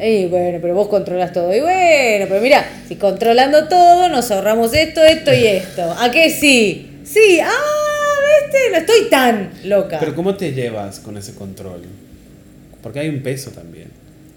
Y 0.00 0.26
bueno, 0.26 0.59
pero 0.61 0.74
vos 0.74 0.88
controlas 0.88 1.33
todo. 1.33 1.55
Y 1.55 1.61
bueno, 1.61 2.26
pero 2.28 2.40
mira, 2.40 2.64
si 2.88 2.96
controlando 2.96 3.68
todo 3.68 4.09
nos 4.09 4.31
ahorramos 4.31 4.74
esto, 4.74 5.02
esto 5.02 5.33
y 5.33 5.46
esto. 5.46 5.94
¿A 5.98 6.11
qué 6.11 6.31
sí? 6.31 7.00
Sí, 7.05 7.38
ah, 7.40 7.50
viste, 8.42 8.70
no 8.70 8.76
estoy 8.78 9.11
tan 9.11 9.50
loca. 9.64 9.98
Pero 10.00 10.14
¿cómo 10.14 10.35
te 10.37 10.52
llevas 10.52 10.98
con 11.00 11.16
ese 11.16 11.35
control? 11.35 11.83
Porque 12.83 13.00
hay 13.00 13.09
un 13.09 13.22
peso 13.22 13.50
también. 13.50 13.88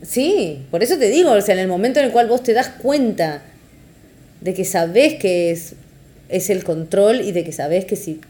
Sí, 0.03 0.65
por 0.69 0.83
eso 0.83 0.97
te 0.97 1.09
digo, 1.09 1.31
o 1.31 1.41
sea, 1.41 1.55
en 1.55 1.61
el 1.61 1.67
momento 1.67 1.99
en 1.99 2.05
el 2.07 2.11
cual 2.11 2.27
vos 2.27 2.43
te 2.43 2.53
das 2.53 2.69
cuenta 2.69 3.41
de 4.41 4.53
que 4.53 4.65
sabés 4.65 5.15
que 5.15 5.49
es, 5.51 5.73
es 6.29 6.49
el 6.51 6.63
control 6.63 7.21
y 7.21 7.31
de 7.31 7.43
que 7.43 7.51
sabés 7.51 7.85
que 7.85 7.95
si 7.95 8.21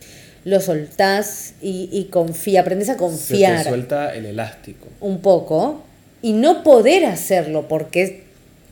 lo 0.45 0.61
soltás 0.61 1.55
y, 1.61 1.89
y 1.91 2.05
confía, 2.05 2.61
aprendes 2.61 2.87
a 2.89 2.93
Se 2.93 2.99
confiar 2.99 3.63
te 3.63 3.69
suelta 3.69 4.13
el 4.15 4.25
elástico. 4.27 4.87
un 5.01 5.19
poco 5.21 5.83
y 6.25 6.33
no 6.33 6.63
poder 6.63 7.05
hacerlo 7.05 7.67
porque 7.67 8.23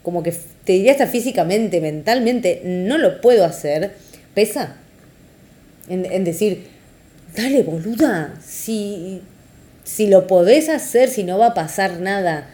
como 0.02 0.24
que 0.24 0.34
te 0.64 0.74
diría 0.74 0.94
hasta 0.94 1.06
físicamente, 1.06 1.82
mentalmente, 1.82 2.64
no 2.66 2.98
lo 2.98 3.22
puedo 3.22 3.46
hacer, 3.46 3.92
pesa. 4.34 4.78
En, 5.88 6.12
en 6.12 6.24
decir, 6.24 6.64
dale 7.36 7.62
boluda, 7.62 8.34
si, 8.44 9.22
si 9.84 10.08
lo 10.08 10.26
podés 10.26 10.68
hacer, 10.68 11.10
si 11.10 11.24
no 11.24 11.38
va 11.38 11.50
a 11.50 11.54
pasar 11.54 12.00
nada, 12.00 12.50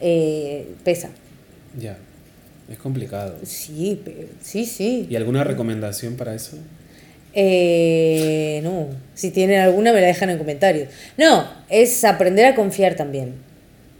eh, 0.00 0.66
pesa. 0.82 1.10
Ya. 1.78 1.96
Es 2.68 2.78
complicado. 2.78 3.36
Sí, 3.44 4.02
sí, 4.42 4.66
sí. 4.66 5.06
¿Y 5.08 5.14
alguna 5.14 5.44
recomendación 5.44 6.16
para 6.16 6.34
eso? 6.34 6.58
Eh, 7.34 8.58
no, 8.64 8.88
si 9.14 9.30
tienen 9.30 9.60
alguna 9.60 9.92
me 9.92 10.00
la 10.00 10.08
dejan 10.08 10.30
en 10.30 10.38
comentarios. 10.38 10.88
No, 11.16 11.48
es 11.68 12.02
aprender 12.02 12.46
a 12.46 12.56
confiar 12.56 12.96
también. 12.96 13.53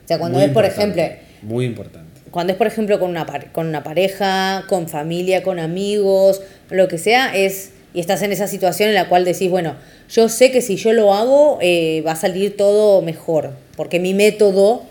O 0.04 0.08
sea, 0.08 0.18
cuando 0.18 0.38
Muy 0.38 0.46
es, 0.48 0.52
por 0.52 0.64
ejemplo, 0.64 1.02
Muy 1.42 1.64
importante. 1.64 2.20
cuando 2.30 2.52
es 2.52 2.56
por 2.58 2.66
ejemplo 2.66 2.98
con 2.98 3.10
una, 3.10 3.26
con 3.52 3.66
una 3.68 3.82
pareja, 3.82 4.64
con 4.68 4.88
familia, 4.88 5.42
con 5.42 5.58
amigos, 5.58 6.42
lo 6.70 6.88
que 6.88 6.98
sea, 6.98 7.34
es 7.36 7.70
y 7.94 8.00
estás 8.00 8.22
en 8.22 8.32
esa 8.32 8.48
situación 8.48 8.88
en 8.88 8.96
la 8.96 9.08
cual 9.08 9.24
decís, 9.24 9.48
bueno, 9.48 9.76
yo 10.10 10.28
sé 10.28 10.50
que 10.50 10.60
si 10.60 10.74
yo 10.76 10.92
lo 10.92 11.14
hago 11.14 11.58
eh, 11.62 12.02
va 12.04 12.12
a 12.12 12.16
salir 12.16 12.56
todo 12.56 13.02
mejor, 13.02 13.52
porque 13.76 14.00
mi 14.00 14.14
método, 14.14 14.82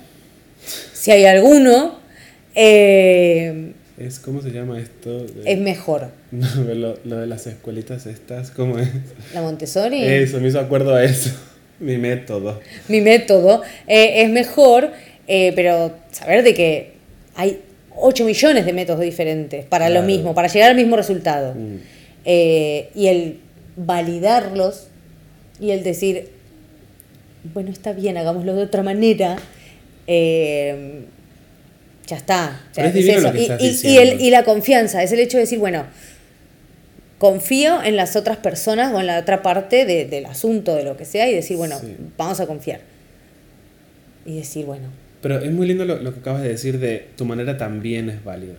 si 0.94 1.12
hay 1.12 1.26
alguno, 1.26 2.00
eh, 2.56 3.74
Es, 3.98 4.20
¿Cómo 4.20 4.42
se 4.42 4.52
llama 4.52 4.80
esto? 4.80 5.26
Es 5.46 5.60
mejor. 5.60 6.10
No, 6.32 6.48
lo, 6.74 6.98
lo 7.04 7.18
de 7.18 7.28
las 7.28 7.46
escuelitas 7.46 8.06
estas, 8.08 8.50
¿cómo 8.52 8.80
es? 8.80 8.88
La 9.36 9.42
Montessori. 9.42 10.04
Eso, 10.04 10.40
me 10.40 10.48
hizo 10.48 10.60
acuerdo 10.60 10.96
a 10.96 11.04
eso. 11.04 11.30
Mi 11.84 11.98
método. 11.98 12.60
mi 12.88 13.02
método 13.02 13.62
eh, 13.88 14.24
es 14.24 14.30
mejor, 14.30 14.92
eh, 15.28 15.52
pero 15.56 15.94
saber 16.12 16.44
de 16.44 16.54
que 16.54 16.94
hay 17.36 17.60
8 17.96 18.26
millones 18.26 18.66
de 18.66 18.74
métodos 18.74 19.02
diferentes 19.02 19.66
para 19.66 19.90
lo 19.90 20.02
mismo, 20.02 20.34
para 20.34 20.48
llegar 20.48 20.72
al 20.72 20.76
mismo 20.78 20.96
resultado. 20.96 21.54
Mm. 21.56 21.76
Eh, 22.26 22.90
y 22.96 23.08
el 23.08 23.40
validarlos 23.76 24.88
y 25.60 25.72
el 25.72 25.84
decir, 25.84 26.30
bueno, 27.54 27.70
está 27.72 27.92
bien, 27.94 28.18
hagámoslo 28.18 28.56
de 28.56 28.64
otra 28.64 28.82
manera, 28.84 29.36
eh, 30.08 31.02
ya 32.08 32.18
está. 32.18 32.62
O 32.72 32.76
sea, 32.76 32.84
Pero 32.84 32.88
es 32.88 32.94
divino 32.94 33.20
lo 33.20 33.32
que 33.32 33.40
Y- 33.40 33.42
estás 33.44 33.62
y- 33.62 33.66
y 33.66 33.70
diciendo. 33.70 34.02
el- 34.14 34.22
y 34.22 34.30
la 34.30 34.44
confianza, 34.44 35.04
es 35.04 35.12
el 35.12 35.20
hecho 35.20 35.38
de 35.38 35.42
decir, 35.44 35.60
bueno, 35.60 35.86
confío 37.24 37.82
en 37.82 37.96
las 37.96 38.18
otras 38.18 38.36
personas 38.36 38.92
o 38.94 39.00
en 39.00 39.08
la 39.08 39.18
otra 39.18 39.42
parte 39.42 39.86
de- 39.86 40.04
del 40.04 40.26
asunto, 40.26 40.76
de 40.76 40.84
lo 40.84 40.98
que 40.98 41.06
sea, 41.06 41.30
y 41.30 41.34
decir, 41.34 41.56
bueno, 41.56 41.80
Sí. 41.80 41.96
vamos 42.18 42.42
a 42.42 42.48
confiar. 42.48 42.82
Y 44.26 44.36
decir, 44.36 44.66
bueno, 44.66 44.88
Pero 45.22 45.40
es 45.40 45.50
muy 45.54 45.66
lindo 45.68 45.86
lo, 45.86 45.96
lo 46.02 46.14
que 46.14 46.20
acabas 46.20 46.42
de 46.42 46.50
decir 46.50 46.80
de 46.80 47.08
tu 47.16 47.24
manera 47.24 47.58
también 47.58 48.10
es 48.10 48.22
válida. 48.26 48.56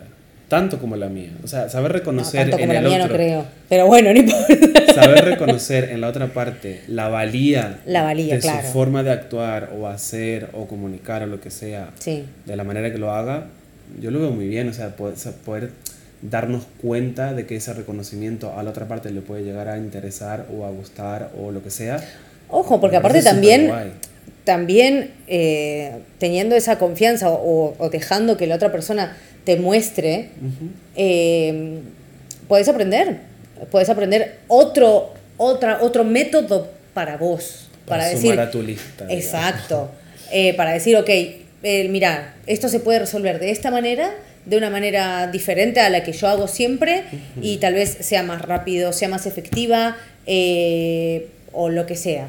Tanto 0.49 0.79
como 0.79 0.97
la 0.97 1.11
mía. 1.11 1.29
O 1.43 1.47
sea, 1.47 1.69
saber 1.69 1.93
no, 1.93 1.99
reconocer 1.99 2.41
tanto 2.49 2.57
como 2.59 2.73
en 2.73 2.75
la 2.75 2.81
el 2.81 2.87
mía 2.89 2.99
no 3.01 3.05
otro. 3.05 3.17
creo. 3.17 3.45
Pero 3.69 3.87
bueno, 3.87 4.15
no 4.15 4.19
importa. 4.19 4.95
Saber 4.95 5.25
reconocer 5.27 5.91
en 5.91 6.01
la 6.01 6.09
otra 6.09 6.29
parte 6.29 6.81
la 6.89 7.09
valía, 7.09 7.81
La 7.85 8.03
valía, 8.03 8.37
de 8.37 8.41
claro. 8.41 8.67
su 8.67 8.73
forma 8.73 9.03
de 9.03 9.11
actuar 9.11 9.73
o 9.79 9.89
hacer 9.89 10.49
o 10.55 10.67
comunicar 10.67 11.23
o 11.23 11.27
lo 11.27 11.39
que 11.39 11.51
sea, 11.51 11.91
Sí. 11.99 12.25
de 12.47 12.57
la 12.57 12.65
manera 12.65 12.91
que 12.91 12.97
lo 12.99 13.11
haga, 13.13 13.45
yo 14.01 14.11
lo 14.11 14.21
veo 14.21 14.31
muy 14.31 14.49
bien. 14.49 14.69
O 14.71 14.73
sea, 14.73 14.97
poder, 14.97 15.15
o 15.17 15.19
sea, 15.19 15.33
poder 15.33 15.69
darnos 16.31 16.65
cuenta 16.81 17.35
de 17.35 17.47
que 17.47 17.57
ese 17.57 17.75
reconocimiento 17.75 18.59
a 18.59 18.63
la 18.63 18.71
otra 18.71 18.89
parte 18.89 19.11
le 19.11 19.21
puede 19.21 19.45
llegar 19.45 19.69
a 19.69 19.77
interesar 19.77 20.47
o 20.57 20.65
a 20.65 20.71
gustar 20.71 21.31
o 21.39 21.51
lo 21.51 21.63
que 21.63 21.71
sea. 21.71 22.03
Ojo, 22.49 22.81
porque 22.81 22.97
aparte 22.97 23.23
también, 23.23 23.71
también 24.45 25.13
eh, 25.27 25.99
teniendo 26.19 26.57
esa 26.57 26.79
confianza 26.79 27.31
o, 27.31 27.75
o 27.79 27.91
dejando 27.91 28.37
que 28.37 28.47
la 28.47 28.55
otra 28.57 28.73
persona 28.73 29.17
te 29.45 29.57
muestre, 29.57 30.31
eh, 30.97 31.81
puedes 32.49 32.69
aprender. 32.69 33.19
Puedes 33.71 33.89
aprender 33.89 34.39
otro, 34.49 35.13
otra, 35.37 35.79
otro 35.83 36.05
método 36.05 36.69
para 36.93 37.17
vos. 37.17 37.69
Para, 37.87 38.03
Para 38.03 38.11
decir. 38.11 38.31
sumar 38.31 38.49
a 38.49 38.51
tu 38.51 38.63
lista. 38.63 39.07
Exacto. 39.11 39.91
Eh, 40.33 40.55
para 40.55 40.73
decir, 40.73 40.97
ok, 40.97 41.11
mira, 41.91 42.35
esto 42.47 42.69
se 42.69 42.81
puede 42.81 42.99
resolver 43.01 43.39
de 43.39 43.51
esta 43.51 43.71
manera, 43.71 44.11
de 44.47 44.57
una 44.59 44.71
manera 44.71 45.27
diferente 45.29 45.81
a 45.81 45.89
la 45.91 46.03
que 46.03 46.13
yo 46.13 46.29
hago 46.29 46.49
siempre, 46.49 47.03
y 47.41 47.57
tal 47.59 47.75
vez 47.75 47.97
sea 48.01 48.23
más 48.23 48.43
rápido, 48.43 48.93
sea 48.93 49.09
más 49.09 49.27
efectiva, 49.27 49.97
eh, 50.27 51.29
o 51.53 51.69
lo 51.69 51.87
que 51.87 51.97
sea. 51.97 52.29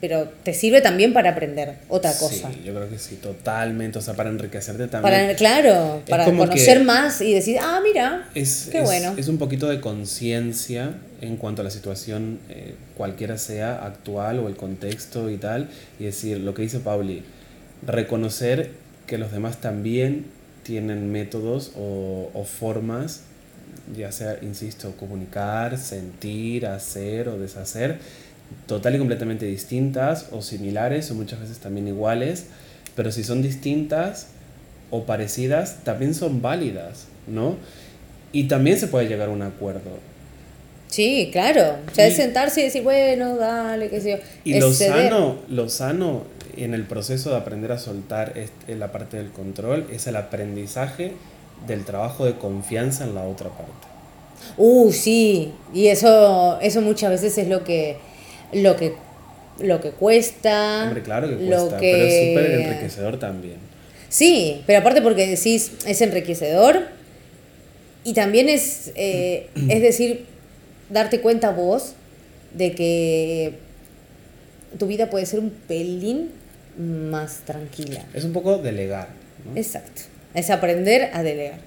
Pero 0.00 0.28
te 0.44 0.54
sirve 0.54 0.80
también 0.80 1.12
para 1.12 1.30
aprender 1.32 1.74
otra 1.90 2.12
cosa. 2.14 2.48
Sí, 2.50 2.62
yo 2.64 2.72
creo 2.74 2.88
que 2.88 2.98
sí, 2.98 3.16
totalmente. 3.16 3.98
O 3.98 4.02
sea, 4.02 4.14
para 4.14 4.30
enriquecerte 4.30 4.86
también. 4.88 5.02
Para, 5.26 5.34
claro, 5.34 6.02
para 6.08 6.24
conocer 6.24 6.82
más 6.84 7.20
y 7.20 7.34
decir, 7.34 7.58
ah, 7.60 7.80
mira, 7.84 8.26
Es, 8.34 8.68
qué 8.72 8.78
es- 8.78 8.84
bueno. 8.84 9.12
es 9.18 9.28
un 9.28 9.36
poquito 9.36 9.68
de 9.68 9.80
conciencia 9.82 10.92
en 11.20 11.36
cuanto 11.36 11.60
a 11.60 11.64
la 11.66 11.70
situación, 11.70 12.38
eh, 12.48 12.74
cualquiera 12.96 13.36
sea, 13.36 13.84
actual 13.84 14.38
o 14.38 14.48
el 14.48 14.56
contexto 14.56 15.28
y 15.28 15.36
tal, 15.36 15.68
y 15.98 16.04
decir 16.04 16.38
lo 16.40 16.54
que 16.54 16.62
dice 16.62 16.78
Pauli, 16.80 17.22
reconocer 17.86 18.70
que 19.06 19.18
los 19.18 19.32
demás 19.32 19.60
también 19.60 20.24
tienen 20.70 21.10
métodos 21.10 21.72
o, 21.76 22.30
o 22.32 22.44
formas, 22.44 23.22
ya 23.96 24.12
sea, 24.12 24.38
insisto, 24.40 24.92
comunicar, 25.00 25.76
sentir, 25.78 26.64
hacer 26.66 27.28
o 27.28 27.38
deshacer, 27.38 27.98
total 28.68 28.94
y 28.94 28.98
completamente 28.98 29.46
distintas 29.46 30.26
o 30.30 30.42
similares 30.42 31.10
o 31.10 31.16
muchas 31.16 31.40
veces 31.40 31.58
también 31.58 31.88
iguales, 31.88 32.46
pero 32.94 33.10
si 33.10 33.24
son 33.24 33.42
distintas 33.42 34.28
o 34.92 35.02
parecidas, 35.06 35.78
también 35.82 36.14
son 36.14 36.40
válidas, 36.40 37.06
¿no? 37.26 37.56
Y 38.32 38.44
también 38.44 38.78
se 38.78 38.86
puede 38.86 39.08
llegar 39.08 39.28
a 39.28 39.32
un 39.32 39.42
acuerdo. 39.42 39.98
Sí, 40.86 41.30
claro. 41.32 41.78
O 41.90 41.94
sea, 41.94 42.06
es 42.06 42.14
Y- 42.14 42.16
sentarse 42.16 42.60
y 42.60 42.64
decir, 42.64 42.82
bueno, 42.84 43.36
dale, 43.36 43.88
qué 43.90 44.00
sé 44.00 44.10
yo. 44.12 44.16
Y 44.44 44.52
Es 44.54 44.60
lo 44.60 44.72
ceder. 44.72 45.10
sano, 45.10 45.36
lo 45.48 45.68
sano 45.68 46.22
en 46.56 46.74
el 46.74 46.84
proceso 46.84 47.30
de 47.30 47.36
aprender 47.36 47.72
a 47.72 47.78
soltar 47.78 48.32
este- 48.36 48.74
la 48.76 48.92
parte 48.92 49.16
del 49.16 49.30
control 49.30 49.86
es 49.92 50.06
el 50.06 50.16
aprendizaje 50.16 51.12
del 51.66 51.84
trabajo 51.84 52.24
de 52.24 52.34
confianza 52.38 53.04
en 53.04 53.14
la 53.14 53.22
otra 53.24 53.48
parte. 53.50 53.86
Uh, 54.56 54.90
sí. 54.92 55.52
Y 55.74 55.88
eso, 55.88 56.58
eso 56.60 56.80
muchas 56.80 57.10
veces 57.10 57.36
es 57.38 57.48
lo 57.48 57.62
que, 57.64 57.96
lo 58.52 58.76
que, 58.76 58.94
lo 59.60 59.80
que 59.80 59.90
cuesta. 59.90 60.84
Hombre, 60.84 61.02
claro 61.02 61.28
que 61.28 61.34
lo 61.44 61.58
cuesta, 61.58 61.78
que- 61.78 61.92
pero 61.92 62.04
es 62.04 62.28
súper 62.28 62.60
enriquecedor 62.60 63.18
también. 63.18 63.56
Sí, 64.08 64.62
pero 64.66 64.80
aparte 64.80 65.02
porque 65.02 65.26
decís, 65.26 65.72
es 65.86 66.00
enriquecedor 66.00 66.88
y 68.04 68.14
también 68.14 68.48
es, 68.48 68.92
eh, 68.96 69.48
es 69.68 69.82
decir, 69.82 70.24
darte 70.88 71.20
cuenta 71.20 71.50
vos 71.50 71.92
de 72.54 72.72
que 72.74 73.54
tu 74.78 74.86
vida 74.86 75.10
puede 75.10 75.26
ser 75.26 75.40
un 75.40 75.50
pelín 75.50 76.30
más 76.78 77.40
tranquila. 77.44 78.02
Es 78.14 78.24
un 78.24 78.32
poco 78.32 78.58
delegar, 78.58 79.08
¿no? 79.44 79.56
Exacto. 79.58 80.02
Es 80.34 80.50
aprender 80.50 81.10
a 81.12 81.22
delegar. 81.22 81.58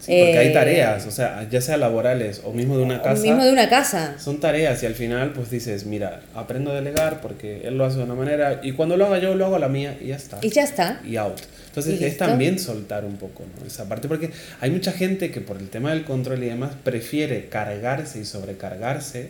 Sí, 0.00 0.12
porque 0.18 0.38
hay 0.38 0.48
Eh, 0.48 0.52
tareas, 0.52 1.06
o 1.06 1.10
sea, 1.10 1.46
ya 1.50 1.60
sea 1.60 1.76
laborales 1.76 2.40
o 2.46 2.52
mismo 2.54 2.78
de 2.78 2.84
una 2.84 3.00
O 3.00 3.02
casa. 3.02 3.22
mismo 3.22 3.44
de 3.44 3.52
una 3.52 3.68
casa. 3.68 4.14
Son 4.18 4.40
tareas 4.40 4.82
y 4.82 4.86
al 4.86 4.94
final 4.94 5.34
pues 5.34 5.50
dices, 5.50 5.84
mira, 5.84 6.22
aprendo 6.34 6.70
a 6.70 6.74
delegar 6.74 7.20
porque 7.20 7.68
él 7.68 7.76
lo 7.76 7.84
hace 7.84 7.98
de 7.98 8.04
una 8.04 8.14
manera 8.14 8.60
y 8.62 8.72
cuando 8.72 8.96
lo 8.96 9.04
haga 9.04 9.18
yo 9.18 9.34
lo 9.34 9.44
hago 9.44 9.56
a 9.56 9.58
la 9.58 9.68
mía 9.68 9.98
y 10.00 10.06
ya 10.06 10.16
está. 10.16 10.38
Y 10.40 10.48
ya 10.48 10.62
está. 10.64 11.02
y 11.04 11.16
out. 11.16 11.38
Entonces 11.66 12.00
Y 12.00 12.04
es 12.06 12.16
también 12.16 12.58
soltar 12.58 13.04
un 13.04 13.16
poco 13.18 13.42
¿no? 13.60 13.66
esa 13.66 13.90
parte, 13.90 14.08
porque 14.08 14.30
hay 14.62 14.70
mucha 14.70 14.90
gente 14.92 15.30
que 15.30 15.42
por 15.42 15.58
el 15.58 15.68
tema 15.68 15.90
del 15.90 16.04
control 16.04 16.42
y 16.44 16.46
demás 16.46 16.70
prefiere 16.82 17.48
cargarse 17.50 18.20
y 18.20 18.24
sobrecargarse, 18.24 19.28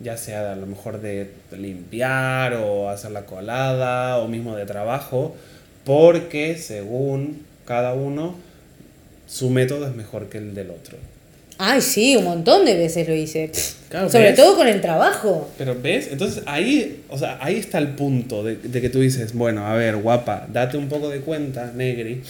ya 0.00 0.16
sea 0.16 0.52
a 0.52 0.56
lo 0.56 0.66
mejor 0.66 1.00
de 1.00 1.30
limpiar 1.52 2.54
o 2.54 2.88
hacer 2.88 3.10
la 3.10 3.26
colada 3.26 4.18
o 4.18 4.28
mismo 4.28 4.56
de 4.56 4.66
trabajo, 4.66 5.34
porque 5.84 6.56
según 6.56 7.44
cada 7.66 7.94
uno 7.94 8.34
su 9.26 9.50
método 9.50 9.86
es 9.86 9.94
mejor 9.94 10.28
que 10.28 10.38
el 10.38 10.54
del 10.54 10.70
otro. 10.70 10.96
Ay, 11.58 11.82
sí, 11.82 12.16
un 12.16 12.24
montón 12.24 12.64
de 12.64 12.74
veces 12.74 13.06
lo 13.06 13.14
hice. 13.14 13.52
Claro, 13.90 14.08
Sobre 14.08 14.30
¿ves? 14.30 14.36
todo 14.36 14.56
con 14.56 14.66
el 14.66 14.80
trabajo. 14.80 15.50
Pero 15.58 15.76
ves, 15.78 16.08
entonces 16.10 16.42
ahí, 16.46 17.02
o 17.10 17.18
sea, 17.18 17.38
ahí 17.40 17.56
está 17.56 17.76
el 17.76 17.88
punto 17.88 18.42
de, 18.42 18.56
de 18.56 18.80
que 18.80 18.88
tú 18.88 19.00
dices, 19.00 19.34
bueno, 19.34 19.66
a 19.66 19.74
ver, 19.74 19.96
guapa, 19.96 20.46
date 20.50 20.78
un 20.78 20.88
poco 20.88 21.10
de 21.10 21.20
cuenta, 21.20 21.70
negri. 21.74 22.22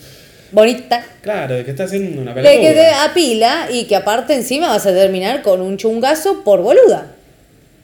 Bonita. 0.52 1.04
Claro, 1.20 1.56
de 1.56 1.64
que 1.64 1.70
estás 1.72 1.88
haciendo 1.88 2.22
una 2.22 2.32
De 2.32 2.60
que 2.60 2.72
te 2.72 2.86
apila 2.86 3.68
y 3.70 3.84
que 3.84 3.94
aparte 3.94 4.34
encima 4.34 4.68
vas 4.68 4.86
a 4.86 4.94
terminar 4.94 5.42
con 5.42 5.60
un 5.60 5.76
chungazo 5.76 6.42
por 6.42 6.62
boluda. 6.62 7.12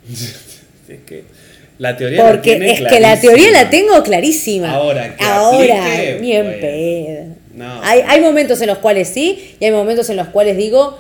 Es 0.88 1.00
que 1.07 1.24
la 1.78 1.96
teoría 1.96 2.22
la 2.22 2.30
Porque 2.30 2.57
tiene 2.57 2.72
es 2.72 2.80
que 2.80 3.00
la 3.00 3.18
teoría 3.18 3.50
la 3.50 3.68
clarísima. 3.68 3.70
tengo 3.70 4.02
clarísima. 4.02 4.70
Ahora, 4.72 5.16
que 5.16 5.24
Ahora, 5.24 5.84
aplique, 5.86 6.18
ni 6.20 6.32
en 6.32 6.44
bueno. 6.44 6.61
pedo. 6.61 7.24
No. 7.55 7.82
Hay, 7.82 8.00
hay 8.07 8.20
momentos 8.20 8.61
en 8.61 8.66
los 8.66 8.78
cuales 8.78 9.09
sí 9.09 9.57
y 9.59 9.64
hay 9.64 9.70
momentos 9.70 10.11
en 10.11 10.16
los 10.16 10.28
cuales 10.28 10.57
digo, 10.57 10.98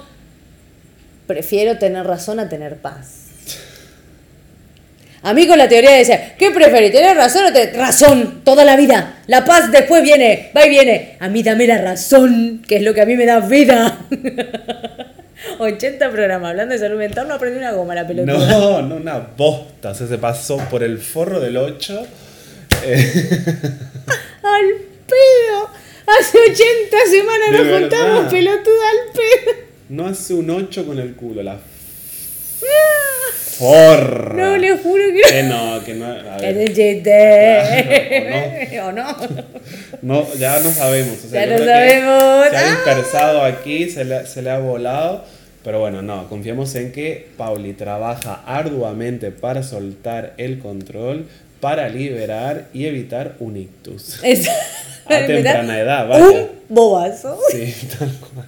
prefiero 1.26 1.78
tener 1.78 2.06
razón 2.06 2.40
a 2.40 2.48
tener 2.48 2.76
paz. 2.76 3.24
A 5.22 5.32
mí 5.32 5.46
con 5.46 5.56
la 5.56 5.68
teoría 5.68 5.92
decía, 5.92 6.34
¿qué 6.36 6.50
preferís? 6.50 6.92
¿Tener 6.92 7.16
razón 7.16 7.44
o 7.46 7.52
tener 7.52 7.74
razón? 7.76 8.42
Toda 8.44 8.62
la 8.64 8.76
vida. 8.76 9.22
La 9.26 9.44
paz 9.44 9.72
después 9.72 10.02
viene, 10.02 10.50
va 10.54 10.66
y 10.66 10.68
viene. 10.70 11.16
A 11.18 11.28
mí 11.28 11.42
dame 11.42 11.66
la 11.66 11.78
razón, 11.80 12.62
que 12.68 12.76
es 12.76 12.82
lo 12.82 12.92
que 12.92 13.00
a 13.00 13.06
mí 13.06 13.16
me 13.16 13.24
da 13.24 13.40
vida. 13.40 14.00
80 15.58 16.10
programas 16.10 16.50
hablando 16.50 16.74
de 16.74 16.80
salud 16.80 16.98
mental, 16.98 17.26
no 17.28 17.34
aprendí 17.34 17.58
una 17.58 17.72
goma 17.72 17.94
la 17.94 18.06
pelota. 18.06 18.32
No, 18.32 18.82
no, 18.82 18.96
una 18.96 19.18
bosta. 19.36 19.90
O 19.90 19.94
sea, 19.94 20.06
se 20.06 20.18
pasó 20.18 20.58
por 20.70 20.82
el 20.82 20.98
forro 20.98 21.40
del 21.40 21.56
8. 21.56 22.06
Al 22.84 24.66
pedo. 25.06 25.70
Hace 26.06 26.38
80 26.38 26.96
semanas 27.10 27.50
De 27.50 27.58
nos 27.58 27.66
verdad. 27.66 27.80
juntamos 27.80 28.30
pelotuda 28.32 28.90
al 28.90 28.98
pedo. 29.12 29.52
No 29.88 30.06
hace 30.06 30.34
un 30.34 30.50
8 30.50 30.86
con 30.86 30.98
el 30.98 31.14
culo, 31.14 31.42
la 31.42 31.56
forra. 33.56 34.34
No, 34.34 34.56
le 34.56 34.76
juro 34.78 35.04
que 35.14 35.22
Que 35.32 35.42
no, 35.44 35.82
que 35.84 35.94
no. 35.94 36.06
a 36.06 36.36
Que 36.38 36.52
ver. 36.52 36.58
es 36.58 36.68
un 36.68 36.74
chiste. 36.74 38.80
¿O 38.82 38.92
no? 38.92 39.16
No, 40.02 40.34
ya 40.34 40.58
no 40.60 40.70
sabemos. 40.70 41.24
O 41.24 41.28
sea, 41.28 41.46
Ya 41.46 41.56
no 41.56 41.64
sabemos. 41.64 42.48
Se 42.50 42.56
ha 42.56 42.66
¡Ah! 42.66 42.70
dispersado 42.70 43.42
aquí, 43.42 43.88
se 43.88 44.04
le, 44.04 44.26
se 44.26 44.42
le 44.42 44.50
ha 44.50 44.58
volado. 44.58 45.24
Pero 45.64 45.80
bueno, 45.80 46.02
no, 46.02 46.28
confiamos 46.28 46.74
en 46.74 46.92
que 46.92 47.28
Pauli 47.38 47.72
trabaja 47.72 48.42
arduamente 48.46 49.30
para 49.30 49.62
soltar 49.62 50.34
el 50.36 50.58
control, 50.58 51.26
para 51.60 51.88
liberar 51.88 52.66
y 52.74 52.84
evitar 52.86 53.36
un 53.40 53.56
ictus. 53.56 54.20
Es, 54.22 54.46
A 55.06 55.18
temprana 55.26 55.78
edad, 55.80 56.06
vaya. 56.06 56.24
Un 56.26 56.48
bobazo. 56.68 57.38
Sí, 57.50 57.74
tal 57.98 58.10
cual. 58.20 58.46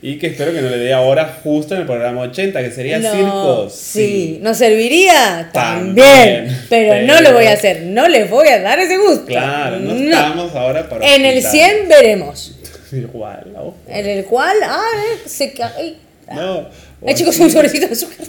Y 0.00 0.16
que 0.18 0.28
espero 0.28 0.52
que 0.52 0.62
no 0.62 0.68
le 0.70 0.78
dé 0.78 0.92
ahora 0.92 1.38
justo 1.42 1.74
en 1.74 1.80
el 1.80 1.86
programa 1.86 2.20
80, 2.22 2.62
que 2.62 2.70
sería 2.70 2.98
No, 3.00 3.10
circo. 3.12 3.68
Sí. 3.70 4.38
¿nos 4.42 4.56
serviría? 4.56 5.50
También. 5.52 6.46
También. 6.46 6.58
Pero, 6.70 7.06
no 7.06 7.20
lo 7.20 7.32
voy 7.32 7.46
a 7.46 7.52
hacer. 7.54 7.82
No 7.82 8.06
les 8.08 8.30
voy 8.30 8.46
a 8.48 8.60
dar 8.62 8.78
ese 8.78 8.96
gusto. 8.96 9.26
Claro, 9.26 9.80
no, 9.80 9.92
estamos 9.92 10.54
ahora 10.54 10.88
para. 10.88 11.04
En 11.14 11.24
el 11.24 11.38
hospital. 11.38 11.70
100 11.70 11.88
veremos. 11.88 12.54
Igual, 12.92 13.52
ojo. 13.56 13.74
En 13.88 14.06
el 14.06 14.24
cual, 14.24 14.56
ah, 14.62 14.84
eh, 14.96 15.28
se 15.28 15.52
ca- 15.52 15.72
ay, 15.76 15.98
No. 16.34 16.58
Ay, 17.06 17.12
o 17.12 17.16
chicos, 17.16 17.38
un 17.38 17.50
sobrecito 17.50 17.86
de 17.86 17.92
azúcar. 17.92 18.26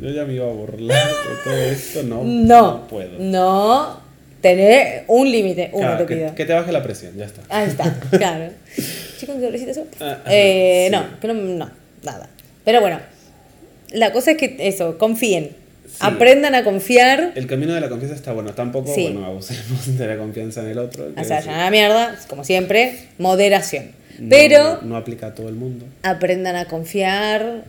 Yo 0.00 0.10
ya 0.10 0.24
me 0.24 0.34
iba 0.34 0.44
a 0.44 0.52
burlar 0.52 1.06
de 1.06 1.14
todo 1.44 1.56
esto, 1.56 2.02
no. 2.02 2.22
No, 2.24 2.86
puedo. 2.88 3.18
no. 3.18 4.04
Tener 4.42 5.04
un 5.08 5.28
límite, 5.30 5.70
uno 5.72 5.86
Claro, 5.88 6.06
te 6.06 6.14
pido. 6.14 6.34
que 6.34 6.44
te 6.44 6.52
baje 6.52 6.70
la 6.70 6.82
presión, 6.82 7.16
ya 7.16 7.24
está. 7.24 7.40
Ahí 7.48 7.68
está, 7.68 7.98
claro. 8.10 8.50
Chicos, 9.18 9.34
un 9.36 9.40
sobrecito 9.42 9.72
de 9.72 9.80
azúcar. 9.80 9.94
Ah, 10.00 10.18
ah, 10.24 10.30
Eh, 10.30 10.88
sí. 10.90 10.92
No, 10.96 11.20
que 11.20 11.26
no, 11.28 11.34
no, 11.34 11.70
nada. 12.04 12.28
Pero 12.64 12.80
bueno, 12.80 13.00
la 13.90 14.12
cosa 14.12 14.32
es 14.32 14.36
que 14.36 14.56
eso, 14.60 14.98
confíen. 14.98 15.50
Sí. 15.86 15.96
Aprendan 16.00 16.54
a 16.54 16.62
confiar. 16.62 17.32
El 17.34 17.46
camino 17.46 17.72
de 17.74 17.80
la 17.80 17.88
confianza 17.88 18.14
está 18.14 18.32
bueno. 18.34 18.52
Tampoco, 18.52 18.92
Sí. 18.94 19.04
bueno, 19.04 19.24
abusemos 19.24 19.96
de 19.98 20.06
la 20.06 20.16
confianza 20.18 20.60
en 20.62 20.68
el 20.68 20.78
otro. 20.78 21.08
O 21.16 21.24
sea, 21.24 21.40
ya 21.40 21.52
la 21.56 21.70
mierda, 21.70 22.16
como 22.28 22.44
siempre, 22.44 22.98
moderación. 23.18 23.92
No- 24.18 24.28
Pero 24.30 24.80
No 24.82 24.96
aplica 24.96 25.28
a 25.28 25.34
todo 25.34 25.48
el 25.48 25.54
mundo. 25.54 25.86
aprendan 26.02 26.56
a 26.56 26.66
confiar. 26.66 27.64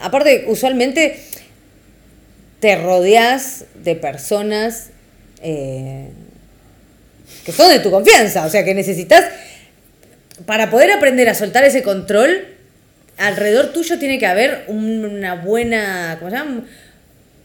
Aparte, 0.00 0.44
usualmente 0.48 1.18
te 2.60 2.76
rodeas 2.76 3.64
de 3.82 3.96
personas 3.96 4.90
eh, 5.42 6.08
que 7.44 7.52
son 7.52 7.68
de 7.70 7.80
tu 7.80 7.90
confianza. 7.90 8.44
O 8.46 8.50
sea, 8.50 8.64
que 8.64 8.74
necesitas, 8.74 9.24
para 10.46 10.70
poder 10.70 10.90
aprender 10.92 11.28
a 11.28 11.34
soltar 11.34 11.64
ese 11.64 11.82
control, 11.82 12.46
alrededor 13.18 13.72
tuyo 13.72 13.98
tiene 13.98 14.18
que 14.18 14.26
haber 14.26 14.64
una 14.68 15.34
buena, 15.36 16.16
¿cómo 16.18 16.30
se 16.30 16.36
llama? 16.36 16.64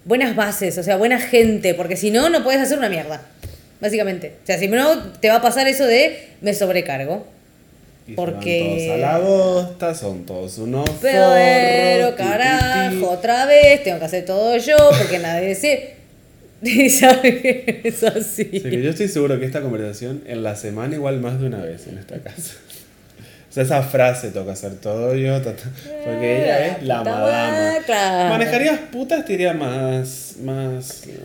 Buenas 0.04 0.36
bases, 0.36 0.78
o 0.78 0.84
sea, 0.84 0.98
buena 0.98 1.20
gente, 1.20 1.74
porque 1.76 1.96
si 1.96 2.10
no, 2.12 2.30
no 2.30 2.44
puedes 2.44 2.60
hacer 2.62 2.78
una 2.78 2.90
mierda. 2.90 3.22
Básicamente. 3.80 4.34
O 4.44 4.46
sea, 4.46 4.58
si 4.60 4.68
no, 4.68 5.12
te 5.14 5.30
va 5.30 5.36
a 5.38 5.42
pasar 5.42 5.68
eso 5.68 5.86
de 5.86 6.30
me 6.42 6.54
sobrecargo. 6.54 7.26
Y 8.08 8.12
se 8.12 8.16
Porque- 8.16 8.62
van 8.62 8.78
todos 8.78 8.90
a 8.92 8.98
la 8.98 9.18
bosta, 9.20 9.96
son 9.96 10.26
todos 10.26 10.58
unos 10.58 10.90
Pero, 11.02 11.24
forros, 11.26 12.16
ti, 12.18 12.24
ti, 12.24 12.30
carajo, 12.30 13.10
otra 13.12 13.46
vez, 13.46 13.84
tengo 13.84 14.00
que 14.00 14.06
hacer 14.06 14.26
todo 14.26 14.58
yo, 14.58 14.76
porque 14.98 15.20
nadie 15.20 15.56
se... 15.56 15.96
Y 16.64 16.90
sabe 16.92 17.42
que 17.42 17.82
es 17.86 18.04
así. 18.04 18.50
O 18.54 18.60
sea, 18.62 18.70
que 18.70 18.82
yo 18.84 18.90
estoy 18.92 19.08
seguro 19.08 19.40
que 19.40 19.46
esta 19.46 19.62
conversación 19.62 20.24
en 20.28 20.44
la 20.44 20.56
semana 20.56 20.94
igual 20.96 21.20
más 21.20 21.40
de 21.40 21.48
una 21.48 21.58
vez 21.64 21.88
en 21.88 21.98
esta 21.98 22.20
casa. 22.20 22.54
O 23.50 23.54
sea, 23.54 23.64
esa 23.64 23.82
frase 23.82 24.30
toca 24.30 24.52
hacer 24.54 24.76
todo 24.76 25.16
yo, 25.16 25.42
ta, 25.42 25.56
ta, 25.56 25.64
porque 26.06 26.44
ella 26.44 26.68
es 26.78 26.84
la 26.84 27.04
madama. 27.04 27.78
claro. 27.86 28.30
¿Manejarías 28.30 28.80
putas? 28.92 29.26
Te 29.26 29.34
diría 29.34 29.54
más. 29.54 30.36
más 30.44 31.04
eh, 31.08 31.20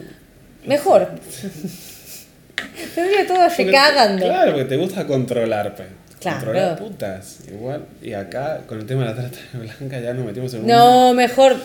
Mejor. 0.64 1.09
Pero 2.95 3.07
yo 3.11 3.27
todo 3.27 3.47
porque- 3.49 3.64
recagando. 3.64 4.24
Claro, 4.27 4.53
porque 4.53 4.64
te 4.64 4.77
gusta 4.77 5.07
controlar, 5.07 5.74
pues. 5.74 5.89
Claro. 6.33 6.45
Controlar 6.47 6.79
putas. 6.79 7.39
Igual. 7.49 7.83
Y 8.03 8.12
acá, 8.12 8.61
con 8.66 8.79
el 8.81 8.87
tema 8.87 9.03
de 9.03 9.09
la 9.11 9.14
trata 9.14 9.39
de 9.53 9.59
blanca, 9.79 10.01
ya 10.01 10.12
nos 10.14 10.24
metimos 10.27 10.53
en 10.55 10.61
un. 10.61 10.66
No, 10.66 11.14
mejor. 11.14 11.57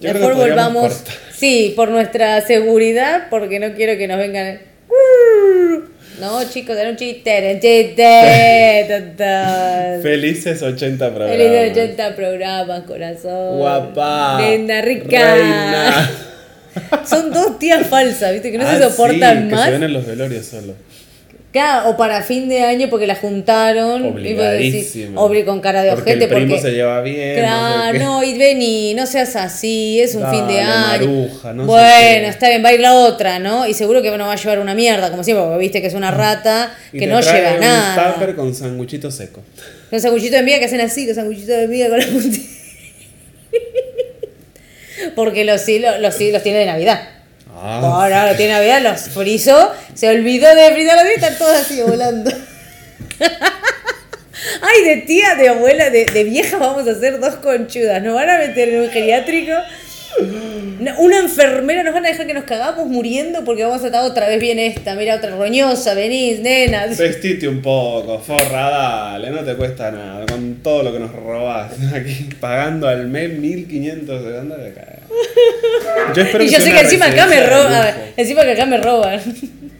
Yo 0.00 0.12
mejor 0.12 0.34
volvamos. 0.34 0.92
cortar. 0.94 1.14
Sí, 1.34 1.72
por 1.74 1.88
nuestra 1.90 2.40
seguridad, 2.42 3.28
porque 3.30 3.58
no 3.58 3.72
quiero 3.74 3.96
que 3.98 4.06
nos 4.08 4.18
vengan. 4.18 4.60
No, 6.20 6.42
chicos, 6.48 6.76
era 6.78 6.88
un 6.88 6.96
chiste, 6.96 7.30
era 7.30 7.54
un 7.54 7.60
chiste. 7.60 8.02
Felices 10.02 10.62
80 10.62 11.14
programas. 11.14 11.36
Feliz 11.36 11.72
80 11.72 12.16
programas, 12.16 12.82
corazón. 12.84 13.58
Guapa. 13.58 14.40
Linda, 14.40 14.80
rica. 14.80 15.34
Reina. 15.34 16.10
Son 17.06 17.30
dos 17.32 17.58
tías 17.58 17.86
falsas, 17.86 18.32
¿viste? 18.32 18.50
Que 18.52 18.58
no 18.58 18.66
Ah, 18.66 18.76
se 18.76 18.82
soportan 18.84 19.48
sí, 19.48 19.54
más. 19.54 19.60
Que 19.60 19.66
se 19.66 19.70
ven 19.72 19.82
en 19.82 19.92
los 19.92 20.06
velorios 20.06 20.46
solo. 20.46 20.74
Claro, 21.52 21.88
o 21.90 21.96
para 21.96 22.20
fin 22.22 22.50
de 22.50 22.62
año 22.64 22.88
porque 22.90 23.06
la 23.06 23.14
juntaron. 23.14 24.04
Obligadísimo. 24.04 25.18
obli 25.22 25.42
con 25.44 25.60
cara 25.60 25.82
de 25.82 25.92
Porque 25.92 26.10
ojete 26.10 26.24
el 26.24 26.30
primo 26.30 26.54
porque. 26.54 26.60
se 26.60 26.72
lleva 26.72 27.00
bien. 27.00 27.38
Claro, 27.38 27.98
no 27.98 27.98
sé 27.98 28.04
no, 28.04 28.24
y 28.24 28.36
vení, 28.38 28.92
no 28.94 29.06
seas 29.06 29.36
así, 29.36 29.98
es 30.00 30.14
un 30.14 30.22
Dale, 30.22 30.36
fin 30.36 30.48
de 30.48 30.60
año. 30.60 30.86
maruja, 31.08 31.52
no 31.54 31.64
bueno, 31.64 32.28
está 32.28 32.48
bien, 32.50 32.62
va 32.62 32.68
a 32.68 32.74
ir 32.74 32.80
la 32.80 32.94
otra, 32.94 33.38
¿no? 33.38 33.66
Y 33.66 33.72
seguro 33.72 34.02
que 34.02 34.10
no 34.10 34.26
va 34.26 34.32
a 34.34 34.36
llevar 34.36 34.58
una 34.58 34.74
mierda, 34.74 35.10
como 35.10 35.24
siempre, 35.24 35.44
porque 35.44 35.58
viste 35.60 35.80
que 35.80 35.86
es 35.86 35.94
una 35.94 36.10
rata 36.10 36.76
que 36.92 37.06
no 37.06 37.20
trae 37.20 37.38
lleva 37.40 37.54
un 37.54 37.60
nada. 37.60 38.12
tupper 38.12 38.34
con 38.36 38.54
sanguchito 38.54 39.10
seco. 39.10 39.42
Con 39.88 39.98
sanguchito 40.00 40.36
de 40.36 40.42
miga 40.42 40.58
que 40.58 40.66
hacen 40.66 40.80
así, 40.82 41.06
con 41.06 41.14
sanguchito 41.14 41.52
de 41.52 41.68
miga 41.68 41.88
con 41.88 41.98
la 42.00 42.06
puntita. 42.06 42.48
Porque 45.14 45.44
los 45.44 45.60
sí, 45.60 45.78
los, 45.78 46.00
los 46.00 46.14
sí 46.14 46.30
los 46.32 46.42
tiene 46.42 46.58
de 46.58 46.66
Navidad. 46.66 47.00
Ah, 47.68 47.80
Ahora 47.82 48.30
lo 48.30 48.36
tiene 48.36 48.52
Navidad, 48.52 48.80
los 48.80 49.08
frizó, 49.08 49.72
se 49.92 50.08
olvidó 50.08 50.54
de 50.54 50.72
fritar 50.72 51.04
los 51.04 51.12
están 51.12 51.36
todos 51.36 51.56
así 51.56 51.82
volando. 51.82 52.30
Ay, 54.62 54.84
de 54.84 54.96
tía, 54.98 55.34
de 55.34 55.48
abuela, 55.48 55.90
de, 55.90 56.04
de 56.04 56.22
vieja 56.22 56.58
vamos 56.58 56.86
a 56.86 56.92
hacer 56.92 57.18
dos 57.18 57.34
conchudas. 57.36 58.00
Nos 58.04 58.14
van 58.14 58.30
a 58.30 58.38
meter 58.38 58.68
en 58.68 58.82
un 58.82 58.90
geriátrico. 58.90 59.52
No, 60.78 60.96
Una 61.00 61.18
enfermera 61.18 61.82
nos 61.82 61.92
van 61.92 62.06
a 62.06 62.08
dejar 62.08 62.28
que 62.28 62.34
nos 62.34 62.44
cagamos 62.44 62.86
muriendo 62.86 63.44
porque 63.44 63.64
vamos 63.64 63.82
a 63.82 63.86
estar 63.86 64.04
otra 64.04 64.28
vez 64.28 64.40
bien 64.40 64.60
esta. 64.60 64.94
Mira, 64.94 65.16
otra 65.16 65.34
roñosa, 65.34 65.94
venís, 65.94 66.38
nena. 66.38 66.86
Vestite 66.86 67.48
un 67.48 67.62
poco, 67.62 68.20
forra, 68.20 68.70
dale, 68.70 69.30
no 69.30 69.42
te 69.42 69.56
cuesta 69.56 69.90
nada. 69.90 70.24
Con 70.26 70.60
todo 70.62 70.84
lo 70.84 70.92
que 70.92 71.00
nos 71.00 71.12
robás 71.12 71.72
aquí, 71.92 72.28
pagando 72.38 72.86
al 72.86 73.08
mes 73.08 73.30
1500 73.30 74.24
de 74.24 74.38
anda 74.38 74.56
de 74.56 74.68
acá. 74.68 74.95
Yo 76.14 76.22
espero 76.22 76.44
Y 76.44 76.48
yo 76.48 76.58
sea 76.58 76.60
sé 76.60 76.72
que 76.72 76.80
encima 76.80 77.06
acá 77.06 77.26
me 77.26 77.46
roban. 77.46 77.94
Encima 78.16 78.42
que 78.42 78.52
acá 78.52 78.66
me 78.66 78.78
roban. 78.78 79.20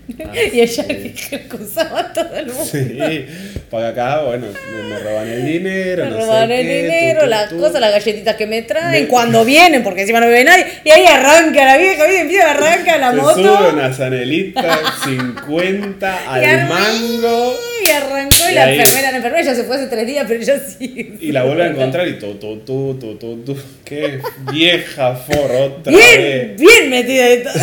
y 0.52 0.60
ella 0.60 0.84
sí. 0.84 1.14
que 1.28 1.36
acusaba 1.46 2.00
a 2.00 2.12
todo 2.12 2.36
el 2.36 2.46
mundo. 2.46 2.64
Sí, 2.64 3.26
porque 3.70 3.86
acá, 3.86 4.22
bueno, 4.22 4.46
me, 4.88 4.98
roban 5.00 5.28
el 5.28 5.44
dinero, 5.44 6.04
Me 6.04 6.10
no 6.10 6.20
sé 6.20 6.26
roban 6.26 6.50
el 6.52 6.66
qué, 6.66 6.82
dinero, 6.82 7.20
tú, 7.22 7.26
las 7.26 7.48
tú. 7.48 7.58
cosas, 7.58 7.80
las 7.80 7.90
galletitas 7.92 8.36
que 8.36 8.46
me 8.46 8.62
traen, 8.62 9.02
Me- 9.04 9.08
cuando 9.08 9.44
vienen, 9.44 9.82
porque 9.82 10.02
encima 10.02 10.20
no 10.20 10.26
me 10.26 10.32
ve 10.32 10.44
nadie. 10.44 10.66
Y 10.84 10.90
ahí 10.90 11.04
arranca 11.06 11.64
la 11.64 11.76
vieja, 11.76 12.04
¿viste? 12.06 12.20
Empieza, 12.20 12.50
arranca 12.52 12.98
la 12.98 13.10
Te 13.10 13.16
moto. 13.16 13.34
sube 13.34 13.68
una 13.72 13.92
zanelita 13.92 14.78
50 15.04 16.18
al 16.32 16.68
mango 16.68 17.54
Y 17.84 17.90
arrancó 17.90 18.34
y, 18.48 18.52
Y 18.52 18.54
la 18.54 18.64
ahí- 18.64 18.78
enfermera, 18.78 19.10
la 19.10 19.16
enfermera 19.16 19.44
ya 19.44 19.54
se 19.54 19.64
fue 19.64 19.76
hace 19.76 19.86
tres 19.88 20.06
días, 20.06 20.24
pero 20.28 20.40
ella 20.40 20.58
sí. 20.60 21.16
y 21.20 21.32
la 21.32 21.44
vuelve 21.44 21.64
a 21.64 21.66
encontrar 21.68 22.06
y 22.08 22.18
tú, 22.18 22.34
tú, 22.34 22.58
tú, 22.60 22.96
tú, 23.00 23.16
tú, 23.16 23.42
tú. 23.44 23.56
Qué 23.84 24.20
vieja 24.52 25.14
for 25.16 25.50
otra 25.50 25.92
Bien, 25.92 26.20
vez. 26.20 26.56
bien 26.60 26.90
metida 26.90 27.24
de 27.26 27.36
todo. 27.38 27.54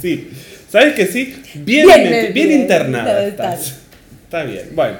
Sí, 0.00 0.30
¿sabes 0.70 0.94
que 0.94 1.06
sí? 1.06 1.42
Bien, 1.54 1.86
Bien 1.86 2.10
metida, 2.10 2.32
bien 2.32 2.52
internada 2.52 3.24
está. 3.24 3.54
estás. 3.54 3.74
Está 4.24 4.42
bien. 4.44 4.70
Bueno, 4.72 4.98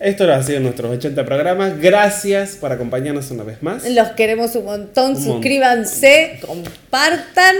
esto 0.00 0.32
ha 0.32 0.42
sido 0.42 0.60
nuestros 0.60 0.90
80 0.90 1.24
programas. 1.24 1.78
Gracias 1.80 2.56
por 2.56 2.72
acompañarnos 2.72 3.30
una 3.30 3.44
vez 3.44 3.62
más. 3.62 3.88
Los 3.88 4.08
queremos 4.12 4.54
un 4.56 4.64
montón. 4.64 5.04
Un 5.06 5.12
montón. 5.12 5.32
suscríbanse, 5.34 6.40
compartan, 6.40 7.56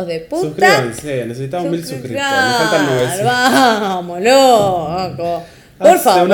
de 0.00 0.20
puta. 0.20 0.46
Suscríbanse, 0.46 1.26
necesitamos 1.26 1.70
mil 1.70 1.84
suscriptores. 1.84 2.22
Nos 2.22 2.56
faltan 2.56 2.86
900. 2.86 3.24
Vamos, 3.24 4.20
loco. 4.22 5.44
Por 5.82 5.90
Hace 5.96 6.04
favor, 6.04 6.22
un 6.22 6.30
y 6.30 6.32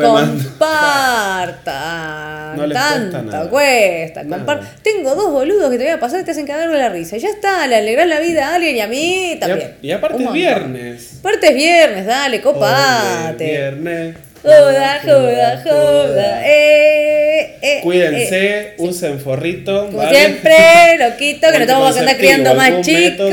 compartan. 0.00 2.20
No 2.56 2.66
les 2.66 2.76
cuesta 2.76 3.22
nada. 3.22 3.48
cuesta. 3.48 4.24
Nada. 4.24 4.44
compar- 4.44 4.60
Tengo 4.82 5.14
dos 5.14 5.30
boludos 5.30 5.70
que 5.70 5.78
te 5.78 5.84
voy 5.84 5.92
a 5.92 6.00
pasar 6.00 6.20
y 6.20 6.24
te 6.24 6.32
hacen 6.32 6.46
cagar 6.46 6.68
de 6.70 6.78
la 6.78 6.88
risa. 6.88 7.16
Ya 7.16 7.28
está, 7.28 7.66
le 7.68 7.76
alegrás 7.76 8.08
la 8.08 8.18
vida 8.20 8.48
a 8.48 8.54
alguien 8.56 8.76
y 8.76 8.80
a 8.80 8.86
mí 8.88 9.32
Y, 9.32 9.36
también. 9.38 9.76
a- 9.80 9.86
y 9.86 9.92
aparte 9.92 10.16
Un 10.16 10.22
es 10.22 10.26
montón. 10.26 10.34
viernes. 10.40 11.16
Aparte 11.20 11.48
es 11.48 11.54
viernes, 11.54 12.06
dale, 12.06 12.40
copate. 12.40 13.44
es 13.44 13.50
viernes. 13.50 14.16
Joda, 14.42 15.00
joda, 15.04 15.62
joda. 15.62 16.46
Eh, 16.46 17.58
eh, 17.60 17.80
Cuídense, 17.82 18.60
eh. 18.60 18.74
usen 18.78 19.20
forrito. 19.20 19.86
Como 19.86 19.98
¿vale? 19.98 20.18
siempre, 20.18 20.56
loquito, 20.98 21.52
que 21.52 21.58
no 21.58 21.66
te 21.66 21.72
vamos 21.72 21.96
a 21.96 22.00
andar 22.00 22.16
criando 22.16 22.54
más 22.54 22.80
chicos. 22.80 23.32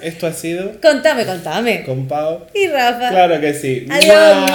Esto 0.00 0.26
ha 0.26 0.32
sido 0.32 0.80
Contame, 0.80 1.26
contame. 1.26 1.82
con 1.84 2.08
Pau. 2.08 2.46
Y 2.54 2.68
Rafa. 2.68 3.10
Claro 3.10 3.40
que 3.40 3.52
sí. 3.52 3.86
Adiós. 3.90 4.50